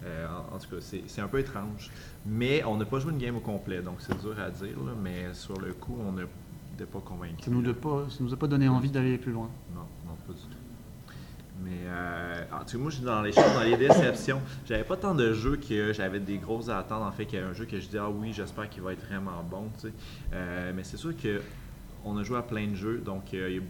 euh, 0.04 0.26
en, 0.26 0.56
en 0.56 0.58
tout 0.58 0.68
cas, 0.70 0.76
c'est 0.80 1.20
un 1.20 1.28
peu 1.28 1.38
étrange. 1.38 1.90
Mais 2.24 2.64
on 2.64 2.76
n'a 2.76 2.84
pas 2.84 2.98
joué 2.98 3.12
une 3.12 3.18
game 3.18 3.36
au 3.36 3.40
complet, 3.40 3.82
donc 3.82 3.96
c'est 4.00 4.18
dur 4.20 4.34
à 4.40 4.50
dire, 4.50 4.76
là, 4.84 4.92
mais 5.00 5.32
sur 5.34 5.60
le 5.60 5.72
coup, 5.74 5.96
on 6.04 6.12
n'était 6.12 6.90
pas 6.90 7.00
convaincu. 7.00 7.44
Ça 7.44 7.50
nous, 7.50 7.68
a 7.68 7.74
pas, 7.74 8.06
ça 8.10 8.16
nous 8.20 8.32
a 8.32 8.36
pas 8.36 8.46
donné 8.48 8.66
envie 8.68 8.90
d'aller 8.90 9.18
plus 9.18 9.30
loin. 9.32 9.48
Non, 9.74 9.82
non, 10.06 10.16
pas 10.26 10.32
du 10.32 10.40
tout. 10.40 11.12
Mais 11.64 11.70
euh, 11.86 12.42
en 12.52 12.64
tout 12.64 12.72
cas, 12.76 12.78
moi, 12.78 12.90
je 12.90 12.96
suis 12.96 13.04
dans 13.04 13.22
les 13.22 13.32
choses, 13.32 13.54
dans 13.54 13.62
les 13.62 13.76
déceptions. 13.76 14.40
J'avais 14.66 14.84
pas 14.84 14.96
tant 14.96 15.14
de 15.14 15.32
jeux 15.32 15.56
que 15.56 15.92
j'avais 15.92 16.20
des 16.20 16.36
grosses 16.38 16.68
attentes. 16.68 17.02
En 17.02 17.12
fait, 17.12 17.24
qu'il 17.26 17.38
y 17.38 17.42
a 17.42 17.46
un 17.46 17.54
jeu 17.54 17.64
que 17.64 17.80
je 17.80 17.88
dis, 17.88 17.96
ah 17.96 18.10
oui, 18.10 18.32
j'espère 18.34 18.68
qu'il 18.68 18.82
va 18.82 18.92
être 18.92 19.06
vraiment 19.06 19.42
bon. 19.48 19.70
tu 19.80 19.88
sais. 19.88 19.92
Euh, 20.34 20.72
mais 20.74 20.84
c'est 20.84 20.98
sûr 20.98 21.16
que 21.16 21.40
on 22.06 22.16
a 22.16 22.22
joué 22.22 22.38
à 22.38 22.42
plein 22.42 22.66
de 22.68 22.74
jeux, 22.74 22.98
donc 22.98 23.34
euh, 23.34 23.60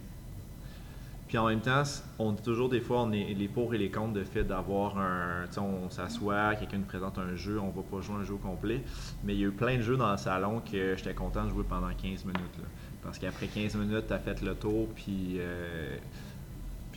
puis 1.27 1.39
en 1.39 1.49
même 1.49 1.61
temps, 1.61 1.83
on 2.21 2.33
dit 2.33 2.43
toujours 2.43 2.69
des 2.69 2.81
fois, 2.81 3.03
on 3.03 3.11
est 3.11 3.35
les 3.35 3.49
pour 3.49 3.75
et 3.75 3.79
les 3.79 3.91
contre 3.91 4.13
de 4.13 4.23
fait 4.23 4.45
d'avoir 4.45 4.97
un. 4.99 5.45
On 5.59 5.91
s'assoit, 5.91 6.55
quelqu'un 6.55 6.79
nous 6.79 6.85
présente 6.85 7.19
un 7.19 7.35
jeu, 7.35 7.59
on 7.59 7.71
va 7.71 7.83
pas 7.83 8.01
jouer 8.01 8.17
un 8.17 8.25
jeu 8.25 8.37
complet. 8.37 8.83
Mais 9.25 9.35
il 9.35 9.41
y 9.41 9.45
a 9.45 9.49
eu 9.49 9.53
plein 9.53 9.77
de 9.77 9.83
jeux 9.83 9.97
dans 9.97 10.13
le 10.13 10.19
salon 10.19 10.61
que 10.61 10.95
j'étais 10.97 11.15
content 11.15 11.45
de 11.45 11.51
jouer 11.51 11.65
pendant 11.69 11.89
15 11.89 12.25
minutes. 12.25 12.61
Parce 13.03 13.19
qu'après 13.19 13.49
15 13.49 13.75
minutes, 13.75 14.07
tu 14.07 14.13
as 14.13 14.21
fait 14.21 14.41
le 14.41 14.55
tour, 14.55 14.87
puis. 14.95 15.39
euh, 15.39 15.97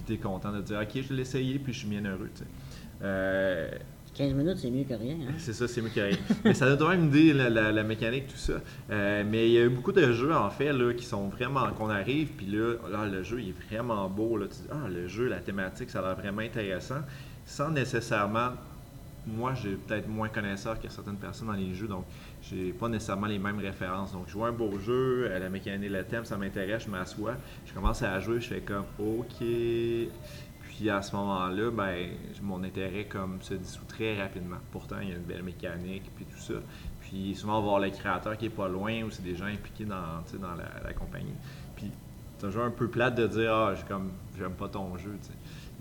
tu 0.05 0.13
es 0.13 0.17
content 0.17 0.51
de 0.51 0.61
dire, 0.61 0.79
OK, 0.81 1.01
je 1.01 1.13
l'ai 1.13 1.21
essayé, 1.21 1.59
puis 1.59 1.73
je 1.73 1.79
suis 1.79 1.87
bien 1.87 2.03
heureux. 2.05 2.29
Euh, 3.01 3.69
15 4.19 4.33
minutes, 4.33 4.57
c'est 4.57 4.69
mieux 4.69 4.83
que 4.83 4.93
rien. 4.95 5.15
hein. 5.15 5.33
c'est 5.37 5.53
ça, 5.53 5.65
c'est 5.65 5.81
mieux 5.81 5.91
que 5.95 6.01
rien. 6.01 6.17
mais 6.43 6.53
ça 6.53 6.65
donne 6.65 6.77
quand 6.77 6.89
même 6.89 7.05
une 7.05 7.07
idée, 7.07 7.31
la, 7.31 7.83
mécanique, 7.83 8.27
tout 8.27 8.35
ça. 8.35 8.55
Euh, 8.91 9.23
mais 9.25 9.47
il 9.47 9.53
y 9.53 9.57
a 9.57 9.61
eu 9.63 9.69
beaucoup 9.69 9.93
de 9.93 10.11
jeux, 10.11 10.35
en 10.35 10.49
fait, 10.49 10.73
là, 10.73 10.93
qui 10.93 11.05
sont 11.05 11.29
vraiment. 11.29 11.65
qu'on 11.71 11.89
arrive, 11.89 12.27
puis 12.35 12.47
là, 12.47 12.73
là, 12.91 13.05
le 13.05 13.23
jeu 13.23 13.39
il 13.39 13.49
est 13.49 13.69
vraiment 13.69 14.09
beau. 14.09 14.35
Là, 14.35 14.47
tu 14.47 14.55
dis, 14.55 14.67
ah, 14.71 14.89
le 14.89 15.07
jeu, 15.07 15.29
la 15.29 15.39
thématique, 15.39 15.89
ça 15.89 15.99
a 15.99 16.01
l'air 16.01 16.15
vraiment 16.17 16.41
intéressant. 16.41 16.99
Sans 17.45 17.71
nécessairement. 17.71 18.49
Moi, 19.25 19.53
j'ai 19.53 19.75
peut-être 19.75 20.07
moins 20.07 20.27
connaisseur 20.27 20.81
que 20.81 20.89
certaines 20.89 21.17
personnes 21.17 21.47
dans 21.47 21.53
les 21.53 21.73
jeux, 21.73 21.87
donc 21.87 22.05
j'ai 22.41 22.71
pas 22.71 22.87
nécessairement 22.89 23.27
les 23.27 23.37
mêmes 23.37 23.59
références. 23.59 24.11
Donc, 24.11 24.23
je 24.27 24.33
vois 24.33 24.47
un 24.47 24.53
beau 24.53 24.79
jeu, 24.79 25.27
euh, 25.29 25.39
la 25.39 25.49
mécanique, 25.49 25.91
le 25.91 26.03
thème, 26.03 26.25
ça 26.25 26.35
m'intéresse, 26.37 26.83
je 26.85 26.89
m'assois, 26.89 27.35
je 27.65 27.73
commence 27.73 28.01
à 28.01 28.19
jouer, 28.19 28.39
je 28.41 28.47
fais 28.47 28.61
comme, 28.61 28.85
OK. 28.97 29.45
Puis 30.79 30.89
à 30.89 31.01
ce 31.01 31.13
moment-là, 31.13 31.71
ben, 31.71 32.07
mon 32.41 32.63
intérêt 32.63 33.03
comme 33.03 33.41
se 33.41 33.53
dissout 33.53 33.83
très 33.85 34.17
rapidement. 34.17 34.59
Pourtant, 34.71 34.95
il 35.01 35.09
y 35.09 35.11
a 35.11 35.15
une 35.15 35.23
belle 35.23 35.43
mécanique, 35.43 36.09
puis 36.15 36.23
tout 36.23 36.39
ça. 36.39 36.53
Puis 37.01 37.35
souvent, 37.35 37.61
voir 37.61 37.81
le 37.81 37.89
créateur 37.89 38.37
qui 38.37 38.45
est 38.45 38.49
pas 38.49 38.69
loin 38.69 39.03
ou 39.03 39.11
c'est 39.11 39.21
des 39.21 39.35
gens 39.35 39.47
impliqués 39.47 39.83
dans, 39.83 40.23
dans 40.39 40.55
la, 40.55 40.93
compagnie. 40.93 41.35
Puis 41.75 41.91
c'est 42.37 42.45
toujours 42.45 42.63
un 42.63 42.69
peu 42.69 42.87
plate 42.87 43.15
de 43.15 43.27
dire 43.27 43.53
Ah, 43.53 43.73
j'ai 43.75 43.83
comme 43.89 44.11
j'aime 44.37 44.53
pas 44.53 44.69
ton 44.69 44.97
jeu. 44.97 45.17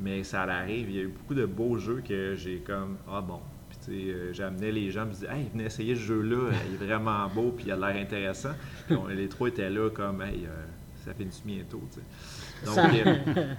Mais 0.01 0.25
ça 0.25 0.43
arrive, 0.43 0.91
il 0.91 0.97
y 0.97 0.99
a 0.99 1.03
eu 1.03 1.15
beaucoup 1.17 1.35
de 1.35 1.47
beaux 1.47 1.79
jeux 1.79 2.03
que 2.05 2.35
j'ai 2.35 2.59
comme 2.59 2.97
Ah 3.09 3.21
bon. 3.21 3.39
Puis 3.87 4.11
euh, 4.11 4.33
j'amenais 4.33 4.73
les 4.73 4.91
gens, 4.91 5.03
je 5.03 5.07
me 5.07 5.13
disais 5.13 5.29
Hey, 5.29 5.49
venez 5.53 5.67
essayer 5.67 5.95
ce 5.95 6.01
jeu-là, 6.01 6.51
il 6.67 6.75
est 6.75 6.87
vraiment 6.87 7.29
beau, 7.29 7.53
puis 7.57 7.67
il 7.67 7.71
a 7.71 7.77
l'air 7.77 8.03
intéressant. 8.03 8.55
Les 9.11 9.29
trois 9.29 9.47
étaient 9.47 9.71
là 9.71 9.91
comme 9.91 10.23
Hey, 10.23 10.45
euh, 10.45 10.65
ça 11.05 11.15
finit 11.15 11.31
bientôt. 11.45 11.83
Donc, 12.65 12.75
Ça- 12.75 12.89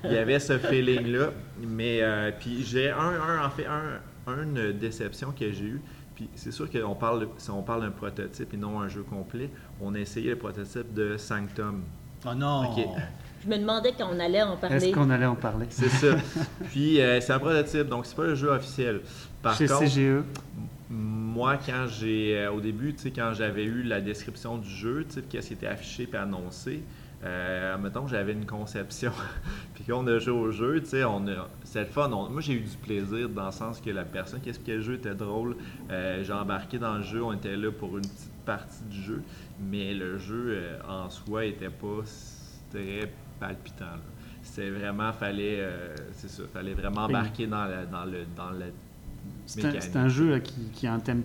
il 0.04 0.12
y 0.12 0.18
avait 0.18 0.40
ce 0.40 0.58
feeling-là. 0.58 1.32
Mais 1.66 2.00
euh, 2.02 2.32
puis 2.38 2.64
j'ai 2.64 2.90
un, 2.92 2.98
un- 3.00 3.46
en 3.46 3.50
fait 3.50 3.66
un, 3.66 4.00
une 4.44 4.74
déception 4.74 5.32
que 5.38 5.52
j'ai 5.52 5.66
eue. 5.66 5.82
Puis 6.16 6.30
c'est 6.36 6.52
sûr 6.52 6.70
qu'on 6.70 6.96
parle, 6.96 7.28
si 7.38 7.50
on 7.50 7.62
parle 7.64 7.82
d'un 7.84 7.92
prototype 7.92 8.54
et 8.54 8.58
non 8.58 8.82
un 8.82 8.90
jeu 8.90 9.04
complet, 9.04 9.50
on 9.80 9.96
a 9.96 10.00
essayé 10.00 10.32
le 10.32 10.36
prototype 10.36 10.94
de 10.94 11.16
Sanctum. 11.18 11.84
Oh 12.28 12.34
non! 12.36 12.72
Ok. 12.72 12.86
Je 13.42 13.48
me 13.48 13.58
demandais 13.58 13.94
quand 13.98 14.10
on 14.14 14.20
allait 14.20 14.42
en 14.42 14.56
Est-ce 14.56 14.62
parler. 14.68 14.92
qu'on 14.92 15.10
allait 15.10 15.26
en 15.26 15.36
parler? 15.36 15.66
C'est 15.70 15.88
ça. 15.88 16.18
Puis 16.72 17.00
euh, 17.00 17.22
c'est 17.22 17.32
un 17.32 17.40
prototype, 17.40 17.88
donc 17.88 18.06
c'est 18.06 18.16
pas 18.18 18.26
le 18.26 18.36
jeu 18.36 18.50
officiel. 18.50 19.00
Par 19.42 19.56
Chez 19.58 19.68
contre, 19.68 19.86
CGE, 19.86 20.24
moi, 20.90 21.58
quand 21.66 21.86
j'ai, 21.88 22.38
euh, 22.38 22.52
au 22.52 22.60
début, 22.60 22.94
tu 22.94 23.04
sais, 23.04 23.12
quand 23.12 23.32
j'avais 23.34 23.64
eu 23.64 23.84
la 23.84 24.02
description 24.02 24.58
du 24.58 24.70
jeu, 24.70 25.06
tu 25.08 25.16
sais, 25.16 25.22
qu'est-ce 25.22 25.48
qui 25.48 25.54
était 25.54 25.68
affiché 25.68 26.10
et 26.12 26.18
annoncé, 26.18 26.82
euh, 27.24 27.78
mettons 27.78 28.04
que 28.04 28.10
j'avais 28.12 28.34
une 28.34 28.46
conception, 28.46 29.12
puis 29.74 29.84
qu'on 29.84 30.06
a 30.08 30.20
joué 30.20 30.34
au 30.34 30.52
jeu, 30.52 30.80
tu 30.82 30.88
sais, 30.90 31.04
on 31.04 31.28
a, 31.28 31.48
c'est 31.64 31.82
le 31.82 31.86
fun. 31.86 32.10
On- 32.12 32.30
moi, 32.30 32.42
j'ai 32.42 32.54
eu 32.54 32.62
du 32.62 32.78
plaisir 32.78 33.28
dans 33.30 33.48
le 33.48 33.52
sens 33.52 33.82
que 33.82 33.90
la 33.90 34.04
personne 34.06 34.40
qui 34.42 34.50
expliquait 34.50 34.76
le 34.78 34.82
jeu 34.82 34.94
était 34.96 35.16
drôle. 35.16 35.56
Euh, 35.90 36.24
j'ai 36.24 36.34
embarqué 36.34 36.78
dans 36.80 36.96
le 36.96 37.04
jeu, 37.04 37.22
on 37.24 37.34
était 37.34 37.56
là 37.58 37.72
pour 37.72 37.98
une 37.98 38.04
petite 38.04 38.32
partie 38.46 38.84
du 38.90 39.02
jeu, 39.02 39.22
mais 39.60 39.94
le 39.94 40.18
jeu 40.18 40.46
euh, 40.50 40.80
en 40.88 41.10
soi 41.10 41.46
était 41.46 41.70
pas 41.70 42.04
très 42.72 43.12
palpitant. 43.40 43.86
là. 43.86 44.00
C'était 44.42 44.70
vraiment, 44.70 45.12
fallait, 45.14 45.64
c'est 46.14 46.30
ça, 46.30 46.44
fallait 46.52 46.74
vraiment 46.74 47.04
embarquer 47.04 47.46
dans 47.46 47.66
la, 47.66 47.86
dans 47.86 48.06
le, 48.06 48.20
dans 48.36 48.50
la 48.52 48.68
c'est 49.46 49.66
un, 49.66 49.80
c'est 49.82 50.10
jeu 50.10 50.30
là, 50.32 50.40
qui, 50.40 50.70
qui 50.72 50.88
un 50.88 51.00
thème 51.00 51.24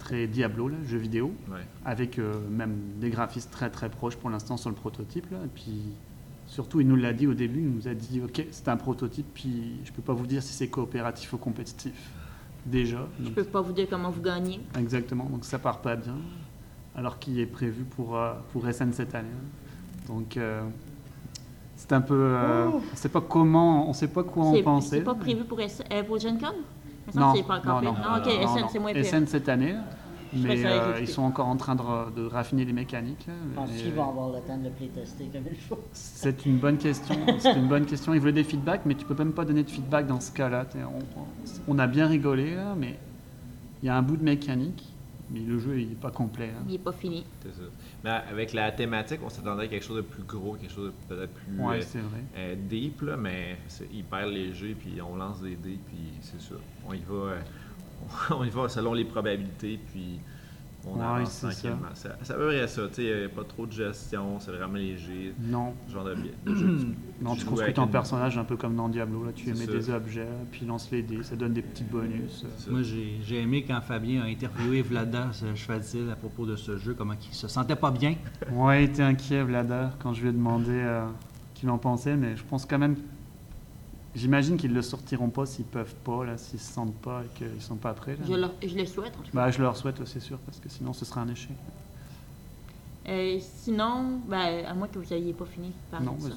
très 0.00 0.26
Diablo, 0.26 0.66
là, 0.68 0.76
jeu 0.88 0.98
vidéo, 0.98 1.32
Ouais. 1.48 1.58
avec 1.84 2.18
euh, 2.18 2.34
même 2.50 2.74
des 3.00 3.10
graphismes 3.10 3.50
très 3.50 3.70
très 3.70 3.88
proches 3.88 4.16
pour 4.16 4.30
l'instant 4.30 4.56
sur 4.56 4.68
le 4.70 4.74
prototype. 4.74 5.30
Là. 5.30 5.38
Et 5.44 5.48
puis 5.54 5.80
surtout, 6.48 6.80
il 6.80 6.88
nous 6.88 6.96
l'a 6.96 7.12
dit 7.12 7.28
au 7.28 7.34
début, 7.34 7.60
il 7.60 7.70
nous 7.70 7.86
a 7.86 7.94
dit 7.94 8.20
Ok, 8.24 8.44
c'est 8.50 8.68
un 8.68 8.76
prototype, 8.76 9.26
puis 9.32 9.78
je 9.84 9.92
peux 9.92 10.02
pas 10.02 10.12
vous 10.14 10.26
dire 10.26 10.42
si 10.42 10.52
c'est 10.52 10.66
coopératif 10.68 11.32
ou 11.32 11.38
compétitif. 11.38 12.10
Déjà. 12.66 13.06
Je 13.20 13.24
Donc, 13.26 13.34
peux 13.34 13.44
pas 13.44 13.60
vous 13.62 13.72
dire 13.72 13.86
comment 13.88 14.10
vous 14.10 14.20
gagnez. 14.20 14.60
Exactement, 14.78 15.24
donc 15.24 15.44
ça 15.44 15.58
part 15.58 15.78
pas 15.80 15.96
bien, 15.96 16.16
alors 16.96 17.18
qu'il 17.18 17.38
est 17.38 17.46
prévu 17.46 17.84
pour, 17.84 18.16
euh, 18.16 18.32
pour 18.52 18.66
SN 18.70 18.92
cette 18.92 19.14
année. 19.14 19.28
Donc 20.08 20.36
euh, 20.36 20.62
c'est 21.76 21.92
un 21.92 22.00
peu. 22.02 22.14
euh, 22.18 22.68
on 22.68 22.96
sait 22.96 23.08
pas 23.08 23.20
comment, 23.22 23.88
on 23.88 23.92
sait 23.94 24.08
pas 24.08 24.24
quoi 24.24 24.44
en 24.44 24.62
penser. 24.62 24.96
c'est 24.98 25.00
pas 25.02 25.14
prévu 25.14 25.44
pour, 25.44 25.60
S- 25.60 25.82
pour 26.06 26.18
Gen 26.18 26.38
Con? 26.38 26.48
Non, 27.14 27.34
c'est 27.34 27.42
pas 27.42 27.58
encore 27.58 27.82
non, 27.82 27.94
fait. 27.94 28.00
non, 28.00 28.08
Non, 28.10 28.16
ok, 28.18 28.26
non, 28.26 28.54
SN, 28.56 28.60
non, 28.60 28.68
c'est 28.70 28.78
moins 28.78 28.92
non. 28.92 29.00
pire. 29.00 29.06
SN 29.10 29.26
cette 29.26 29.48
année, 29.48 29.74
Je 30.32 30.46
mais 30.46 30.64
euh, 30.64 30.98
ils 31.00 31.08
sont 31.08 31.22
encore 31.22 31.48
en 31.48 31.56
train 31.56 31.74
de, 31.74 31.82
de 32.14 32.26
raffiner 32.26 32.64
les 32.64 32.72
mécaniques. 32.72 33.26
là. 33.26 33.32
Je 33.50 33.54
pense 33.56 33.70
Et, 33.70 33.82
qu'ils 33.82 33.92
vont 33.94 34.08
avoir 34.10 34.28
le 34.28 34.40
temps 34.40 34.56
de 34.58 34.64
le 34.64 34.70
playtester 34.70 35.24
comme 35.32 35.42
il 35.50 35.58
faut. 35.58 35.78
C'est 35.92 36.46
une 36.46 36.58
bonne 36.58 36.76
question. 36.78 37.16
C'est 37.38 37.54
une 37.56 37.68
bonne 37.68 37.86
question. 37.86 38.14
Ils 38.14 38.20
voulaient 38.20 38.32
des 38.32 38.44
feedbacks, 38.44 38.82
mais 38.86 38.94
tu 38.94 39.04
peux 39.04 39.14
même 39.14 39.32
pas 39.32 39.44
donner 39.44 39.62
de 39.64 39.70
feedback 39.70 40.06
dans 40.06 40.20
ce 40.20 40.30
cas-là. 40.32 40.66
On, 40.76 41.74
on 41.74 41.78
a 41.78 41.86
bien 41.86 42.06
rigolé, 42.06 42.54
là, 42.54 42.74
mais 42.76 42.98
il 43.82 43.86
y 43.86 43.88
a 43.88 43.96
un 43.96 44.02
bout 44.02 44.16
de 44.16 44.22
mécanique, 44.24 44.89
mais 45.30 45.40
le 45.40 45.58
jeu 45.58 45.78
il 45.80 45.92
est 45.92 46.00
pas 46.00 46.10
complet. 46.10 46.48
là. 46.48 46.58
Il 46.68 46.74
est 46.74 46.78
pas 46.78 46.92
fini. 46.92 47.24
C'est 47.42 47.52
ça. 47.54 47.62
Mais 48.04 48.10
avec 48.10 48.52
la 48.52 48.72
thématique, 48.72 49.20
on 49.24 49.28
s'attendait 49.28 49.64
à 49.64 49.68
quelque 49.68 49.84
chose 49.84 49.96
de 49.98 50.02
plus 50.02 50.22
gros, 50.24 50.54
quelque 50.54 50.72
chose 50.72 50.92
de 51.08 51.14
peut-être 51.14 51.32
plus 51.32 51.58
Ouais, 51.58 51.78
euh, 51.78 51.82
c'est 51.86 52.00
vrai. 52.00 52.20
euh, 52.36 52.54
deep, 52.56 53.00
là, 53.02 53.16
mais 53.16 53.58
c'est 53.68 53.92
hyper 53.92 54.26
léger, 54.26 54.74
puis 54.78 55.00
on 55.00 55.16
lance 55.16 55.40
des 55.40 55.56
dés, 55.56 55.78
puis 55.86 55.98
c'est 56.20 56.40
ça. 56.40 56.54
On 56.86 56.92
y 56.94 57.00
va, 57.08 57.14
euh, 57.14 57.40
on 58.30 58.44
y 58.44 58.50
va 58.50 58.68
selon 58.68 58.92
les 58.94 59.04
probabilités, 59.04 59.78
puis 59.92 60.18
on 60.86 60.94
Ouais, 60.98 61.04
avance 61.04 61.30
c'est 61.32 61.46
ça. 61.46 61.52
tranquillement. 61.68 61.94
Ça, 61.94 62.16
ça 62.22 62.36
veut 62.36 62.52
dire 62.52 62.68
ça, 62.68 62.82
tu 62.88 62.94
sais, 62.94 63.02
il 63.04 63.20
y 63.22 63.24
a 63.24 63.28
pas 63.28 63.44
trop 63.44 63.66
de 63.66 63.72
gestion, 63.72 64.40
c'est 64.40 64.50
vraiment 64.50 64.74
léger, 64.74 65.34
Non, 65.40 65.74
ce 65.86 65.92
genre 65.92 66.04
de, 66.04 66.14
de 66.14 66.54
jeu. 66.54 66.76
tu- 66.78 66.86
non, 67.24 67.34
tu 67.34 67.44
construis 67.44 67.74
ton 67.74 67.84
une- 67.84 67.90
personnage 67.90 68.38
un 68.38 68.44
peu 68.44 68.56
comme 68.56 68.74
dans 68.76 68.88
Diablo. 68.88 69.24
Là, 69.24 69.32
tu 69.34 69.48
émets 69.48 69.66
ça. 69.66 69.72
des 69.72 69.90
objets, 69.90 70.28
puis 70.50 70.64
lance 70.64 70.90
les 70.90 71.02
dés, 71.02 71.22
ça 71.22 71.36
donne 71.36 71.52
des 71.52 71.62
petits 71.62 71.84
bonus. 71.84 72.44
Moi, 72.70 72.82
j'ai 72.82 73.18
j'ai 73.22 73.40
aimé 73.42 73.64
quand 73.66 73.80
Fabien 73.82 74.22
a 74.22 74.26
interviewé 74.26 74.80
Vlada 74.90 75.28
ce 75.32 75.54
Cheval-Til 75.54 76.08
à 76.10 76.16
propos 76.16 76.46
de 76.46 76.56
ce 76.56 76.78
jeu, 76.78 76.94
comment 76.94 77.14
il 77.30 77.34
se 77.34 77.46
sentait 77.48 77.76
pas 77.76 77.90
bien. 77.90 78.14
Ouais, 78.52 78.84
il 78.84 78.90
était 78.90 79.02
inquiet, 79.02 79.42
Vladar, 79.42 79.98
quand 79.98 80.14
je 80.14 80.22
lui 80.22 80.28
ai 80.30 80.32
demandé 80.32 80.70
euh, 80.70 81.06
qu'il 81.54 81.68
en 81.68 81.78
pensait, 81.78 82.16
mais 82.16 82.36
je 82.36 82.42
pense 82.44 82.64
quand 82.64 82.78
même. 82.78 82.96
J'imagine 84.14 84.56
qu'ils 84.56 84.72
le 84.74 84.82
sortiront 84.82 85.28
pas 85.30 85.46
s'ils 85.46 85.64
peuvent 85.64 85.94
pas, 86.04 86.24
là, 86.24 86.36
s'ils 86.36 86.58
se 86.58 86.72
sentent 86.72 86.96
pas 86.96 87.22
et 87.24 87.38
qu'ils 87.38 87.62
sont 87.62 87.76
pas 87.76 87.94
prêts. 87.94 88.12
là. 88.16 88.24
Je, 88.28 88.34
leur- 88.34 88.52
je 88.60 88.74
le 88.76 88.84
souhaite, 88.86 89.12
en 89.14 89.18
tout 89.22 89.30
cas. 89.30 89.30
Bah, 89.32 89.50
je 89.50 89.60
leur 89.62 89.76
souhaite, 89.76 90.04
c'est 90.04 90.18
sûr, 90.20 90.38
parce 90.38 90.58
que 90.58 90.68
sinon 90.68 90.92
ce 90.92 91.04
serait 91.04 91.20
un 91.20 91.28
échec. 91.28 91.52
Euh, 93.08 93.38
sinon, 93.40 94.20
ben, 94.28 94.64
à 94.66 94.74
moins 94.74 94.88
que 94.88 94.98
vous 94.98 95.08
n'ayez 95.14 95.32
pas 95.32 95.44
fini 95.46 95.72
par 95.90 96.02
Non, 96.02 96.16
ça. 96.20 96.28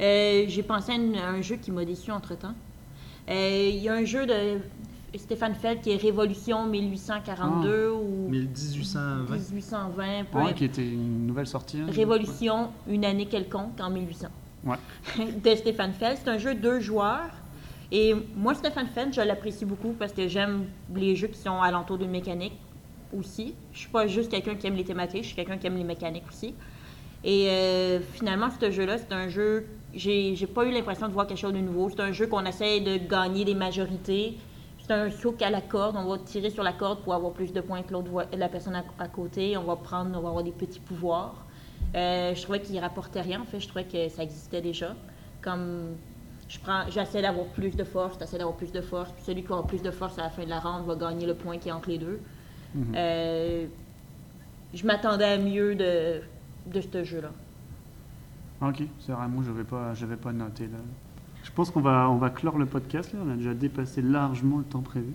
Euh, 0.00 0.44
J'ai 0.48 0.62
pensé 0.62 0.92
à, 0.92 0.94
une- 0.96 1.16
à 1.16 1.28
un 1.30 1.40
jeu 1.42 1.56
qui 1.56 1.70
m'a 1.70 1.84
déçu 1.84 2.10
entre-temps. 2.10 2.54
Euh, 3.28 3.70
Il 3.72 3.76
y 3.78 3.88
a 3.88 3.94
un 3.94 4.04
jeu 4.04 4.26
de 4.26 4.58
Stéphane 5.16 5.54
Feld 5.54 5.80
qui 5.80 5.90
est 5.90 5.96
Révolution 5.96 6.66
1842 6.66 7.90
ou 7.92 8.28
1820. 8.30 9.36
1820, 9.36 10.24
peu 10.24 10.38
Ouais, 10.38 10.54
qui 10.54 10.64
était 10.64 10.86
une 10.86 11.26
nouvelle 11.26 11.46
sortie. 11.46 11.78
hein. 11.78 11.86
Révolution, 11.90 12.70
une 12.88 13.04
année 13.04 13.26
quelconque 13.26 13.78
en 13.80 13.90
1800. 13.90 14.28
De 15.18 15.54
Stéphane 15.54 15.92
Feld. 15.92 16.18
C'est 16.22 16.30
un 16.30 16.38
jeu 16.38 16.54
de 16.54 16.60
deux 16.60 16.80
joueurs. 16.80 17.30
Et 17.90 18.14
moi, 18.34 18.54
Stéphane 18.54 18.86
Feld, 18.86 19.12
je 19.12 19.20
l'apprécie 19.20 19.64
beaucoup 19.64 19.92
parce 19.92 20.12
que 20.12 20.26
j'aime 20.26 20.66
les 20.94 21.14
jeux 21.14 21.26
qui 21.28 21.38
sont 21.38 21.60
alentour 21.60 21.98
d'une 21.98 22.10
mécanique 22.10 22.58
aussi. 23.16 23.54
Je 23.72 23.80
suis 23.80 23.90
pas 23.90 24.06
juste 24.06 24.30
quelqu'un 24.30 24.54
qui 24.54 24.66
aime 24.66 24.76
les 24.76 24.84
thématiques, 24.84 25.22
je 25.22 25.26
suis 25.28 25.36
quelqu'un 25.36 25.58
qui 25.58 25.66
aime 25.66 25.76
les 25.76 25.84
mécaniques 25.84 26.26
aussi. 26.28 26.54
Et 27.24 27.48
euh, 27.48 28.00
finalement, 28.00 28.48
ce 28.58 28.70
jeu-là, 28.70 28.98
c'est 28.98 29.12
un 29.12 29.28
jeu. 29.28 29.66
J'ai 29.94 30.34
j'ai 30.34 30.46
pas 30.46 30.64
eu 30.64 30.72
l'impression 30.72 31.06
de 31.06 31.12
voir 31.12 31.26
quelque 31.26 31.38
chose 31.38 31.52
de 31.52 31.58
nouveau. 31.58 31.90
C'est 31.90 32.00
un 32.00 32.12
jeu 32.12 32.26
qu'on 32.26 32.44
essaie 32.46 32.80
de 32.80 32.96
gagner 32.96 33.44
des 33.44 33.54
majorités. 33.54 34.38
C'est 34.78 34.92
un 34.92 35.10
souk 35.10 35.42
à 35.42 35.50
la 35.50 35.60
corde. 35.60 35.96
On 35.96 36.08
va 36.08 36.18
tirer 36.18 36.50
sur 36.50 36.62
la 36.64 36.72
corde 36.72 37.02
pour 37.02 37.14
avoir 37.14 37.32
plus 37.32 37.52
de 37.52 37.60
points 37.60 37.82
que 37.82 37.92
l'autre 37.92 38.26
la 38.32 38.48
personne 38.48 38.74
à, 38.74 38.84
à 38.98 39.08
côté. 39.08 39.56
On 39.56 39.64
va 39.64 39.76
prendre, 39.76 40.10
on 40.18 40.22
va 40.22 40.28
avoir 40.30 40.42
des 40.42 40.50
petits 40.50 40.80
pouvoirs. 40.80 41.44
Euh, 41.94 42.34
je 42.34 42.42
trouvais 42.42 42.60
qu'il 42.60 42.78
rapportait 42.78 43.20
rien. 43.20 43.40
En 43.40 43.44
fait, 43.44 43.60
je 43.60 43.68
trouvais 43.68 43.84
que 43.84 44.08
ça 44.08 44.22
existait 44.22 44.62
déjà. 44.62 44.94
Comme 45.40 45.94
je 46.48 46.58
prends, 46.58 46.84
j'essaie 46.90 47.22
d'avoir 47.22 47.46
plus 47.46 47.76
de 47.76 47.84
force, 47.84 48.16
j'essaie 48.18 48.38
d'avoir 48.38 48.56
plus 48.56 48.72
de 48.72 48.80
force. 48.80 49.10
Puis 49.12 49.24
celui 49.24 49.42
qui 49.42 49.52
aura 49.52 49.66
plus 49.66 49.82
de 49.82 49.90
force 49.90 50.18
à 50.18 50.22
la 50.22 50.30
fin 50.30 50.44
de 50.44 50.50
la 50.50 50.60
ronde 50.60 50.86
va 50.86 50.94
gagner 50.94 51.26
le 51.26 51.34
point 51.34 51.58
qui 51.58 51.68
est 51.68 51.72
entre 51.72 51.88
les 51.88 51.98
deux. 51.98 52.20
Mhm. 52.74 52.94
Euh, 52.94 53.66
je 54.74 54.86
m'attendais 54.86 55.24
à 55.24 55.38
mieux 55.38 55.74
de, 55.74 56.20
de 56.66 56.80
ce 56.80 57.04
jeu-là. 57.04 57.30
Ok, 58.62 58.82
c'est 59.00 59.12
vrai, 59.12 59.26
moi 59.28 59.42
je 59.44 59.50
n'avais 59.50 59.64
pas, 59.64 59.92
j'avais 59.94 60.16
pas 60.16 60.32
noté 60.32 60.64
là. 60.64 60.78
Je 61.42 61.50
pense 61.50 61.70
qu'on 61.70 61.80
va, 61.80 62.08
on 62.08 62.16
va 62.16 62.30
clore 62.30 62.58
le 62.58 62.66
podcast 62.66 63.12
là, 63.12 63.18
on 63.26 63.32
a 63.32 63.34
déjà 63.34 63.54
dépassé 63.54 64.00
largement 64.00 64.58
le 64.58 64.64
temps 64.64 64.82
prévu. 64.82 65.14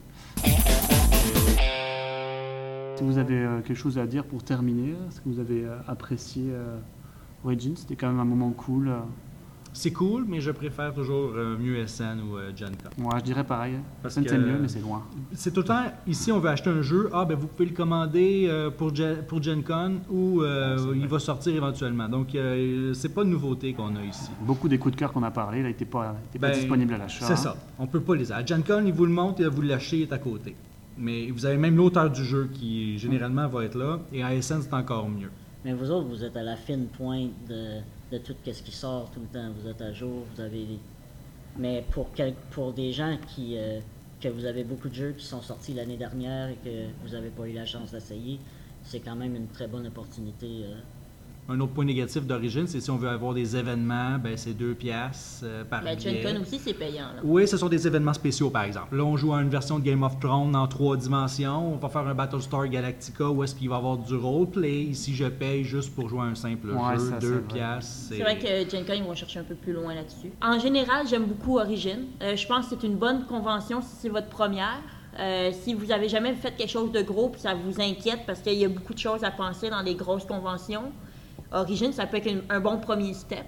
Si 2.98 3.04
vous 3.04 3.20
avez 3.20 3.36
euh, 3.38 3.62
quelque 3.62 3.78
chose 3.78 4.00
à 4.00 4.08
dire 4.08 4.24
pour 4.24 4.44
terminer, 4.44 4.96
est-ce 5.08 5.22
que 5.22 5.30
vous 5.30 5.40
avez 5.40 5.66
euh, 5.66 5.78
apprécié 5.88 6.46
euh, 6.50 6.78
Origins? 7.46 7.76
C'était 7.76 7.96
quand 7.96 8.08
même 8.08 8.20
un 8.20 8.26
moment 8.26 8.50
cool. 8.50 8.92
C'est 9.72 9.92
cool, 9.92 10.26
mais 10.28 10.42
je 10.42 10.50
préfère 10.50 10.92
toujours 10.92 11.34
mieux 11.34 11.86
SN 11.86 12.20
ou 12.22 12.38
Gen 12.56 12.72
Con. 12.72 12.90
Moi 12.98 13.12
je 13.20 13.24
dirais 13.26 13.44
pareil. 13.44 13.76
Parce 14.02 14.16
que- 14.16 14.28
c'est 14.28 14.40
mieux, 14.40 14.58
mais 14.60 14.68
c'est 14.68 14.82
loin. 14.82 15.04
C'est 15.34 15.54
tout 15.54 15.60
le 15.60 15.68
temps, 15.68 15.84
ici, 16.08 16.32
on 16.32 16.40
veut 16.40 16.50
acheter 16.50 16.72
un 16.72 16.82
jeu. 16.82 17.12
Ah, 17.14 17.26
ben 17.26 17.38
vous 17.38 17.46
pouvez 17.46 17.70
le 17.70 17.76
commander 17.76 18.50
pour, 18.76 18.96
Gen, 18.96 19.18
pour 19.28 19.44
Gen 19.44 19.62
Con 19.62 19.98
ou 20.10 20.42
euh, 20.42 20.96
il 20.96 21.08
va 21.08 21.20
sortir 21.20 21.54
éventuellement. 21.56 22.10
Donc, 22.10 22.34
euh, 22.34 22.96
c'est 22.96 23.10
pas 23.14 23.22
une 23.22 23.30
nouveauté 23.30 23.74
qu'on 23.74 23.96
a 23.98 24.04
ici. 24.04 24.32
Beaucoup 24.42 24.68
des 24.68 24.80
coups 24.80 24.96
de 24.96 25.00
cœur 25.00 25.14
qu'on 25.14 25.22
a 25.22 25.30
parlé, 25.30 25.62
là, 25.62 25.68
n'étaient 25.68 25.86
pas, 25.86 26.16
étaient 26.30 26.40
pas 26.40 26.48
Ben, 26.48 26.56
disponibles 26.58 26.96
à 26.96 26.98
l'achat. 26.98 27.26
C'est 27.26 27.34
hein. 27.34 27.36
ça. 27.36 27.56
On 27.78 27.86
peut 27.86 28.02
pas 28.02 28.16
les 28.16 28.32
avoir. 28.32 28.48
Gen 28.48 28.64
Con, 28.64 28.82
il 28.84 28.94
vous 28.94 29.06
le 29.06 29.12
montre 29.14 29.42
et 29.44 29.48
vous 29.48 29.62
l'achetez, 29.62 29.98
il 29.98 30.02
est 30.04 30.14
à 30.14 30.18
côté. 30.18 30.56
Mais 30.98 31.30
vous 31.32 31.46
avez 31.46 31.58
même 31.58 31.76
l'auteur 31.78 32.10
du 32.10 32.24
jeu 32.24 32.50
qui, 32.54 32.98
généralement, 32.98 33.48
va 33.48 33.66
être 33.66 33.76
là. 33.78 34.00
Et 34.12 34.24
à 34.24 34.40
SN, 34.42 34.62
c'est 34.62 34.74
encore 34.74 35.08
mieux. 35.10 35.30
Mais 35.64 35.74
vous 35.74 35.92
autres, 35.92 36.08
vous 36.08 36.24
êtes 36.24 36.36
à 36.38 36.44
la 36.44 36.56
fine 36.56 36.88
pointe 36.88 37.32
de, 37.48 37.80
de 38.12 38.18
tout 38.20 38.36
ce 38.46 38.62
qui 38.64 38.72
sort 38.72 39.10
tout 39.12 39.20
le 39.20 39.28
temps. 39.28 39.52
Vous 39.60 39.68
êtes 39.70 39.82
à 39.82 39.92
jour, 39.94 40.24
vous 40.34 40.42
avez 40.42 40.66
Mais 41.58 41.84
pour, 41.92 42.08
pour 42.52 42.74
des 42.74 42.92
gens 42.94 43.18
qui, 43.28 43.58
euh, 43.58 43.80
que 44.22 44.28
vous 44.30 44.46
avez 44.46 44.64
beaucoup 44.64 44.90
de 44.90 44.94
jeux 44.94 45.14
qui 45.18 45.26
sont 45.26 45.42
sortis 45.42 45.74
l'année 45.74 45.98
dernière 45.98 46.50
et 46.50 46.58
que 46.64 46.86
vous 47.04 47.14
n'avez 47.14 47.30
pas 47.30 47.48
eu 47.48 47.54
la 47.54 47.66
chance 47.66 47.92
d'essayer, 47.92 48.40
c'est 48.84 49.00
quand 49.00 49.16
même 49.16 49.36
une 49.36 49.48
très 49.48 49.68
bonne 49.68 49.88
opportunité. 49.88 50.64
euh. 50.66 50.76
Un 51.50 51.60
autre 51.62 51.72
point 51.72 51.86
négatif 51.86 52.26
d'origine, 52.26 52.68
c'est 52.68 52.82
si 52.82 52.92
on 52.92 52.98
veut 52.98 53.08
avoir 53.08 53.34
des 53.34 53.56
événements, 53.56 54.18
ben 54.22 54.36
c'est 54.36 54.54
deux 54.54 54.74
piastres 54.74 55.46
euh, 55.46 55.64
par 55.64 55.82
La 55.82 55.98
Gen 55.98 56.12
billet. 56.16 56.24
Con 56.34 56.42
aussi, 56.42 56.60
c'est 56.60 56.74
payant. 56.74 57.06
Là. 57.16 57.22
Oui, 57.24 57.48
ce 57.48 57.56
sont 57.56 57.70
des 57.70 57.88
événements 57.88 58.14
spéciaux, 58.14 58.50
par 58.50 58.64
exemple. 58.64 58.96
Là, 58.98 59.06
on 59.06 59.16
joue 59.16 59.34
à 59.34 59.42
une 59.42 59.48
version 59.50 59.80
de 59.80 59.84
Game 59.86 60.04
of 60.04 60.20
Thrones 60.20 60.56
en 60.56 60.68
trois 60.68 60.98
dimensions. 60.98 61.74
On 61.74 61.78
va 61.78 61.88
faire 61.88 62.06
un 62.06 62.14
Battlestar 62.14 62.68
Galactica 62.68 63.30
où 63.30 63.44
est-ce 63.44 63.56
qu'il 63.56 63.70
va 63.70 63.76
y 63.76 63.78
avoir 63.78 63.98
du 63.98 64.16
roleplay. 64.16 64.82
Ici, 64.84 65.16
je 65.16 65.24
paye 65.26 65.64
juste 65.64 65.96
pour 65.96 66.10
jouer 66.10 66.20
à 66.20 66.24
un 66.24 66.36
simple 66.36 66.72
Ouais, 66.72 66.98
jeu, 66.98 67.10
ça, 67.12 67.18
deux 67.20 67.28
c'est 67.28 67.34
vrai. 67.36 67.54
piastres. 67.54 67.94
C'est 68.10 68.20
vrai 68.20 68.38
que 68.40 68.70
Gen 68.70 68.86
Con, 68.86 68.94
ils 68.98 69.04
vont 69.04 69.16
chercher 69.16 69.40
un 69.40 69.44
peu 69.44 69.56
plus 69.56 69.72
loin 69.74 69.96
là-dessus. 69.96 70.32
En 70.42 70.60
général, 70.60 71.08
j'aime 71.08 71.26
beaucoup 71.26 71.60
Origin. 71.60 72.08
Euh, 72.22 72.36
je 72.36 72.46
pense 72.46 72.68
que 72.68 72.76
c'est 72.80 72.86
une 72.86 72.98
bonne 72.98 73.26
convention 73.26 73.82
si 73.82 73.96
c'est 74.02 74.10
votre 74.10 74.28
première. 74.30 74.82
Euh, 75.20 75.52
si 75.64 75.74
vous 75.74 75.92
avez 75.92 76.10
jamais 76.10 76.34
fait 76.36 76.52
quelque 76.56 76.70
chose 76.70 76.92
de 76.92 77.02
gros 77.02 77.30
puis 77.30 77.42
ça 77.42 77.56
vous 77.56 77.82
inquiète 77.82 78.20
parce 78.28 78.40
qu'il 78.42 78.54
y 78.54 78.66
a 78.66 78.70
beaucoup 78.70 78.94
de 78.94 79.00
choses 79.00 79.24
à 79.24 79.32
penser 79.32 79.70
dans 79.70 79.82
les 79.82 79.96
grosses 79.96 80.26
conventions, 80.26 80.92
Origin, 81.52 81.92
ça 81.94 82.06
peut 82.08 82.18
être 82.18 82.30
une- 82.30 82.44
un 82.50 82.60
bon 82.60 82.78
premier 82.80 83.14
step. 83.14 83.46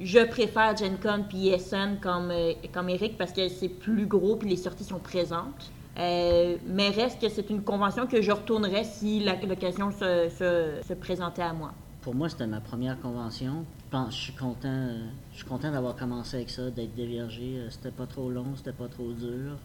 Je 0.00 0.24
préfère 0.26 0.76
Gen 0.76 0.96
Con 0.98 1.24
puis 1.28 1.48
ESN 1.48 1.98
comme, 2.00 2.30
euh, 2.30 2.52
comme 2.72 2.88
Eric 2.88 3.16
parce 3.16 3.32
que 3.32 3.48
c'est 3.48 3.68
plus 3.68 4.06
gros 4.06 4.36
puis 4.36 4.48
les 4.48 4.56
sorties 4.56 4.84
sont 4.84 4.98
présentes. 4.98 5.70
Euh, 5.96 6.56
mais 6.66 6.88
reste 6.88 7.20
que 7.20 7.28
c'est 7.28 7.48
une 7.50 7.62
convention 7.62 8.06
que 8.08 8.20
je 8.20 8.32
retournerais 8.32 8.82
si 8.82 9.24
l'occasion 9.48 9.92
se, 9.92 10.28
se- 10.30 10.80
se 10.86 10.94
présentait 10.94 11.42
à 11.42 11.52
moi. 11.52 11.72
Pour 12.02 12.14
moi, 12.16 12.28
c'était 12.28 12.48
ma 12.48 12.60
première 12.60 13.00
convention. 13.00 13.64
Je 13.84 13.90
pense, 13.98 14.16
je 14.16 14.20
suis 14.22 14.32
content, 14.32 14.88
je 15.32 15.36
suis 15.36 15.46
content 15.46 15.70
d'avoir 15.70 15.94
commencé 15.94 16.36
avec 16.38 16.50
ça, 16.50 16.68
d'être 16.70 16.94
déviergé. 16.96 17.58
Euh, 17.58 17.70
C'était 17.70 17.92
pas 17.92 18.06
trop 18.06 18.28
long, 18.28 18.46
c'était 18.56 18.72
pas 18.72 18.88
trop 18.88 19.12
dur. 19.12 19.56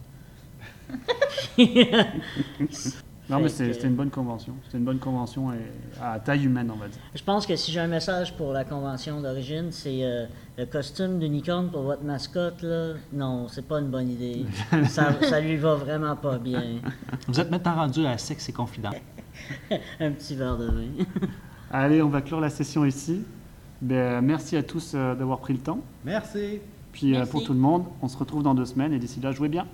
Non, 3.30 3.40
mais 3.40 3.50
c'était 3.50 3.88
une 3.88 3.96
bonne 3.96 4.10
convention. 4.10 4.54
C'était 4.66 4.80
une 4.80 4.86
bonne 4.86 5.00
convention 5.00 5.52
à 6.02 6.20
taille 6.20 6.46
humaine, 6.46 6.72
on 6.74 6.78
va 6.78 6.88
dire. 6.88 7.00
Je 7.14 7.24
pense 7.24 7.46
que 7.46 7.56
si 7.56 7.72
j'ai 7.72 7.80
un 7.80 7.88
message 7.88 8.36
pour 8.36 8.54
la 8.54 8.64
convention 8.64 9.22
d'origine, 9.22 9.68
c'est 9.72 10.04
euh, 10.04 10.26
le 10.58 10.66
costume 10.66 11.20
d'unicorne 11.20 11.70
pour 11.70 11.84
votre 11.84 12.04
mascotte, 12.04 12.62
là. 12.64 12.94
Non, 13.14 13.48
c'est 13.48 13.68
pas 13.68 13.80
une 13.80 13.90
bonne 13.90 14.10
idée. 14.10 14.46
ça, 14.90 15.14
ça 15.22 15.40
lui 15.40 15.58
va 15.58 15.76
vraiment 15.76 16.16
pas 16.16 16.38
bien. 16.38 16.80
Vous 17.28 17.40
êtes 17.40 17.52
maintenant 17.52 17.76
rendu 17.76 18.06
à 18.06 18.18
sexe 18.18 18.50
et 18.50 18.54
confident. 18.54 18.92
Un 20.00 20.12
petit 20.12 20.36
verre 20.36 20.58
de 20.58 20.66
vin. 20.66 21.06
Allez, 21.72 22.02
on 22.02 22.10
va 22.10 22.22
clore 22.22 22.42
la 22.42 22.50
session 22.50 22.84
ici. 22.84 23.24
Ben, 23.82 24.22
merci 24.22 24.58
à 24.58 24.64
tous 24.64 24.94
euh, 24.96 25.16
d'avoir 25.16 25.40
pris 25.40 25.54
le 25.54 25.60
temps. 25.60 25.80
Merci. 26.04 26.60
Puis 26.92 27.16
euh, 27.16 27.26
pour 27.26 27.44
tout 27.44 27.54
le 27.54 27.60
monde, 27.60 27.86
on 28.02 28.08
se 28.08 28.18
retrouve 28.18 28.44
dans 28.44 28.56
deux 28.56 28.66
semaines 28.66 28.92
et 28.94 29.00
d'ici 29.00 29.20
là, 29.20 29.32
jouez 29.32 29.50
bien. 29.50 29.68